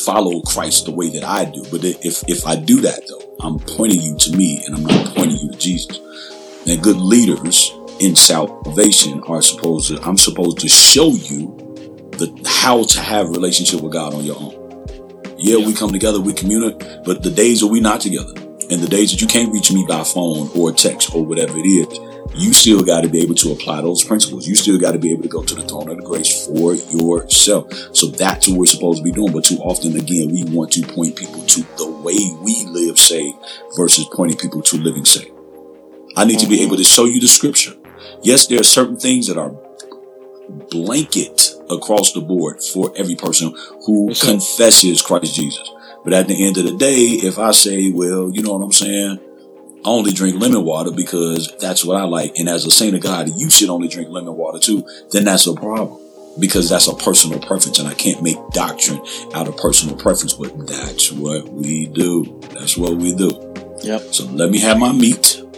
follow 0.05 0.41
Christ 0.41 0.85
the 0.85 0.91
way 0.91 1.09
that 1.09 1.23
I 1.23 1.45
do. 1.45 1.63
But 1.71 1.83
if 1.83 2.23
if 2.27 2.45
I 2.45 2.55
do 2.55 2.81
that 2.81 3.01
though, 3.07 3.35
I'm 3.39 3.59
pointing 3.59 4.01
you 4.01 4.17
to 4.17 4.37
me 4.37 4.63
and 4.65 4.75
I'm 4.75 4.83
not 4.83 5.15
pointing 5.15 5.37
you 5.37 5.51
to 5.51 5.57
Jesus. 5.57 5.99
And 6.67 6.81
good 6.81 6.97
leaders 6.97 7.73
in 7.99 8.15
salvation 8.15 9.21
are 9.27 9.41
supposed 9.41 9.89
to 9.89 10.01
I'm 10.03 10.17
supposed 10.17 10.59
to 10.59 10.69
show 10.69 11.09
you 11.09 11.63
the 12.13 12.43
how 12.45 12.83
to 12.83 13.01
have 13.01 13.27
a 13.27 13.31
relationship 13.31 13.81
with 13.81 13.93
God 13.93 14.13
on 14.13 14.23
your 14.23 14.37
own. 14.37 14.85
Yeah, 15.37 15.57
yeah. 15.57 15.65
we 15.65 15.73
come 15.73 15.91
together, 15.91 16.19
we 16.19 16.33
communicate, 16.33 17.03
but 17.03 17.23
the 17.23 17.31
days 17.31 17.61
that 17.61 17.67
we 17.67 17.79
not 17.79 18.01
together, 18.01 18.33
and 18.69 18.81
the 18.81 18.87
days 18.87 19.11
that 19.11 19.21
you 19.21 19.27
can't 19.27 19.51
reach 19.51 19.71
me 19.71 19.85
by 19.87 20.03
phone 20.03 20.49
or 20.55 20.71
text 20.71 21.13
or 21.13 21.25
whatever 21.25 21.57
it 21.57 21.65
is, 21.65 22.12
you 22.35 22.53
still 22.53 22.83
got 22.83 23.01
to 23.01 23.09
be 23.09 23.21
able 23.21 23.35
to 23.35 23.51
apply 23.51 23.81
those 23.81 24.03
principles. 24.03 24.47
You 24.47 24.55
still 24.55 24.79
got 24.79 24.93
to 24.93 24.99
be 24.99 25.11
able 25.11 25.23
to 25.23 25.29
go 25.29 25.43
to 25.43 25.55
the 25.55 25.61
throne 25.63 25.89
of 25.89 25.97
the 25.97 26.03
grace 26.03 26.47
for 26.47 26.73
yourself. 26.73 27.71
So 27.95 28.07
that's 28.07 28.47
what 28.47 28.57
we're 28.57 28.65
supposed 28.65 28.99
to 28.99 29.03
be 29.03 29.11
doing. 29.11 29.31
But 29.31 29.45
too 29.45 29.57
often, 29.57 29.95
again, 29.95 30.31
we 30.31 30.43
want 30.45 30.71
to 30.73 30.81
point 30.81 31.15
people 31.15 31.45
to 31.45 31.61
the 31.77 31.89
way 31.89 32.17
we 32.41 32.65
live 32.65 32.97
saved 32.97 33.37
versus 33.75 34.07
pointing 34.13 34.37
people 34.37 34.61
to 34.61 34.77
living 34.77 35.05
saved. 35.05 35.31
I 36.15 36.25
need 36.25 36.39
to 36.39 36.47
be 36.47 36.63
able 36.63 36.77
to 36.77 36.83
show 36.83 37.05
you 37.05 37.19
the 37.19 37.27
scripture. 37.27 37.73
Yes, 38.21 38.47
there 38.47 38.59
are 38.59 38.63
certain 38.63 38.97
things 38.97 39.27
that 39.27 39.37
are 39.37 39.55
blanket 40.69 41.55
across 41.69 42.13
the 42.13 42.21
board 42.21 42.61
for 42.61 42.91
every 42.95 43.15
person 43.15 43.55
who 43.85 44.13
confesses 44.15 45.01
Christ 45.01 45.35
Jesus. 45.35 45.69
But 46.03 46.13
at 46.13 46.27
the 46.27 46.45
end 46.45 46.57
of 46.57 46.65
the 46.65 46.75
day, 46.75 47.19
if 47.23 47.39
I 47.39 47.51
say, 47.51 47.91
well, 47.91 48.29
you 48.29 48.41
know 48.41 48.53
what 48.53 48.65
I'm 48.65 48.71
saying? 48.71 49.19
I 49.85 49.89
only 49.89 50.13
drink 50.13 50.39
lemon 50.39 50.63
water 50.63 50.91
because 50.91 51.53
that's 51.59 51.83
what 51.83 51.97
I 51.97 52.05
like. 52.05 52.33
And 52.37 52.47
as 52.47 52.65
a 52.65 52.71
saint 52.71 52.95
of 52.95 53.01
God, 53.01 53.29
you 53.35 53.49
should 53.49 53.69
only 53.69 53.87
drink 53.87 54.09
lemon 54.09 54.35
water 54.35 54.59
too. 54.59 54.85
Then 55.11 55.25
that's 55.25 55.45
a 55.45 55.53
problem 55.53 55.99
because 56.39 56.69
that's 56.69 56.87
a 56.87 56.95
personal 56.95 57.39
preference 57.39 57.79
and 57.79 57.87
I 57.87 57.93
can't 57.93 58.23
make 58.23 58.37
doctrine 58.51 59.01
out 59.33 59.47
of 59.47 59.57
personal 59.57 59.95
preference, 59.95 60.33
but 60.33 60.67
that's 60.67 61.11
what 61.11 61.47
we 61.49 61.87
do. 61.87 62.39
That's 62.53 62.77
what 62.77 62.95
we 62.95 63.13
do. 63.13 63.29
Yep. 63.83 64.01
So 64.13 64.25
let 64.25 64.49
me 64.49 64.59
have 64.59 64.79
my 64.79 64.93
meat. 64.93 65.35
You 65.35 65.43
know 65.43 65.49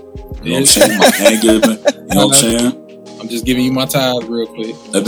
what 0.41 0.59
I'm 0.59 0.65
saying? 0.65 0.97
My 0.97 1.05
hand 1.15 1.43
you 1.43 1.59
know 1.59 1.77
what 1.79 2.17
I'm 2.17 2.33
saying? 2.33 2.81
I'm 3.19 3.29
just 3.29 3.45
giving 3.45 3.63
you 3.63 3.71
my 3.71 3.85
tithe 3.85 4.23
real 4.23 4.47
quick. 4.47 4.75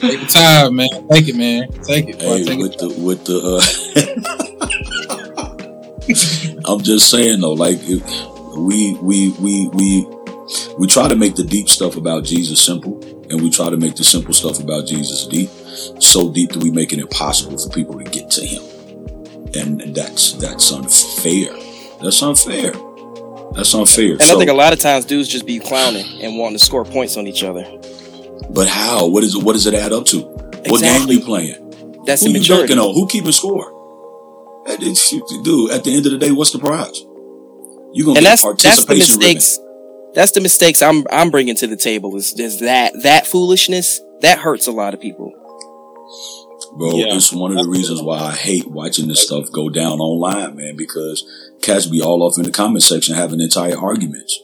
Take 0.00 0.28
time, 0.28 0.76
man. 0.76 0.88
Take 1.10 1.26
it, 1.28 1.36
man. 1.36 1.68
Take 1.82 2.08
it. 2.08 2.22
Hey, 2.22 2.44
take 2.44 2.60
with 2.60 2.74
it. 2.74 2.78
the 2.78 2.88
with 3.02 3.24
the. 3.24 3.58
Uh, 3.58 3.60
I'm 6.64 6.82
just 6.82 7.10
saying 7.10 7.40
though, 7.40 7.52
like 7.52 7.78
we 8.56 8.94
we 9.00 9.30
we 9.40 9.68
we 9.68 10.06
we 10.78 10.86
try 10.86 11.08
to 11.08 11.16
make 11.16 11.36
the 11.36 11.44
deep 11.44 11.68
stuff 11.68 11.96
about 11.96 12.24
Jesus 12.24 12.62
simple, 12.62 12.98
and 13.30 13.42
we 13.42 13.50
try 13.50 13.70
to 13.70 13.76
make 13.76 13.96
the 13.96 14.04
simple 14.04 14.32
stuff 14.32 14.60
about 14.60 14.86
Jesus 14.86 15.26
deep. 15.26 15.50
So 16.00 16.32
deep 16.32 16.50
that 16.50 16.62
we 16.62 16.70
make 16.70 16.92
it 16.92 16.98
impossible 16.98 17.58
for 17.58 17.70
people 17.70 17.98
to 17.98 18.04
get 18.04 18.30
to 18.32 18.44
Him, 18.44 18.62
and 19.54 19.94
that's 19.94 20.32
that's 20.34 20.72
unfair. 20.72 21.52
That's 22.02 22.22
unfair. 22.22 22.72
That's 23.52 23.74
unfair. 23.74 24.12
And 24.12 24.22
I 24.22 24.36
think 24.36 24.50
a 24.50 24.54
lot 24.54 24.72
of 24.72 24.78
times 24.78 25.04
dudes 25.04 25.28
just 25.28 25.46
be 25.46 25.58
clowning 25.58 26.22
and 26.22 26.38
wanting 26.38 26.58
to 26.58 26.64
score 26.64 26.84
points 26.84 27.16
on 27.16 27.26
each 27.26 27.42
other. 27.44 27.64
But 28.50 28.68
how? 28.68 29.06
What 29.06 29.24
is 29.24 29.34
it? 29.34 29.42
What 29.42 29.52
does 29.54 29.66
it 29.66 29.74
add 29.74 29.92
up 29.92 30.04
to? 30.06 30.20
What 30.20 30.64
game 30.64 30.72
Exactly. 30.74 31.14
you 31.16 31.24
playing? 31.24 32.04
That's 32.04 32.24
Who 32.24 32.30
you 32.30 32.42
dunking 32.42 32.78
on? 32.78 32.94
Who 32.94 33.06
keeping 33.06 33.32
score? 33.32 33.77
That 34.68 34.82
is- 34.82 35.10
Dude, 35.42 35.70
at 35.72 35.82
the 35.84 35.94
end 35.96 36.06
of 36.06 36.12
the 36.12 36.18
day, 36.18 36.30
what's 36.30 36.50
the 36.52 36.58
prize? 36.58 37.00
You 37.94 38.04
gonna 38.04 38.18
and 38.18 38.24
get 38.24 38.30
that's 38.30 38.44
a 38.44 38.48
that's 38.52 38.80
the 38.80 38.86
participation 38.86 39.18
ribbon. 39.18 39.34
mistakes. 39.34 39.58
That's 40.14 40.32
the 40.32 40.40
mistakes 40.40 40.82
I'm 40.82 41.04
I'm 41.10 41.30
bringing 41.30 41.56
to 41.56 41.66
the 41.66 41.76
table. 41.76 42.14
Is 42.16 42.38
is 42.38 42.60
that 42.60 42.92
that 43.02 43.26
foolishness 43.26 44.00
that 44.20 44.38
hurts 44.38 44.66
a 44.66 44.72
lot 44.72 44.94
of 44.94 45.00
people. 45.00 45.32
Bro, 46.76 46.96
Yeah. 46.96 47.14
it's 47.16 47.32
one 47.32 47.50
of 47.56 47.58
the 47.64 47.68
reasons 47.68 48.02
why 48.02 48.18
I 48.18 48.32
hate 48.32 48.66
watching 48.70 49.08
this 49.08 49.20
stuff 49.20 49.50
go 49.50 49.68
down 49.70 50.00
online, 50.00 50.56
man, 50.56 50.76
because 50.76 51.24
cats 51.62 51.86
be 51.86 52.02
all 52.02 52.22
off 52.22 52.36
in 52.36 52.44
the 52.44 52.50
comment 52.50 52.82
section 52.82 53.14
having 53.14 53.40
entire 53.40 53.76
arguments. 53.78 54.38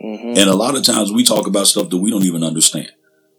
hmm 0.00 0.34
And 0.36 0.50
a 0.50 0.54
lot 0.56 0.76
of 0.76 0.82
times 0.82 1.12
we 1.12 1.24
talk 1.24 1.46
about 1.46 1.66
stuff 1.68 1.88
that 1.90 1.96
we 1.98 2.10
don't 2.10 2.24
even 2.24 2.42
understand. 2.42 2.90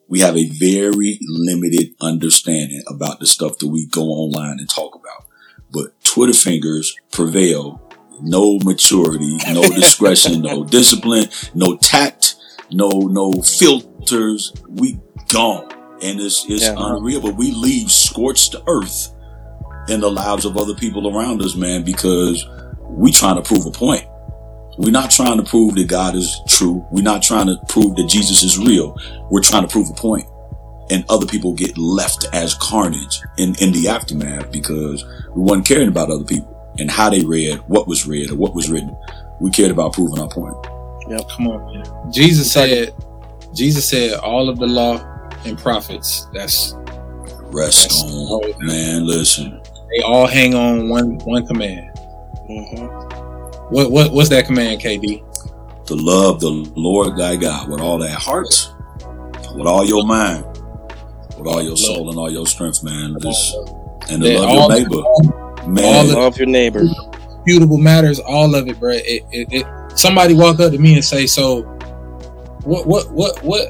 We 0.08 0.22
have 0.22 0.38
a 0.38 0.46
very 0.50 1.20
limited 1.22 1.96
understanding 2.02 2.82
about 2.88 3.20
the 3.20 3.28
stuff 3.28 3.58
that 3.60 3.68
we 3.68 3.86
go 3.88 4.04
online 4.06 4.58
and 4.60 4.70
talk 4.70 4.96
about. 4.96 5.26
But 5.72 6.02
Twitter 6.04 6.34
fingers 6.34 6.96
prevail. 7.12 7.82
No 8.22 8.60
maturity, 8.60 9.38
no 9.54 9.62
discretion, 9.70 10.42
no 10.42 10.64
discipline, 10.78 11.26
no 11.56 11.78
tact, 11.78 12.36
no 12.72 12.90
no 12.90 13.32
filters. 13.32 14.52
We 14.68 15.00
gone. 15.30 15.72
And 16.02 16.20
it's 16.20 16.46
it's 16.50 16.64
Yeah. 16.64 16.76
unreal. 16.78 17.22
But 17.22 17.38
we 17.38 17.52
leave 17.52 17.92
scorched 17.92 18.56
earth 18.68 19.14
in 19.88 20.02
the 20.02 20.12
lives 20.12 20.44
of 20.46 20.58
other 20.58 20.74
people 20.74 21.16
around 21.16 21.42
us, 21.42 21.56
man, 21.56 21.84
because 21.84 22.46
we 22.90 23.12
trying 23.12 23.36
to 23.36 23.42
prove 23.42 23.66
a 23.66 23.72
point. 23.72 24.06
We're 24.78 24.92
not 24.92 25.12
trying 25.12 25.38
to 25.38 25.44
prove 25.44 25.76
that 25.76 25.88
God 25.88 26.16
is 26.16 26.40
true. 26.48 26.86
We're 26.92 27.04
not 27.04 27.22
trying 27.22 27.48
to 27.48 27.58
prove 27.68 27.96
that 27.96 28.08
Jesus 28.08 28.44
is 28.44 28.58
real. 28.58 28.98
We're 29.30 29.42
trying 29.42 29.64
to 29.64 29.68
prove 29.68 29.90
a 29.90 29.94
point. 29.94 30.26
And 30.92 31.06
other 31.10 31.26
people 31.26 31.54
get 31.54 31.78
left 31.78 32.26
as 32.34 32.56
carnage 32.56 33.22
in, 33.38 33.56
in 33.62 33.72
the 33.72 33.88
aftermath 33.88 34.52
because 34.52 35.04
we 35.36 35.44
weren't 35.44 35.66
caring 35.66 35.88
about 35.90 36.10
other 36.10 36.24
people 36.26 36.56
and 36.80 36.90
how 36.90 37.10
they 37.10 37.24
read, 37.24 37.58
what 37.68 37.88
was 37.88 38.08
read, 38.08 38.32
or 38.32 38.36
what 38.36 38.56
was 38.56 38.70
written. 38.70 38.96
We 39.40 39.52
cared 39.52 39.72
about 39.72 39.94
proving 39.94 40.20
our 40.20 40.30
point. 40.30 40.56
Yeah, 41.10 41.20
come 41.36 41.48
on, 41.48 41.74
man. 41.74 42.12
Jesus 42.12 42.52
said, 42.52 42.94
Jesus 43.56 43.88
said, 43.88 44.14
all 44.20 44.50
of 44.50 44.58
the 44.60 44.68
law 44.68 44.98
and 45.46 45.58
prophets. 45.58 46.28
That's 46.34 46.76
Rest 47.52 47.84
Yes. 47.92 48.04
on, 48.04 48.42
man. 48.60 49.08
Listen, 49.08 49.60
they 49.96 50.04
all 50.04 50.28
hang 50.28 50.54
on 50.54 50.88
one 50.90 51.18
one 51.26 51.46
command. 51.48 51.90
hmm 52.48 52.86
What 53.74 53.92
what 53.92 54.12
what's 54.12 54.30
that 54.30 54.46
command, 54.46 54.82
KD? 54.82 55.24
to 55.88 55.96
love 55.96 56.40
the 56.40 56.52
Lord 56.76 57.18
thy 57.18 57.36
God 57.36 57.68
with 57.72 57.82
all 57.82 57.98
that 57.98 58.12
heart, 58.12 58.54
with 59.56 59.66
all 59.66 59.84
your 59.84 60.06
mind, 60.06 60.46
with 61.40 61.48
all 61.48 61.62
your 61.62 61.78
soul 61.78 62.10
and 62.10 62.18
all 62.20 62.30
your 62.32 62.46
strength, 62.46 62.84
man. 62.84 63.16
Just, 63.22 63.56
and 64.10 64.22
to 64.22 64.40
love 64.40 64.52
your 64.52 64.70
neighbor, 64.70 64.96
all 64.96 65.68
man. 65.68 66.08
the- 66.08 66.16
Love 66.16 66.38
your 66.38 66.48
neighbor. 66.48 66.84
Beautiful 67.46 67.78
matters, 67.78 68.20
all 68.20 68.54
of 68.54 68.68
it, 68.68 68.80
bro. 68.80 68.92
It, 68.94 69.24
it, 69.32 69.48
it, 69.52 69.98
somebody 69.98 70.34
walk 70.34 70.60
up 70.60 70.72
to 70.72 70.78
me 70.78 70.96
and 70.96 71.04
say, 71.04 71.26
"So, 71.26 71.62
what, 72.64 72.86
what, 72.86 73.10
what, 73.12 73.42
what, 73.44 73.70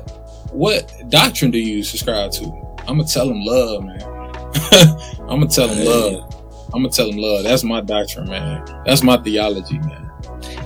what 0.51 0.91
doctrine 1.09 1.51
do 1.51 1.59
you 1.59 1.83
subscribe 1.83 2.31
to?" 2.33 2.45
I'm 2.87 2.97
gonna 2.97 3.05
tell 3.05 3.27
them 3.27 3.41
love, 3.45 3.83
man. 3.83 4.01
I'm 5.29 5.39
gonna 5.39 5.47
tell 5.47 5.67
them 5.67 5.77
Hey. 5.77 5.85
love. 5.87 6.35
I'm 6.73 6.81
gonna 6.81 6.89
tell 6.89 7.07
them 7.09 7.17
love. 7.17 7.43
That's 7.43 7.63
my 7.63 7.81
doctrine, 7.81 8.27
man. 8.27 8.65
That's 8.85 9.03
my 9.03 9.17
theology, 9.17 9.77
man. 9.79 10.09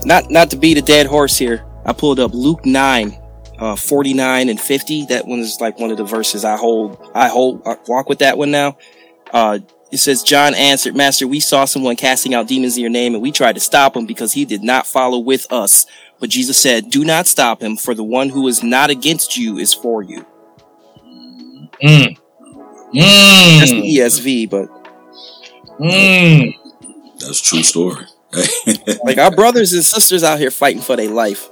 Not 0.06 0.32
not 0.32 0.50
to 0.52 0.56
beat 0.58 0.78
a 0.78 0.82
dead 0.82 1.06
horse 1.06 1.38
here. 1.38 1.66
I 1.86 1.92
pulled 1.94 2.20
up 2.20 2.34
Luke 2.34 2.66
nine, 2.66 3.18
uh, 3.64 3.76
forty 3.76 4.14
nine 4.14 4.50
and 4.50 4.60
fifty. 4.60 5.06
That 5.06 5.28
one 5.28 5.40
is 5.40 5.60
like 5.62 5.80
one 5.80 5.92
of 5.92 5.98
the 5.98 6.04
verses 6.04 6.44
I 6.44 6.58
hold. 6.58 6.98
I 7.16 7.30
hold. 7.30 7.62
I 7.66 7.78
walk 7.88 8.10
with 8.10 8.20
that 8.20 8.38
one 8.38 8.52
now. 8.52 8.78
Uh, 9.32 9.60
it 9.92 9.98
says, 9.98 10.24
John 10.24 10.56
answered, 10.56 10.96
Master, 10.96 11.28
we 11.28 11.40
saw 11.40 11.66
someone 11.66 11.96
casting 11.96 12.34
out 12.34 12.48
demons 12.48 12.78
in 12.78 12.82
your 12.82 12.90
name, 12.90 13.14
and 13.14 13.22
we 13.22 13.32
tried 13.32 13.54
to 13.54 13.60
stop 13.60 13.96
him 13.96 14.08
because 14.08 14.34
he 14.34 14.44
did 14.44 14.64
not 14.64 14.88
follow 14.88 15.20
with 15.20 15.52
us. 15.52 15.86
But 16.20 16.30
Jesus 16.30 16.58
said, 16.58 16.90
Do 16.90 17.06
not 17.06 17.28
stop 17.28 17.62
him, 17.62 17.78
for 17.78 17.94
the 17.94 18.04
one 18.04 18.30
who 18.30 18.48
is 18.48 18.64
not 18.64 18.90
against 18.90 19.38
you 19.38 19.58
is 19.60 19.72
for 19.74 20.02
you. 20.02 20.26
Mm. 21.84 22.18
Mm. 22.94 23.60
That's 23.60 23.72
the 23.72 23.98
ESV, 23.98 24.50
but 24.50 24.70
Mm. 25.80 26.56
That's 27.20 27.40
a 27.40 27.44
true 27.44 27.64
story. 27.64 28.06
like 29.04 29.18
our 29.18 29.32
brothers 29.32 29.74
and 29.74 29.84
sisters 29.84 30.24
out 30.24 30.40
here 30.40 30.52
fighting 30.52 30.82
for 30.82 30.96
their 30.96 31.10
life. 31.10 31.50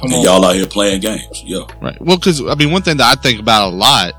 Come 0.00 0.12
and 0.12 0.22
y'all 0.22 0.44
out 0.44 0.54
here 0.54 0.66
playing 0.66 1.00
games. 1.00 1.42
Yo, 1.44 1.66
Right. 1.80 2.00
Well, 2.00 2.16
because 2.16 2.44
I 2.46 2.54
mean, 2.54 2.70
one 2.70 2.82
thing 2.82 2.96
that 2.96 3.18
I 3.18 3.20
think 3.20 3.40
about 3.40 3.72
a 3.72 3.74
lot, 3.74 4.14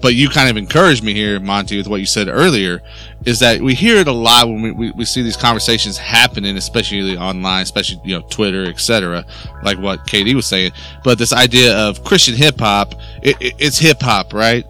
but 0.00 0.16
you 0.16 0.28
kind 0.28 0.50
of 0.50 0.56
encouraged 0.56 1.04
me 1.04 1.14
here, 1.14 1.38
Monty, 1.38 1.76
with 1.76 1.86
what 1.86 2.00
you 2.00 2.06
said 2.06 2.28
earlier, 2.28 2.82
is 3.24 3.38
that 3.38 3.60
we 3.60 3.72
hear 3.72 3.98
it 3.98 4.08
a 4.08 4.12
lot 4.12 4.48
when 4.48 4.60
we, 4.60 4.72
we, 4.72 4.90
we 4.90 5.04
see 5.04 5.22
these 5.22 5.36
conversations 5.36 5.96
happening, 5.96 6.56
especially 6.56 7.16
online, 7.16 7.62
especially 7.62 8.00
you 8.04 8.18
know 8.18 8.26
Twitter, 8.28 8.64
etc. 8.64 9.24
Like 9.62 9.78
what 9.78 10.00
KD 10.08 10.34
was 10.34 10.46
saying. 10.46 10.72
But 11.04 11.18
this 11.18 11.32
idea 11.32 11.78
of 11.78 12.02
Christian 12.02 12.34
hip 12.34 12.58
hop, 12.58 12.94
it, 13.22 13.40
it, 13.40 13.54
it's 13.58 13.78
hip 13.78 14.02
hop, 14.02 14.34
right? 14.34 14.66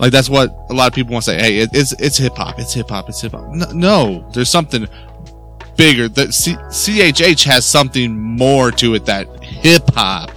Like 0.00 0.10
that's 0.10 0.28
what 0.28 0.50
a 0.68 0.74
lot 0.74 0.88
of 0.88 0.94
people 0.94 1.12
want 1.12 1.26
to 1.26 1.30
say. 1.30 1.40
Hey, 1.40 1.58
it, 1.58 1.70
it's 1.72 1.92
it's 2.00 2.16
hip 2.16 2.36
hop. 2.36 2.58
It's 2.58 2.74
hip 2.74 2.88
hop. 2.88 3.08
It's 3.08 3.20
hip 3.20 3.32
hop. 3.32 3.54
No, 3.54 3.70
no, 3.72 4.30
there's 4.32 4.48
something 4.48 4.88
bigger. 5.80 6.08
That 6.08 6.34
C- 6.34 6.54
CHH 6.54 7.44
has 7.44 7.64
something 7.64 8.18
more 8.18 8.70
to 8.72 8.94
it 8.94 9.06
that 9.06 9.42
hip 9.42 9.82
hop 9.94 10.30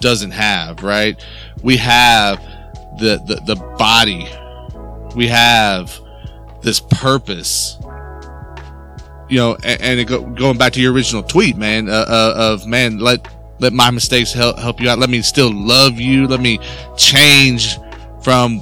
doesn't 0.00 0.32
have. 0.32 0.82
Right? 0.82 1.18
We 1.62 1.76
have 1.78 2.38
the 2.98 3.22
the 3.26 3.40
the 3.46 3.56
body. 3.78 4.26
We 5.14 5.28
have 5.28 5.98
this 6.62 6.80
purpose. 6.80 7.78
You 9.30 9.38
know, 9.38 9.56
and, 9.64 9.80
and 9.80 10.00
it 10.00 10.04
go, 10.04 10.20
going 10.20 10.58
back 10.58 10.74
to 10.74 10.80
your 10.82 10.92
original 10.92 11.22
tweet, 11.22 11.56
man, 11.56 11.88
uh, 11.88 12.04
uh, 12.06 12.34
of 12.36 12.66
man, 12.66 12.98
let 12.98 13.26
let 13.58 13.72
my 13.72 13.90
mistakes 13.90 14.32
help 14.32 14.58
help 14.58 14.80
you 14.80 14.90
out. 14.90 14.98
Let 14.98 15.08
me 15.08 15.22
still 15.22 15.52
love 15.52 15.98
you. 15.98 16.26
Let 16.26 16.40
me 16.40 16.58
change 16.96 17.78
from 18.22 18.60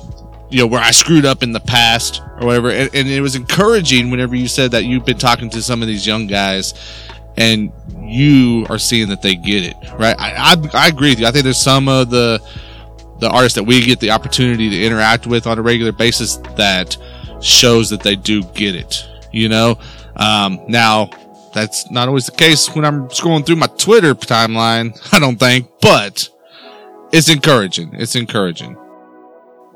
you 0.52 0.58
know 0.58 0.66
where 0.66 0.80
I 0.80 0.90
screwed 0.90 1.24
up 1.24 1.42
in 1.42 1.52
the 1.52 1.60
past 1.60 2.20
or 2.40 2.46
whatever. 2.46 2.70
And, 2.70 2.94
and 2.94 3.08
it 3.08 3.20
was 3.20 3.34
encouraging 3.34 4.10
whenever 4.10 4.36
you 4.36 4.48
said 4.48 4.70
that 4.72 4.84
you've 4.84 5.06
been 5.06 5.18
talking 5.18 5.48
to 5.50 5.62
some 5.62 5.82
of 5.82 5.88
these 5.88 6.06
young 6.06 6.26
guys 6.26 6.74
and 7.36 7.72
you 8.02 8.66
are 8.68 8.78
seeing 8.78 9.08
that 9.08 9.22
they 9.22 9.34
get 9.34 9.64
it 9.64 9.76
right. 9.98 10.14
I, 10.18 10.52
I 10.52 10.84
I 10.84 10.88
agree 10.88 11.10
with 11.10 11.20
you. 11.20 11.26
I 11.26 11.30
think 11.30 11.44
there's 11.44 11.62
some 11.62 11.88
of 11.88 12.10
the 12.10 12.40
the 13.20 13.30
artists 13.30 13.56
that 13.56 13.64
we 13.64 13.84
get 13.84 14.00
the 14.00 14.10
opportunity 14.10 14.68
to 14.68 14.84
interact 14.84 15.26
with 15.26 15.46
on 15.46 15.58
a 15.58 15.62
regular 15.62 15.92
basis 15.92 16.36
that 16.56 16.96
shows 17.40 17.88
that 17.90 18.02
they 18.02 18.16
do 18.16 18.42
get 18.42 18.74
it. 18.74 19.08
You 19.32 19.48
know, 19.48 19.78
um, 20.16 20.60
now 20.68 21.08
that's 21.54 21.90
not 21.90 22.08
always 22.08 22.26
the 22.26 22.32
case 22.32 22.68
when 22.74 22.84
I'm 22.84 23.08
scrolling 23.08 23.46
through 23.46 23.56
my 23.56 23.68
Twitter 23.78 24.14
timeline. 24.14 24.98
I 25.12 25.18
don't 25.18 25.38
think, 25.38 25.70
but 25.80 26.28
it's 27.12 27.30
encouraging. 27.30 27.94
It's 27.94 28.16
encouraging. 28.16 28.76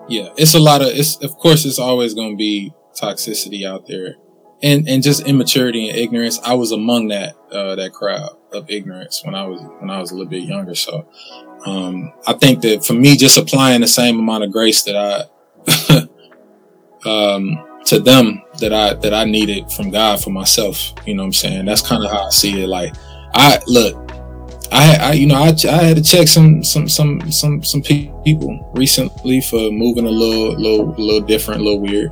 Yeah, 0.09 0.29
it's 0.37 0.55
a 0.55 0.59
lot 0.59 0.83
of 0.83 0.89
it's 0.89 1.17
of 1.23 1.37
course 1.37 1.65
it's 1.65 1.79
always 1.79 2.15
going 2.15 2.31
to 2.31 2.37
be 2.37 2.73
toxicity 2.95 3.67
out 3.67 3.87
there. 3.87 4.17
And 4.63 4.89
and 4.89 5.03
just 5.03 5.27
immaturity 5.27 5.89
and 5.89 5.99
ignorance. 5.99 6.41
I 6.45 6.55
was 6.55 6.73
among 6.73 7.09
that 7.09 7.37
uh 7.53 7.75
that 7.77 7.93
crowd 7.93 8.37
of 8.53 8.71
ignorance 8.71 9.23
when 9.25 9.35
I 9.35 9.47
was 9.47 9.61
when 9.81 9.91
I 9.91 10.01
was 10.01 10.11
a 10.11 10.15
little 10.15 10.31
bit 10.31 10.45
younger. 10.45 10.75
So 10.75 11.07
um 11.67 12.13
I 12.27 12.33
think 12.33 12.63
that 12.63 12.85
for 12.85 12.95
me 12.95 13.17
just 13.17 13.37
applying 13.37 13.83
the 13.83 13.89
same 13.89 14.19
amount 14.19 14.45
of 14.45 14.53
grace 14.53 14.83
that 14.85 14.97
I 14.97 16.09
um 17.09 17.65
to 17.87 18.01
them 18.01 18.43
that 18.61 18.73
I 18.73 18.95
that 18.95 19.13
I 19.13 19.25
needed 19.25 19.71
from 19.71 19.91
God 19.91 20.23
for 20.23 20.31
myself, 20.31 20.93
you 21.05 21.15
know 21.15 21.23
what 21.23 21.27
I'm 21.27 21.33
saying? 21.35 21.65
That's 21.67 21.87
kind 21.87 22.05
of 22.05 22.11
how 22.11 22.27
I 22.27 22.31
see 22.31 22.63
it 22.63 22.69
like 22.69 22.95
I 23.35 23.61
look 23.67 24.06
I, 24.73 24.97
I, 24.97 25.13
you 25.13 25.27
know, 25.27 25.37
I, 25.37 25.55
I 25.69 25.83
had 25.83 25.97
to 25.97 26.03
check 26.03 26.29
some, 26.29 26.63
some, 26.63 26.89
some, 26.89 27.31
some, 27.31 27.63
some 27.63 27.83
people 27.83 28.71
recently 28.75 29.41
for 29.41 29.71
moving 29.71 30.07
a 30.07 30.11
little, 30.11 30.59
little, 30.59 30.87
little 30.99 31.21
different, 31.27 31.61
a 31.61 31.65
little 31.65 31.81
weird, 31.81 32.11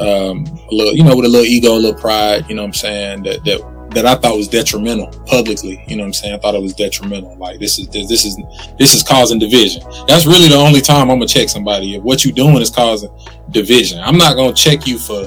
um, 0.00 0.44
a 0.70 0.74
little, 0.74 0.94
you 0.94 1.04
know, 1.04 1.16
with 1.16 1.26
a 1.26 1.28
little 1.28 1.46
ego, 1.46 1.72
a 1.72 1.78
little 1.78 2.00
pride, 2.00 2.44
you 2.48 2.54
know 2.54 2.62
what 2.62 2.68
I'm 2.68 2.74
saying? 2.74 3.22
That, 3.24 3.44
that 3.44 3.72
that 3.94 4.06
I 4.06 4.14
thought 4.14 4.36
was 4.36 4.48
detrimental 4.48 5.08
publicly. 5.26 5.82
You 5.86 5.96
know 5.96 6.02
what 6.02 6.08
I'm 6.08 6.12
saying? 6.14 6.34
I 6.34 6.38
thought 6.38 6.54
it 6.54 6.62
was 6.62 6.74
detrimental. 6.74 7.36
Like 7.36 7.58
this 7.58 7.78
is 7.78 7.88
this 7.88 8.24
is 8.24 8.38
this 8.78 8.94
is 8.94 9.02
causing 9.02 9.38
division. 9.38 9.82
That's 10.06 10.26
really 10.26 10.48
the 10.48 10.56
only 10.56 10.80
time 10.80 11.10
I'm 11.10 11.18
gonna 11.18 11.26
check 11.26 11.48
somebody. 11.48 11.96
If 11.96 12.02
what 12.02 12.24
you're 12.24 12.34
doing 12.34 12.56
is 12.56 12.70
causing 12.70 13.10
division, 13.50 14.00
I'm 14.00 14.16
not 14.16 14.36
gonna 14.36 14.54
check 14.54 14.86
you 14.86 14.98
for 14.98 15.26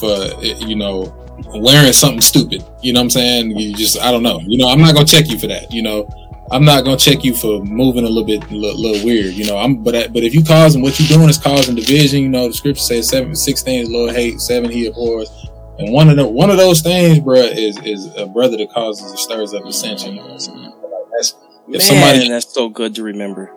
for 0.00 0.28
you 0.42 0.76
know 0.76 1.25
wearing 1.54 1.92
something 1.92 2.20
stupid. 2.20 2.64
You 2.82 2.92
know 2.92 3.00
what 3.00 3.04
I'm 3.04 3.10
saying? 3.10 3.58
You 3.58 3.74
just 3.74 4.00
I 4.00 4.10
don't 4.10 4.22
know. 4.22 4.40
You 4.40 4.58
know, 4.58 4.68
I'm 4.68 4.80
not 4.80 4.94
gonna 4.94 5.06
check 5.06 5.28
you 5.28 5.38
for 5.38 5.46
that. 5.48 5.72
You 5.72 5.82
know, 5.82 6.08
I'm 6.50 6.64
not 6.64 6.84
gonna 6.84 6.96
check 6.96 7.24
you 7.24 7.34
for 7.34 7.62
moving 7.64 8.04
a 8.04 8.08
little 8.08 8.24
bit, 8.24 8.44
a 8.50 8.54
little, 8.54 8.80
little 8.80 9.04
weird. 9.04 9.34
You 9.34 9.46
know, 9.46 9.58
I'm 9.58 9.82
but 9.82 10.12
but 10.12 10.22
if 10.22 10.34
you 10.34 10.44
causing 10.44 10.82
what 10.82 10.98
you're 10.98 11.08
doing 11.08 11.28
is 11.28 11.38
causing 11.38 11.74
division. 11.74 12.22
You 12.22 12.28
know, 12.28 12.48
the 12.48 12.54
scripture 12.54 12.82
says 12.82 13.08
seven, 13.08 13.34
six 13.34 13.62
things, 13.62 13.88
Lord 13.90 14.14
hate, 14.14 14.40
seven 14.40 14.70
he 14.70 14.86
abhors. 14.86 15.30
And 15.78 15.92
one 15.92 16.08
of 16.08 16.16
the 16.16 16.26
one 16.26 16.50
of 16.50 16.56
those 16.56 16.80
things, 16.80 17.20
bro, 17.20 17.36
is 17.36 17.78
is 17.84 18.06
a 18.16 18.26
brother 18.26 18.56
that 18.58 18.70
causes 18.70 19.12
or 19.12 19.16
stirs 19.16 19.52
up 19.54 19.64
dissension. 19.64 20.14
You 20.14 20.20
know 20.20 20.26
what 20.26 20.32
I'm 20.32 20.38
saying? 20.40 20.72
That's, 21.12 21.34
if 21.68 21.72
Man, 21.72 21.80
somebody, 21.80 22.28
that's 22.28 22.52
so 22.54 22.68
good 22.68 22.94
to 22.94 23.02
remember. 23.02 23.52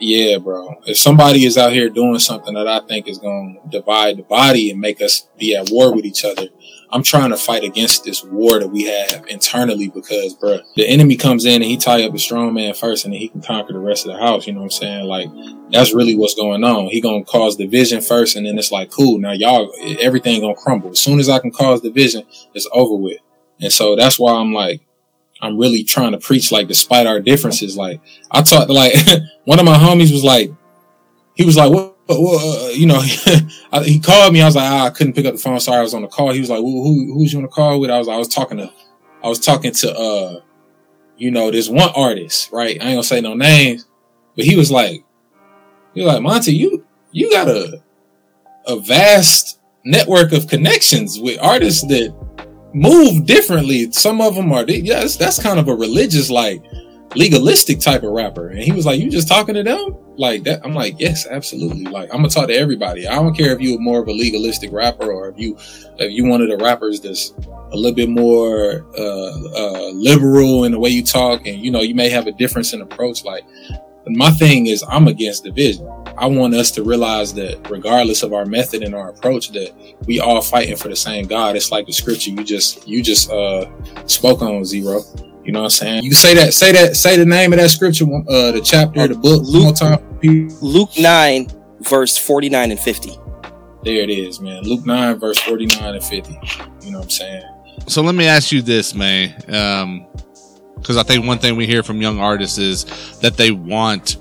yeah, 0.00 0.38
bro. 0.38 0.74
If 0.86 0.96
somebody 0.96 1.44
is 1.44 1.56
out 1.58 1.72
here 1.72 1.88
doing 1.88 2.18
something 2.18 2.54
that 2.54 2.66
I 2.66 2.80
think 2.80 3.06
is 3.06 3.18
going 3.18 3.60
to 3.62 3.68
divide 3.68 4.16
the 4.16 4.22
body 4.22 4.70
and 4.70 4.80
make 4.80 5.00
us 5.00 5.28
be 5.38 5.54
at 5.54 5.70
war 5.70 5.94
with 5.94 6.04
each 6.04 6.24
other, 6.24 6.48
I'm 6.92 7.02
trying 7.02 7.30
to 7.30 7.38
fight 7.38 7.64
against 7.64 8.04
this 8.04 8.22
war 8.22 8.58
that 8.58 8.68
we 8.68 8.84
have 8.84 9.26
internally 9.26 9.88
because, 9.88 10.34
bro, 10.34 10.60
the 10.76 10.86
enemy 10.86 11.16
comes 11.16 11.46
in 11.46 11.62
and 11.62 11.64
he 11.64 11.78
tie 11.78 12.04
up 12.04 12.12
the 12.12 12.18
strong 12.18 12.52
man 12.52 12.74
first 12.74 13.06
and 13.06 13.14
then 13.14 13.20
he 13.20 13.28
can 13.28 13.40
conquer 13.40 13.72
the 13.72 13.78
rest 13.78 14.06
of 14.06 14.12
the 14.12 14.18
house. 14.18 14.46
You 14.46 14.52
know 14.52 14.60
what 14.60 14.66
I'm 14.66 14.70
saying? 14.70 15.06
Like, 15.06 15.28
that's 15.70 15.94
really 15.94 16.14
what's 16.14 16.34
going 16.34 16.62
on. 16.62 16.88
He 16.88 17.00
gonna 17.00 17.24
cause 17.24 17.56
division 17.56 18.02
first 18.02 18.36
and 18.36 18.44
then 18.44 18.58
it's 18.58 18.70
like, 18.70 18.90
cool, 18.90 19.18
now 19.18 19.32
y'all, 19.32 19.72
everything 20.00 20.42
gonna 20.42 20.54
crumble. 20.54 20.90
As 20.90 21.00
soon 21.00 21.18
as 21.18 21.30
I 21.30 21.38
can 21.38 21.50
cause 21.50 21.80
division, 21.80 22.24
it's 22.52 22.68
over 22.72 22.94
with. 22.94 23.20
And 23.60 23.72
so 23.72 23.96
that's 23.96 24.18
why 24.18 24.34
I'm 24.34 24.52
like, 24.52 24.82
I'm 25.40 25.56
really 25.58 25.84
trying 25.84 26.12
to 26.12 26.18
preach 26.18 26.52
like 26.52 26.68
despite 26.68 27.06
our 27.06 27.20
differences. 27.20 27.76
Like 27.76 28.00
I 28.30 28.42
talked 28.42 28.70
like 28.70 28.94
one 29.44 29.58
of 29.58 29.64
my 29.64 29.78
homies 29.78 30.12
was 30.12 30.24
like, 30.24 30.52
he 31.34 31.44
was 31.46 31.56
like, 31.56 31.72
what, 31.72 31.91
what, 32.06 32.20
what 32.20 32.64
uh, 32.64 32.68
you 32.70 32.86
know, 32.86 33.00
he 33.84 34.00
called 34.00 34.32
me. 34.32 34.42
I 34.42 34.46
was 34.46 34.56
like, 34.56 34.70
ah, 34.70 34.86
I 34.86 34.90
couldn't 34.90 35.14
pick 35.14 35.26
up 35.26 35.34
the 35.34 35.40
phone. 35.40 35.58
Sorry, 35.60 35.78
I 35.78 35.82
was 35.82 35.94
on 35.94 36.02
the 36.02 36.08
call. 36.08 36.32
He 36.32 36.40
was 36.40 36.50
like, 36.50 36.60
who, 36.60 36.82
who 36.82 37.14
who's 37.14 37.32
you 37.32 37.38
on 37.38 37.42
the 37.42 37.48
call 37.48 37.80
with? 37.80 37.90
I 37.90 37.98
was, 37.98 38.08
I 38.08 38.16
was 38.16 38.28
talking 38.28 38.58
to, 38.58 38.72
I 39.22 39.28
was 39.28 39.38
talking 39.38 39.72
to, 39.72 39.96
uh, 39.96 40.40
you 41.16 41.30
know, 41.30 41.50
this 41.50 41.68
one 41.68 41.90
artist, 41.94 42.50
right? 42.52 42.80
I 42.80 42.86
ain't 42.86 42.96
gonna 42.96 43.04
say 43.04 43.20
no 43.20 43.34
names, 43.34 43.86
but 44.36 44.44
he 44.44 44.56
was 44.56 44.70
like, 44.70 45.04
he 45.94 46.02
was 46.02 46.12
like, 46.12 46.22
Monty, 46.22 46.54
you, 46.54 46.84
you 47.12 47.30
got 47.30 47.48
a, 47.48 47.82
a 48.66 48.80
vast 48.80 49.60
network 49.84 50.32
of 50.32 50.48
connections 50.48 51.20
with 51.20 51.38
artists 51.40 51.82
that 51.88 52.14
move 52.72 53.26
differently. 53.26 53.90
Some 53.92 54.20
of 54.20 54.34
them 54.34 54.52
are, 54.52 54.64
that's, 54.64 55.16
that's 55.16 55.42
kind 55.42 55.58
of 55.58 55.68
a 55.68 55.74
religious, 55.74 56.30
like 56.30 56.64
legalistic 57.14 57.80
type 57.80 58.02
of 58.02 58.10
rapper. 58.10 58.48
And 58.48 58.60
he 58.60 58.72
was 58.72 58.86
like, 58.86 59.00
you 59.00 59.10
just 59.10 59.28
talking 59.28 59.54
to 59.54 59.62
them 59.62 59.96
like 60.16 60.44
that? 60.44 60.60
I'm 60.64 60.74
like, 60.74 60.98
yes, 60.98 61.26
absolutely. 61.26 61.84
Like 61.84 62.10
I'm 62.10 62.18
gonna 62.18 62.28
talk 62.28 62.48
to 62.48 62.54
everybody. 62.54 63.06
I 63.06 63.14
don't 63.16 63.36
care 63.36 63.52
if 63.52 63.60
you're 63.60 63.78
more 63.78 64.00
of 64.00 64.08
a 64.08 64.12
legalistic 64.12 64.72
rapper 64.72 65.12
or 65.12 65.28
if 65.28 65.38
you, 65.38 65.56
if 65.98 66.12
you 66.12 66.24
one 66.26 66.42
of 66.42 66.48
the 66.48 66.56
rappers 66.56 67.00
that's 67.00 67.32
a 67.46 67.76
little 67.76 67.94
bit 67.94 68.08
more, 68.08 68.86
uh, 68.98 69.48
uh, 69.56 69.90
liberal 69.94 70.64
in 70.64 70.72
the 70.72 70.78
way 70.78 70.90
you 70.90 71.04
talk. 71.04 71.46
And, 71.46 71.62
you 71.62 71.70
know, 71.70 71.80
you 71.80 71.94
may 71.94 72.08
have 72.08 72.26
a 72.26 72.32
difference 72.32 72.72
in 72.72 72.80
approach. 72.80 73.24
Like 73.24 73.44
my 74.06 74.30
thing 74.30 74.66
is 74.66 74.84
I'm 74.88 75.08
against 75.08 75.44
division. 75.44 75.88
I 76.16 76.26
want 76.26 76.54
us 76.54 76.70
to 76.72 76.82
realize 76.82 77.32
that 77.34 77.70
regardless 77.70 78.22
of 78.22 78.32
our 78.32 78.44
method 78.44 78.82
and 78.82 78.94
our 78.94 79.10
approach, 79.10 79.50
that 79.52 79.72
we 80.06 80.20
all 80.20 80.42
fighting 80.42 80.76
for 80.76 80.88
the 80.88 80.96
same 80.96 81.26
God. 81.26 81.56
It's 81.56 81.70
like 81.70 81.86
the 81.86 81.92
scripture 81.92 82.30
you 82.30 82.44
just 82.44 82.86
you 82.86 83.02
just 83.02 83.30
uh 83.30 83.66
spoke 84.06 84.42
on 84.42 84.62
Xero. 84.62 85.31
You 85.44 85.52
know 85.52 85.60
what 85.60 85.64
I'm 85.66 85.70
saying? 85.70 86.04
You 86.04 86.12
say 86.12 86.34
that, 86.34 86.54
say 86.54 86.72
that, 86.72 86.96
say 86.96 87.16
the 87.16 87.24
name 87.26 87.52
of 87.52 87.58
that 87.58 87.70
scripture, 87.70 88.04
uh, 88.04 88.52
the 88.52 88.60
chapter, 88.64 89.08
the 89.08 89.14
book, 89.14 89.42
one 89.42 89.62
more 89.62 89.72
time. 89.72 89.98
Luke 90.60 90.90
9, 90.98 91.46
verse 91.80 92.16
49 92.16 92.70
and 92.70 92.78
50. 92.80 93.10
There 93.82 94.02
it 94.02 94.10
is, 94.10 94.40
man. 94.40 94.62
Luke 94.62 94.86
9, 94.86 95.18
verse 95.18 95.38
49 95.40 95.94
and 95.96 96.04
50. 96.04 96.38
You 96.82 96.92
know 96.92 96.98
what 96.98 97.04
I'm 97.04 97.10
saying? 97.10 97.42
So 97.88 98.02
let 98.02 98.14
me 98.14 98.26
ask 98.26 98.52
you 98.52 98.62
this, 98.62 98.94
man. 98.94 99.34
um, 99.52 100.06
because 100.76 100.96
I 100.96 101.04
think 101.04 101.24
one 101.26 101.38
thing 101.38 101.54
we 101.56 101.66
hear 101.66 101.84
from 101.84 102.02
young 102.02 102.18
artists 102.18 102.58
is 102.58 102.84
that 103.20 103.36
they 103.36 103.52
want 103.52 104.16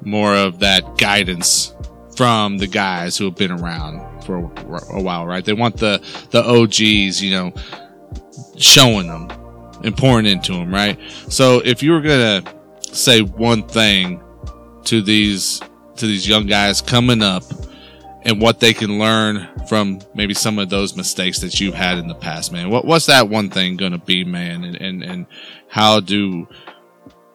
more 0.00 0.34
of 0.34 0.60
that 0.60 0.96
guidance 0.96 1.74
from 2.16 2.56
the 2.56 2.66
guys 2.66 3.18
who 3.18 3.26
have 3.26 3.36
been 3.36 3.50
around 3.50 4.24
for 4.24 4.38
a, 4.38 4.96
a 4.96 5.02
while, 5.02 5.26
right? 5.26 5.44
They 5.44 5.52
want 5.52 5.76
the 5.76 6.00
the 6.30 6.42
OGs, 6.42 7.22
you 7.22 7.32
know, 7.32 7.52
showing 8.56 9.08
them 9.08 9.28
and 9.84 9.96
pouring 9.96 10.26
into 10.26 10.52
them, 10.52 10.72
right? 10.72 10.98
So 11.28 11.60
if 11.64 11.82
you 11.82 11.92
were 11.92 12.00
gonna 12.00 12.42
say 12.92 13.20
one 13.20 13.62
thing 13.62 14.22
to 14.84 15.02
these 15.02 15.60
to 15.96 16.06
these 16.06 16.28
young 16.28 16.46
guys 16.46 16.80
coming 16.80 17.22
up 17.22 17.42
and 18.22 18.40
what 18.40 18.60
they 18.60 18.74
can 18.74 18.98
learn 18.98 19.48
from 19.68 20.00
maybe 20.14 20.34
some 20.34 20.58
of 20.58 20.68
those 20.68 20.96
mistakes 20.96 21.38
that 21.40 21.60
you've 21.60 21.74
had 21.74 21.98
in 21.98 22.08
the 22.08 22.14
past, 22.14 22.52
man. 22.52 22.70
What 22.70 22.84
what's 22.84 23.06
that 23.06 23.28
one 23.28 23.50
thing 23.50 23.76
gonna 23.76 23.98
be, 23.98 24.24
man? 24.24 24.64
And 24.64 24.76
and, 24.76 25.02
and 25.02 25.26
how 25.68 26.00
do 26.00 26.48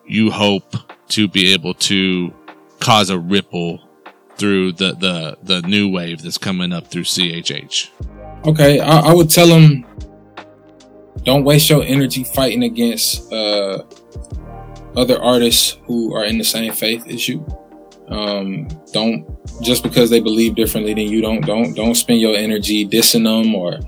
you 0.06 0.32
hope 0.32 0.76
to 1.10 1.28
be 1.28 1.54
able 1.54 1.74
to 1.76 2.34
cause 2.80 3.10
a 3.10 3.20
ripple 3.20 3.80
through 4.36 4.74
the 4.74 4.94
the 4.94 5.38
the 5.44 5.68
new 5.68 5.90
wave 5.90 6.22
that's 6.22 6.38
coming 6.38 6.74
up 6.74 6.88
through 6.88 7.04
CHH? 7.04 7.90
Okay, 8.46 8.80
I, 8.80 9.00
I 9.00 9.14
would 9.14 9.30
tell 9.30 9.48
them 9.48 9.86
don't 11.24 11.44
waste 11.44 11.70
your 11.70 11.84
energy 11.84 12.24
fighting 12.24 12.64
against 12.64 13.32
uh, 13.32 13.84
other 14.96 15.22
artists 15.22 15.78
who 15.86 16.16
are 16.16 16.26
in 16.26 16.38
the 16.38 16.44
same 16.44 16.74
faith 16.74 17.08
as 17.08 17.28
you. 17.28 17.46
Um, 18.08 18.68
don't 18.92 19.26
just 19.62 19.84
because 19.84 20.10
they 20.10 20.20
believe 20.20 20.56
differently 20.56 20.94
than 20.94 21.08
you. 21.08 21.22
Don't 21.22 21.42
don't 21.46 21.74
don't 21.74 21.96
spend 21.96 22.20
your 22.20 22.36
energy 22.36 22.86
dissing 22.86 23.24
them 23.24 23.56
or 23.56 23.80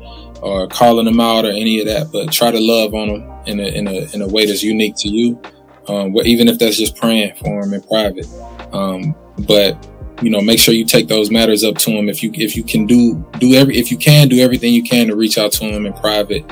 or 0.41 0.67
calling 0.67 1.05
them 1.05 1.19
out 1.19 1.45
or 1.45 1.49
any 1.49 1.79
of 1.79 1.87
that. 1.87 2.11
But 2.11 2.31
try 2.31 2.51
to 2.51 2.59
love 2.59 2.93
on 2.93 3.07
them 3.09 3.33
in 3.45 3.59
a 3.59 3.67
in 3.67 3.87
a 3.87 4.13
in 4.13 4.21
a 4.21 4.27
way 4.27 4.45
that's 4.45 4.63
unique 4.63 4.95
to 4.97 5.09
you. 5.09 5.41
Um, 5.89 6.15
even 6.23 6.47
if 6.47 6.59
that's 6.59 6.77
just 6.77 6.95
praying 6.95 7.35
for 7.35 7.61
them 7.61 7.73
in 7.73 7.81
private. 7.81 8.27
Um, 8.71 9.13
but 9.39 9.89
you 10.21 10.29
know, 10.29 10.39
make 10.39 10.59
sure 10.59 10.73
you 10.73 10.85
take 10.85 11.09
those 11.09 11.29
matters 11.29 11.65
up 11.65 11.77
to 11.79 11.91
them. 11.91 12.07
If 12.07 12.23
you 12.23 12.31
if 12.33 12.55
you 12.55 12.63
can 12.63 12.85
do 12.85 13.25
do 13.39 13.53
every 13.55 13.75
if 13.77 13.91
you 13.91 13.97
can 13.97 14.29
do 14.29 14.39
everything 14.39 14.73
you 14.73 14.83
can 14.83 15.07
to 15.07 15.15
reach 15.15 15.37
out 15.37 15.51
to 15.53 15.69
them 15.69 15.85
in 15.85 15.91
private, 15.93 16.45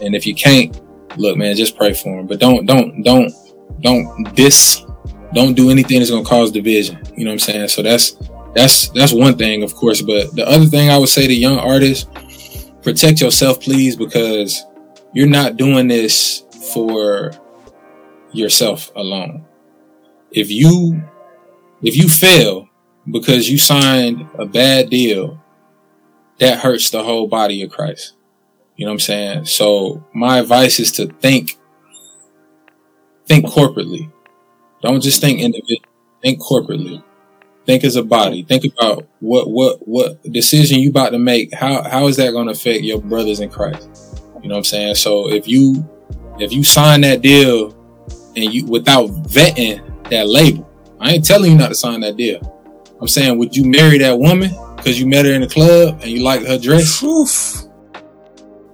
and 0.00 0.14
if 0.14 0.26
you 0.26 0.34
can't, 0.34 0.80
look, 1.18 1.36
man, 1.36 1.56
just 1.56 1.76
pray 1.76 1.92
for 1.92 2.20
him. 2.20 2.26
But 2.26 2.40
don't 2.40 2.66
don't 2.66 3.02
don't 3.02 3.32
don't 3.80 4.34
diss. 4.34 4.84
Don't 5.34 5.54
do 5.54 5.70
anything 5.70 5.98
that's 5.98 6.10
gonna 6.10 6.24
cause 6.24 6.50
division. 6.50 6.98
You 7.16 7.24
know 7.24 7.30
what 7.30 7.34
I'm 7.34 7.38
saying? 7.40 7.68
So 7.68 7.82
that's 7.82 8.16
that's 8.54 8.88
that's 8.90 9.12
one 9.12 9.36
thing, 9.36 9.62
of 9.62 9.74
course. 9.74 10.00
But 10.00 10.34
the 10.34 10.46
other 10.48 10.66
thing 10.66 10.90
I 10.90 10.98
would 10.98 11.08
say 11.08 11.26
to 11.26 11.34
young 11.34 11.58
artists, 11.58 12.08
protect 12.82 13.20
yourself, 13.20 13.60
please, 13.60 13.96
because 13.96 14.64
you're 15.12 15.26
not 15.26 15.56
doing 15.56 15.88
this 15.88 16.44
for 16.72 17.32
yourself 18.32 18.90
alone. 18.96 19.44
If 20.30 20.50
you 20.50 21.02
if 21.82 21.96
you 21.96 22.08
fail 22.08 22.68
because 23.10 23.48
you 23.48 23.58
signed 23.58 24.28
a 24.38 24.46
bad 24.46 24.90
deal, 24.90 25.42
that 26.38 26.58
hurts 26.58 26.90
the 26.90 27.02
whole 27.02 27.28
body 27.28 27.62
of 27.62 27.70
Christ. 27.70 28.15
You 28.76 28.84
know 28.84 28.90
what 28.90 28.94
I'm 28.94 29.00
saying? 29.00 29.44
So 29.46 30.04
my 30.12 30.38
advice 30.38 30.78
is 30.78 30.92
to 30.92 31.06
think 31.06 31.58
think 33.26 33.46
corporately. 33.46 34.10
Don't 34.82 35.02
just 35.02 35.20
think 35.20 35.40
individually. 35.40 35.82
Think 36.22 36.40
corporately. 36.40 37.02
Think 37.64 37.84
as 37.84 37.96
a 37.96 38.02
body. 38.02 38.42
Think 38.42 38.64
about 38.64 39.06
what 39.20 39.50
what 39.50 39.86
what 39.88 40.22
decision 40.22 40.78
you 40.78 40.90
about 40.90 41.10
to 41.10 41.18
make. 41.18 41.52
How 41.54 41.82
how 41.82 42.06
is 42.06 42.16
that 42.16 42.32
going 42.32 42.46
to 42.46 42.52
affect 42.52 42.82
your 42.82 43.00
brothers 43.00 43.40
in 43.40 43.50
Christ? 43.50 44.22
You 44.42 44.48
know 44.48 44.54
what 44.54 44.58
I'm 44.58 44.64
saying? 44.64 44.94
So 44.96 45.30
if 45.30 45.48
you 45.48 45.88
if 46.38 46.52
you 46.52 46.62
sign 46.62 47.00
that 47.00 47.22
deal 47.22 47.72
and 48.36 48.52
you 48.52 48.66
without 48.66 49.08
vetting 49.08 49.82
that 50.10 50.28
label, 50.28 50.70
I 51.00 51.12
ain't 51.12 51.24
telling 51.24 51.52
you 51.52 51.58
not 51.58 51.68
to 51.68 51.74
sign 51.74 52.00
that 52.00 52.16
deal. 52.16 52.52
I'm 53.00 53.08
saying, 53.08 53.38
would 53.38 53.56
you 53.56 53.64
marry 53.64 53.98
that 53.98 54.18
woman 54.18 54.50
because 54.76 55.00
you 55.00 55.06
met 55.06 55.24
her 55.24 55.32
in 55.32 55.40
the 55.40 55.48
club 55.48 56.00
and 56.02 56.10
you 56.10 56.22
liked 56.22 56.46
her 56.46 56.58
dress? 56.58 57.02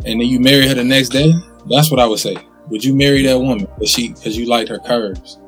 And 0.05 0.21
then 0.21 0.29
you 0.29 0.41
marry 0.41 0.67
her 0.67 0.75
the 0.75 0.85
next 0.85 1.11
day? 1.11 1.33
That's 1.69 1.91
what 1.91 2.01
I 2.01 2.07
would 2.07 2.19
say. 2.19 2.37
Would 2.69 2.85
you 2.85 2.95
marry 2.95 3.23
that 3.27 3.39
woman 3.39 3.67
she 3.85 4.09
because 4.09 4.37
you 4.37 4.47
liked 4.47 4.69
her 4.69 4.79
curves? 4.79 5.39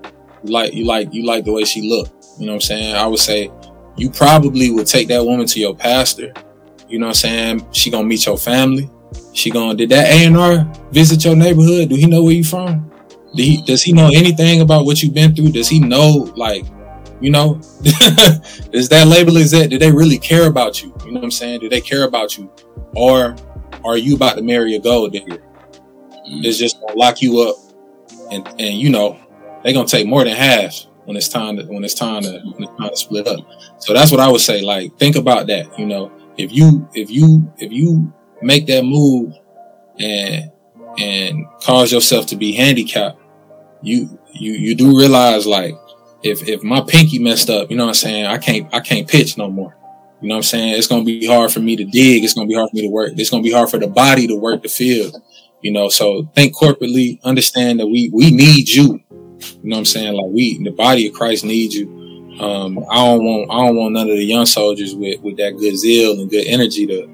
You 0.42 0.52
like 0.52 0.74
you 0.74 0.84
like 0.84 1.12
you 1.12 1.24
like 1.24 1.44
the 1.44 1.52
way 1.52 1.64
she 1.64 1.88
looked. 1.88 2.26
You 2.38 2.46
know 2.46 2.52
what 2.52 2.56
I'm 2.56 2.60
saying? 2.62 2.94
I 2.94 3.06
would 3.06 3.18
say 3.18 3.50
you 3.96 4.10
probably 4.10 4.70
would 4.70 4.86
take 4.86 5.08
that 5.08 5.24
woman 5.24 5.46
to 5.46 5.60
your 5.60 5.74
pastor. 5.74 6.32
You 6.88 6.98
know 6.98 7.06
what 7.06 7.24
I'm 7.24 7.60
saying? 7.60 7.66
She 7.72 7.90
gonna 7.90 8.06
meet 8.06 8.26
your 8.26 8.36
family. 8.36 8.90
She 9.32 9.50
gonna 9.50 9.74
did 9.74 9.88
that 9.90 10.06
A 10.06 10.26
and 10.26 10.36
R 10.36 10.70
visit 10.90 11.24
your 11.24 11.36
neighborhood? 11.36 11.88
Do 11.88 11.96
he 11.96 12.06
know 12.06 12.22
where 12.22 12.34
you 12.34 12.44
from? 12.44 12.90
He, 13.34 13.62
does 13.62 13.82
he 13.82 13.92
know 13.92 14.10
anything 14.14 14.60
about 14.60 14.84
what 14.84 15.02
you've 15.02 15.14
been 15.14 15.34
through? 15.34 15.50
Does 15.50 15.68
he 15.68 15.80
know 15.80 16.32
like 16.36 16.64
you 17.20 17.30
know 17.30 17.56
is 18.72 18.88
that 18.88 19.06
label 19.08 19.36
is 19.36 19.50
that? 19.52 19.70
Do 19.70 19.78
they 19.78 19.90
really 19.90 20.18
care 20.18 20.46
about 20.46 20.82
you? 20.82 20.94
You 21.04 21.12
know 21.12 21.20
what 21.20 21.24
I'm 21.24 21.30
saying? 21.30 21.60
Do 21.60 21.68
they 21.68 21.80
care 21.80 22.04
about 22.04 22.36
you, 22.36 22.50
or 22.94 23.36
are 23.84 23.96
you 23.96 24.16
about 24.16 24.36
to 24.36 24.42
marry 24.42 24.74
a 24.74 24.80
gold 24.80 25.12
digger? 25.12 25.38
Mm-hmm. 26.26 26.44
is 26.44 26.58
just 26.58 26.80
gonna 26.80 26.94
lock 26.94 27.20
you 27.20 27.40
up, 27.40 27.56
and 28.30 28.46
and 28.60 28.78
you 28.78 28.88
know 28.90 29.18
they 29.62 29.72
gonna 29.72 29.86
take 29.86 30.06
more 30.06 30.24
than 30.24 30.34
half 30.34 30.86
when 31.04 31.16
it's 31.16 31.28
time 31.28 31.56
to 31.56 31.64
when 31.64 31.84
it's 31.84 31.94
time 31.94 32.22
to 32.22 32.40
when 32.40 32.62
it's 32.62 32.78
time 32.78 32.90
to 32.90 32.96
split 32.96 33.26
up. 33.26 33.46
So 33.78 33.92
that's 33.92 34.10
what 34.10 34.20
I 34.20 34.30
would 34.30 34.40
say. 34.40 34.62
Like 34.62 34.96
think 34.98 35.16
about 35.16 35.46
that. 35.48 35.78
You 35.78 35.86
know, 35.86 36.12
if 36.38 36.52
you 36.52 36.88
if 36.94 37.10
you 37.10 37.52
if 37.58 37.72
you 37.72 38.12
make 38.40 38.66
that 38.66 38.84
move 38.84 39.34
and 39.98 40.50
and 40.98 41.46
cause 41.62 41.92
yourself 41.92 42.26
to 42.26 42.36
be 42.36 42.52
handicapped, 42.52 43.20
you 43.82 44.18
you 44.32 44.52
you 44.52 44.74
do 44.74 44.96
realize 44.96 45.46
like 45.46 45.74
if 46.22 46.48
if 46.48 46.62
my 46.62 46.80
pinky 46.80 47.18
messed 47.18 47.50
up, 47.50 47.70
you 47.70 47.76
know 47.76 47.84
what 47.84 47.90
I'm 47.90 47.94
saying, 47.94 48.26
I 48.26 48.38
can't 48.38 48.72
I 48.74 48.80
can't 48.80 49.06
pitch 49.06 49.36
no 49.36 49.50
more. 49.50 49.76
You 50.24 50.28
know 50.28 50.36
what 50.36 50.38
I'm 50.38 50.42
saying? 50.44 50.78
It's 50.78 50.86
gonna 50.86 51.04
be 51.04 51.26
hard 51.26 51.52
for 51.52 51.60
me 51.60 51.76
to 51.76 51.84
dig. 51.84 52.24
It's 52.24 52.32
gonna 52.32 52.46
be 52.46 52.54
hard 52.54 52.70
for 52.70 52.76
me 52.76 52.80
to 52.80 52.88
work. 52.88 53.12
It's 53.14 53.28
gonna 53.28 53.42
be 53.42 53.52
hard 53.52 53.68
for 53.68 53.76
the 53.76 53.88
body 53.88 54.26
to 54.28 54.34
work 54.34 54.62
the 54.62 54.70
field. 54.70 55.14
You 55.60 55.70
know, 55.70 55.90
so 55.90 56.22
think 56.34 56.56
corporately, 56.56 57.22
understand 57.24 57.78
that 57.78 57.86
we 57.86 58.08
we 58.10 58.30
need 58.30 58.66
you. 58.70 59.02
You 59.10 59.58
know 59.64 59.76
what 59.76 59.80
I'm 59.80 59.84
saying? 59.84 60.14
Like 60.14 60.30
we 60.30 60.64
the 60.64 60.70
body 60.70 61.08
of 61.08 61.12
Christ 61.12 61.44
needs 61.44 61.74
you. 61.74 61.90
Um, 62.40 62.78
I 62.90 62.94
don't 63.04 63.22
want 63.22 63.50
I 63.50 63.66
don't 63.66 63.76
want 63.76 63.92
none 63.92 64.08
of 64.08 64.16
the 64.16 64.24
young 64.24 64.46
soldiers 64.46 64.94
with, 64.94 65.20
with 65.20 65.36
that 65.36 65.58
good 65.58 65.76
zeal 65.76 66.18
and 66.18 66.30
good 66.30 66.46
energy 66.46 66.86
to 66.86 67.06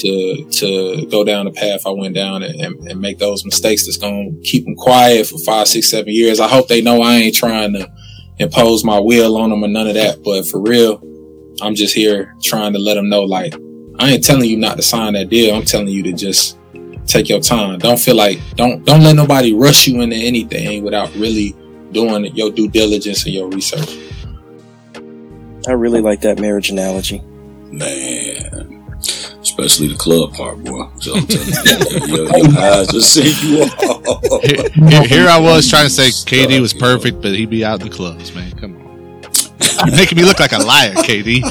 to 0.00 0.50
to 0.50 1.06
go 1.06 1.24
down 1.24 1.46
the 1.46 1.52
path 1.52 1.86
I 1.86 1.90
went 1.90 2.14
down 2.14 2.42
and, 2.42 2.60
and, 2.60 2.86
and 2.86 3.00
make 3.00 3.18
those 3.18 3.46
mistakes 3.46 3.86
that's 3.86 3.96
gonna 3.96 4.30
keep 4.42 4.66
them 4.66 4.76
quiet 4.76 5.26
for 5.26 5.38
five, 5.38 5.68
six, 5.68 5.88
seven 5.88 6.12
years. 6.12 6.38
I 6.38 6.48
hope 6.48 6.68
they 6.68 6.82
know 6.82 7.00
I 7.00 7.14
ain't 7.14 7.34
trying 7.34 7.72
to 7.72 7.90
impose 8.38 8.84
my 8.84 8.98
will 8.98 9.38
on 9.38 9.48
them 9.48 9.64
or 9.64 9.68
none 9.68 9.88
of 9.88 9.94
that. 9.94 10.22
But 10.22 10.46
for 10.46 10.60
real, 10.60 11.02
I'm 11.62 11.74
just 11.74 11.94
here 11.94 12.34
trying 12.42 12.72
to 12.72 12.78
let 12.78 12.94
them 12.94 13.08
know, 13.08 13.22
like, 13.22 13.54
I 13.98 14.10
ain't 14.10 14.24
telling 14.24 14.48
you 14.48 14.56
not 14.56 14.76
to 14.76 14.82
sign 14.82 15.12
that 15.14 15.28
deal. 15.28 15.54
I'm 15.54 15.64
telling 15.64 15.88
you 15.88 16.02
to 16.02 16.12
just 16.12 16.58
take 17.06 17.28
your 17.28 17.40
time. 17.40 17.78
Don't 17.78 17.98
feel 17.98 18.16
like 18.16 18.38
don't 18.56 18.84
don't 18.84 19.02
let 19.02 19.16
nobody 19.16 19.52
rush 19.54 19.86
you 19.86 20.00
into 20.00 20.16
anything 20.16 20.82
without 20.82 21.14
really 21.14 21.54
doing 21.92 22.24
your 22.34 22.50
due 22.50 22.68
diligence 22.68 23.24
and 23.24 23.34
your 23.34 23.48
research. 23.48 23.98
I 25.68 25.72
really 25.72 26.00
like 26.00 26.20
that 26.22 26.40
marriage 26.40 26.70
analogy. 26.70 27.20
Man. 27.70 28.78
Especially 29.40 29.88
the 29.88 29.96
club 29.96 30.32
part, 30.34 30.62
boy. 30.64 30.88
So 31.00 31.14
I'm 31.16 31.26
telling 31.26 32.08
you, 32.08 32.16
your, 32.16 32.36
your 32.36 32.58
eyes 32.58 32.88
just 32.88 33.12
see 33.12 33.32
you 33.46 33.62
all. 33.62 34.40
Here, 34.40 34.68
here, 34.70 35.04
here 35.04 35.28
I 35.28 35.38
was 35.38 35.68
trying 35.68 35.84
to 35.84 35.90
say 35.90 36.08
KD 36.10 36.60
was 36.60 36.72
perfect, 36.72 37.20
but 37.20 37.32
he'd 37.32 37.50
be 37.50 37.64
out 37.64 37.80
in 37.82 37.88
the 37.88 37.94
clubs, 37.94 38.34
man. 38.34 38.52
Come 38.52 38.76
on. 38.76 38.81
You're 39.86 39.96
making 39.96 40.16
me 40.18 40.24
look 40.24 40.40
like 40.40 40.52
a 40.52 40.58
liar, 40.58 40.94
KD. 40.94 41.42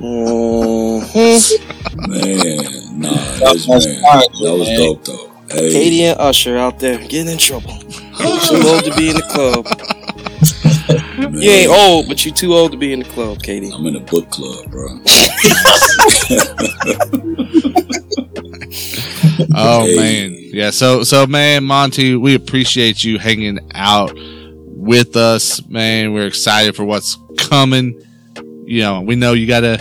Mhm. 0.00 1.58
Man, 2.08 3.00
nah, 3.00 3.10
That 3.38 3.64
was 3.66 3.86
man. 3.86 4.02
fine, 4.02 4.42
That 4.42 4.56
was 4.58 4.68
dope 4.78 5.04
though. 5.04 5.28
Hey, 5.50 5.72
KD 5.90 6.02
and 6.10 6.20
Usher 6.20 6.56
out 6.56 6.78
there 6.78 6.98
getting 6.98 7.32
in 7.32 7.38
trouble. 7.38 7.74
You 8.18 8.40
too 8.40 8.68
old 8.68 8.84
to 8.84 8.94
be 8.96 9.10
in 9.10 9.16
the 9.16 9.22
club. 9.28 9.66
man, 11.30 11.42
You 11.42 11.50
ain't 11.50 11.70
old, 11.70 12.08
but 12.08 12.24
you're 12.24 12.34
too 12.34 12.54
old 12.54 12.72
to 12.72 12.78
be 12.78 12.92
in 12.92 13.00
the 13.00 13.04
club, 13.04 13.38
KD. 13.42 13.72
I'm 13.74 13.86
in 13.86 13.96
a 13.96 14.00
book 14.00 14.30
club, 14.30 14.70
bro. 14.70 14.98
Oh 19.54 19.84
Hey. 19.86 19.96
man, 19.96 20.36
yeah. 20.52 20.70
So 20.70 21.04
so 21.04 21.26
man, 21.26 21.64
Monty, 21.64 22.16
we 22.16 22.34
appreciate 22.34 23.04
you 23.04 23.18
hanging 23.18 23.58
out 23.74 24.16
with 24.82 25.16
us, 25.16 25.64
man. 25.68 26.12
We're 26.12 26.26
excited 26.26 26.74
for 26.74 26.84
what's 26.84 27.16
coming. 27.38 28.02
You 28.64 28.80
know, 28.80 29.00
we 29.00 29.14
know 29.14 29.32
you 29.32 29.46
gotta 29.46 29.78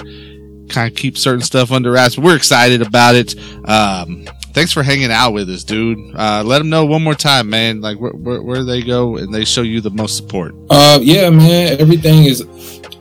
kind 0.69 0.89
of 0.89 0.95
keep 0.95 1.17
certain 1.17 1.41
stuff 1.41 1.71
under 1.71 1.91
wraps, 1.91 2.15
but 2.15 2.23
we're 2.23 2.35
excited 2.35 2.81
about 2.81 3.15
it. 3.15 3.35
Um, 3.65 4.27
thanks 4.53 4.71
for 4.71 4.83
hanging 4.83 5.11
out 5.11 5.31
with 5.31 5.49
us, 5.49 5.63
dude. 5.63 5.97
Uh, 6.15 6.43
let 6.45 6.59
them 6.59 6.69
know 6.69 6.85
one 6.85 7.03
more 7.03 7.15
time, 7.15 7.49
man. 7.49 7.81
Like 7.81 7.99
where, 7.99 8.11
where 8.11 8.41
where 8.41 8.63
they 8.63 8.83
go 8.83 9.17
and 9.17 9.33
they 9.33 9.43
show 9.43 9.63
you 9.63 9.81
the 9.81 9.89
most 9.89 10.17
support. 10.17 10.53
Uh, 10.69 10.99
yeah, 11.01 11.29
man. 11.29 11.79
Everything 11.79 12.25
is 12.25 12.41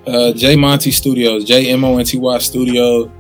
uh, 0.07 0.32
J 0.32 0.57
Monty 0.57 0.90
Studios, 0.90 1.44
J 1.44 1.70
M 1.70 1.84
O 1.84 1.98
N 1.98 2.05
T 2.05 2.16
Y 2.16 2.38
Studio. 2.38 3.12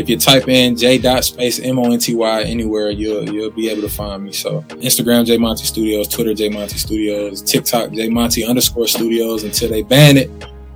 If 0.00 0.08
you 0.08 0.16
type 0.18 0.48
in 0.48 0.76
J 0.76 0.96
dot 0.98 1.24
space 1.24 1.60
M 1.60 1.78
O 1.78 1.92
N 1.92 1.98
T 1.98 2.14
Y 2.14 2.42
anywhere, 2.42 2.90
you'll 2.90 3.30
you'll 3.32 3.50
be 3.50 3.68
able 3.68 3.82
to 3.82 3.88
find 3.88 4.24
me. 4.24 4.32
So 4.32 4.62
Instagram 4.88 5.26
J 5.26 5.36
Monty 5.36 5.64
Studios, 5.64 6.08
Twitter 6.08 6.32
J 6.34 6.48
Monty 6.48 6.78
Studios, 6.78 7.42
TikTok 7.42 7.92
J 7.92 8.08
Monty 8.08 8.44
underscore 8.44 8.86
Studios 8.86 9.44
until 9.44 9.68
they 9.68 9.82
ban 9.82 10.16
it 10.16 10.30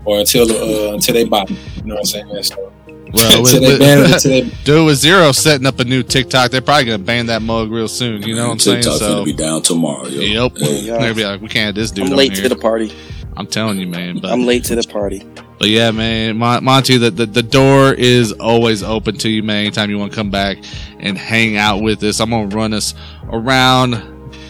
or 0.05 0.20
until 0.20 0.51
uh, 0.51 0.93
until 0.95 1.14
they 1.14 1.25
buy 1.25 1.45
me. 1.49 1.57
You 1.77 1.83
know 1.85 1.95
what 1.95 2.01
I'm 2.01 2.05
saying? 2.05 2.43
So, 2.43 2.72
Well, 3.14 3.43
with, 3.43 3.55
until 3.55 3.70
they 3.70 3.79
ban 3.79 3.99
it, 4.11 4.45
with, 4.45 4.64
dude, 4.64 4.87
with 4.87 4.97
Xero 4.99 5.35
setting 5.35 5.66
up 5.66 5.79
a 5.81 5.85
new 5.85 6.03
TikTok, 6.03 6.51
they're 6.51 6.61
probably 6.61 6.85
gonna 6.85 6.99
ban 6.99 7.27
that 7.27 7.41
mug 7.43 7.70
real 7.70 7.89
soon. 7.89 8.22
You 8.22 8.35
know 8.35 8.47
what 8.49 8.53
I'm 8.53 8.59
saying? 8.59 8.83
So, 8.83 8.99
gonna 8.99 9.25
be 9.25 9.33
down 9.33 9.62
tomorrow, 9.62 10.07
yo. 10.07 10.20
yep, 10.49 10.59
Hey, 10.59 10.81
yeah. 10.81 10.93
they're 10.93 11.01
gonna 11.01 11.14
be 11.14 11.25
like, 11.25 11.41
we 11.41 11.49
can't 11.49 11.66
have 11.66 11.75
this 11.75 11.91
dude 11.91 12.07
I'm 12.09 12.12
late 12.16 12.33
here. 12.33 12.43
to 12.43 12.49
the 12.51 12.57
party. 12.57 12.93
I'm 13.37 13.47
telling 13.47 13.79
you, 13.79 13.87
man. 13.87 14.18
But 14.20 14.33
I'm 14.33 14.45
late 14.45 14.64
to 14.64 14.75
the 14.77 14.83
party. 14.85 15.27
But 15.59 15.69
yeah, 15.69 15.91
man, 15.93 16.37
Mon- 16.37 16.65
Monty, 16.65 16.97
the, 16.97 17.11
the, 17.11 17.27
the 17.27 17.43
door 17.43 17.93
is 17.93 18.33
always 18.33 18.83
open 18.83 19.17
to 19.19 19.29
you, 19.29 19.43
man. 19.43 19.67
Anytime 19.67 19.89
you 19.89 19.99
want 19.99 20.13
to 20.13 20.17
come 20.17 20.31
back 20.31 20.59
and 20.99 21.17
hang 21.17 21.57
out 21.57 21.83
with 21.83 22.03
us, 22.03 22.21
I'm 22.21 22.31
gonna 22.31 22.49
run 22.49 22.73
us 22.73 22.95
around 23.31 23.93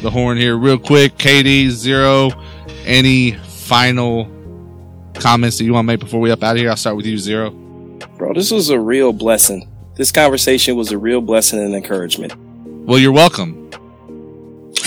the 0.03 0.11
horn 0.11 0.39
here 0.39 0.57
real 0.57 0.79
quick. 0.79 1.17
KD 1.17 1.67
Xero, 1.67 2.33
any 2.85 3.33
final 3.33 4.31
comments 5.15 5.59
that 5.59 5.65
you 5.65 5.75
want 5.75 5.85
to 5.85 5.93
make 5.93 6.01
before 6.01 6.21
we 6.21 6.31
up 6.31 6.43
out 6.43 6.53
of 6.53 6.59
here? 6.59 6.71
I'll 6.71 6.77
start 6.77 6.97
with 6.97 7.07
you, 7.07 7.17
Xero. 7.17 7.53
Bro, 8.17 8.35
this 8.35 8.51
was 8.51 8.71
a 8.71 8.81
real 8.81 9.13
blessing. 9.13 9.71
This 9.97 10.11
conversation 10.11 10.77
was 10.77 10.91
a 10.91 10.99
real 10.99 11.21
blessing 11.21 11.61
and 11.61 11.75
encouragement. 11.75 12.35
Well, 12.87 12.99
you're 12.99 13.13
welcome. 13.13 13.71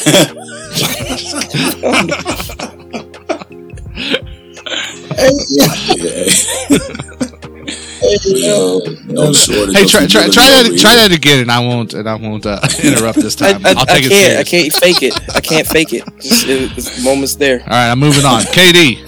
yeah. 5.17 5.65
no 9.07 9.33
shortage. 9.33 9.75
Hey, 9.75 9.85
try 9.85 10.05
try 10.07 10.29
try 10.29 10.47
over 10.59 10.69
that 10.69 10.77
try 10.79 10.95
that 10.95 11.11
again, 11.11 11.41
and 11.41 11.51
I 11.51 11.59
won't 11.59 11.93
and 11.93 12.07
I 12.07 12.15
won't 12.15 12.45
uh, 12.45 12.59
interrupt 12.83 13.19
this 13.19 13.41
I, 13.41 13.53
time. 13.53 13.65
I, 13.65 13.73
will 13.73 13.85
take 13.85 14.05
it 14.05 14.09
can't. 14.09 14.39
I 14.39 14.43
can't 14.43 14.73
fake 14.73 15.03
it. 15.03 15.35
I 15.35 15.41
can't 15.41 15.67
fake 15.67 15.93
it. 15.93 16.03
Just, 16.21 16.47
it, 16.47 16.75
this 16.75 17.03
moment's 17.03 17.35
there. 17.35 17.61
All 17.61 17.67
right, 17.67 17.91
I'm 17.91 17.99
moving 17.99 18.25
on. 18.25 18.41
KD. 18.53 19.03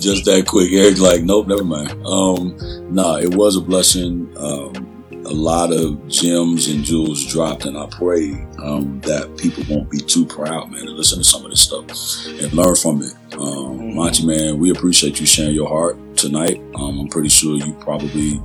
just 0.00 0.24
that 0.24 0.46
quick. 0.46 0.72
Eric's 0.72 1.00
like, 1.00 1.22
nope, 1.22 1.46
never 1.46 1.64
mind. 1.64 1.90
Um, 2.04 2.56
nah, 2.94 3.16
it 3.16 3.34
was 3.34 3.56
a 3.56 3.60
blessing. 3.60 4.32
Um, 4.36 4.91
a 5.32 5.34
lot 5.34 5.72
of 5.72 6.06
gems 6.08 6.68
and 6.68 6.84
jewels 6.84 7.24
dropped, 7.24 7.64
and 7.64 7.78
I 7.78 7.86
pray 7.86 8.32
um, 8.62 9.00
that 9.00 9.34
people 9.38 9.64
won't 9.66 9.90
be 9.90 9.98
too 9.98 10.26
proud, 10.26 10.70
man, 10.70 10.84
to 10.84 10.90
listen 10.90 11.18
to 11.18 11.24
some 11.24 11.42
of 11.42 11.50
this 11.50 11.62
stuff 11.62 11.86
and 12.26 12.52
learn 12.52 12.76
from 12.76 13.00
it. 13.00 13.14
Um, 13.38 13.94
Monty, 13.94 14.26
man, 14.26 14.58
we 14.58 14.70
appreciate 14.70 15.20
you 15.20 15.26
sharing 15.26 15.54
your 15.54 15.70
heart 15.70 15.96
tonight. 16.18 16.60
Um, 16.74 17.00
I'm 17.00 17.08
pretty 17.08 17.30
sure 17.30 17.56
you 17.56 17.72
probably 17.80 18.42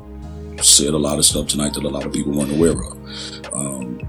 said 0.64 0.94
a 0.94 0.98
lot 0.98 1.18
of 1.18 1.26
stuff 1.26 1.48
tonight 1.48 1.74
that 1.74 1.84
a 1.84 1.90
lot 1.90 2.06
of 2.06 2.14
people 2.14 2.32
weren't 2.32 2.56
aware 2.56 2.82
of. 2.82 3.54
Um, 3.54 4.00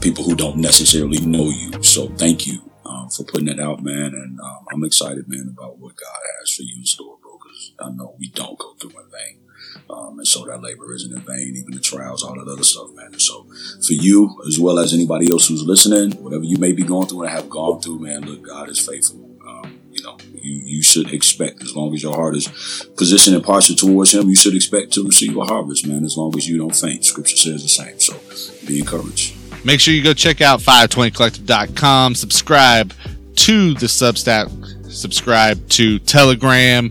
people 0.00 0.22
who 0.22 0.36
don't 0.36 0.58
necessarily 0.58 1.18
know 1.26 1.50
you. 1.50 1.82
So 1.82 2.10
thank 2.10 2.46
you 2.46 2.62
um, 2.86 3.10
for 3.10 3.24
putting 3.24 3.48
it 3.48 3.58
out, 3.58 3.82
man. 3.82 4.14
And 4.14 4.38
um, 4.38 4.66
I'm 4.72 4.84
excited, 4.84 5.24
man, 5.26 5.52
about 5.52 5.78
what 5.78 5.96
God 5.96 6.20
has 6.38 6.52
for 6.54 6.62
you 6.62 6.76
in 6.76 6.84
store, 6.84 7.16
bro. 7.20 7.38
Because 7.38 7.72
I 7.80 7.90
know 7.90 8.14
we 8.20 8.28
don't 8.28 8.56
go 8.56 8.74
through 8.74 8.90
in 8.90 9.10
vain. 9.10 9.39
Um, 9.88 10.18
and 10.18 10.26
so 10.26 10.44
that 10.46 10.62
labor 10.62 10.92
isn't 10.94 11.12
in 11.12 11.20
vain, 11.20 11.54
even 11.56 11.72
the 11.72 11.80
trials, 11.80 12.22
all 12.22 12.34
that 12.34 12.50
other 12.50 12.62
stuff, 12.62 12.94
man. 12.94 13.06
And 13.06 13.22
so 13.22 13.46
for 13.86 13.92
you, 13.92 14.40
as 14.46 14.58
well 14.58 14.78
as 14.78 14.94
anybody 14.94 15.30
else 15.30 15.48
who's 15.48 15.62
listening, 15.62 16.12
whatever 16.22 16.44
you 16.44 16.58
may 16.58 16.72
be 16.72 16.82
going 16.82 17.08
through 17.08 17.22
and 17.22 17.30
have 17.30 17.50
gone 17.50 17.80
through, 17.80 17.98
man, 18.00 18.22
look, 18.22 18.46
God 18.46 18.68
is 18.68 18.78
faithful. 18.78 19.30
Um, 19.46 19.80
you 19.90 20.02
know, 20.02 20.16
you, 20.34 20.52
you 20.52 20.82
should 20.82 21.12
expect, 21.12 21.62
as 21.62 21.74
long 21.74 21.92
as 21.94 22.02
your 22.02 22.14
heart 22.14 22.36
is 22.36 22.48
positioned 22.96 23.36
and 23.36 23.44
postured 23.44 23.78
towards 23.78 24.14
Him, 24.14 24.28
you 24.28 24.36
should 24.36 24.54
expect 24.54 24.92
to 24.92 25.04
receive 25.04 25.36
a 25.36 25.44
harvest, 25.44 25.86
man, 25.86 26.04
as 26.04 26.16
long 26.16 26.36
as 26.36 26.48
you 26.48 26.58
don't 26.58 26.74
faint. 26.74 27.04
Scripture 27.04 27.36
says 27.36 27.62
the 27.62 27.68
same. 27.68 27.98
So 27.98 28.18
be 28.66 28.78
encouraged. 28.78 29.36
Make 29.64 29.80
sure 29.80 29.92
you 29.92 30.02
go 30.02 30.14
check 30.14 30.40
out 30.40 30.60
520collective.com, 30.60 32.14
subscribe 32.14 32.94
to 33.36 33.74
the 33.74 33.86
Substack, 33.86 34.48
subscribe 34.90 35.68
to 35.70 35.98
Telegram, 35.98 36.90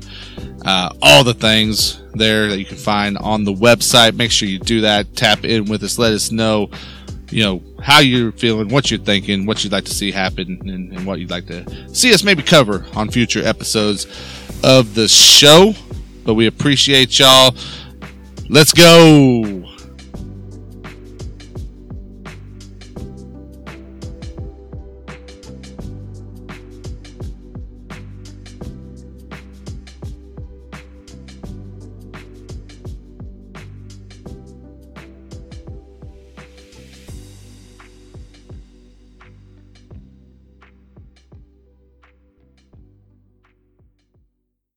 uh, 0.66 0.94
all 1.02 1.24
the 1.24 1.34
things 1.34 2.00
there 2.20 2.50
that 2.50 2.60
you 2.60 2.66
can 2.66 2.78
find 2.78 3.18
on 3.18 3.44
the 3.44 3.54
website. 3.54 4.16
Make 4.16 4.30
sure 4.32 4.48
you 4.48 4.60
do 4.60 4.82
that. 4.82 5.16
Tap 5.16 5.44
in 5.44 5.66
with 5.66 5.84
us. 5.84 5.98
Let 5.98 6.14
us 6.14 6.32
know, 6.32 6.70
you 7.32 7.44
know, 7.44 7.64
how 7.82 8.00
you're 8.00 8.32
feeling, 8.32 8.68
what 8.70 8.92
you're 8.92 9.00
thinking, 9.00 9.48
what 9.48 9.64
you'd 9.64 9.74
like 9.74 9.86
to 9.86 9.94
see 9.94 10.12
happen, 10.12 10.60
and, 10.62 10.94
and 10.94 11.06
what 11.06 11.20
you'd 11.20 11.32
like 11.32 11.48
to 11.48 11.96
see 11.96 12.14
us 12.14 12.24
maybe 12.24 12.44
cover 12.44 12.86
on 12.96 13.10
future 13.10 13.44
episodes 13.44 14.06
of 14.64 14.94
the 14.94 15.08
show. 15.08 15.74
But 16.26 16.36
we 16.36 16.46
appreciate 16.46 17.18
y'all. 17.18 17.56
Let's 18.50 18.74
go. 18.74 19.69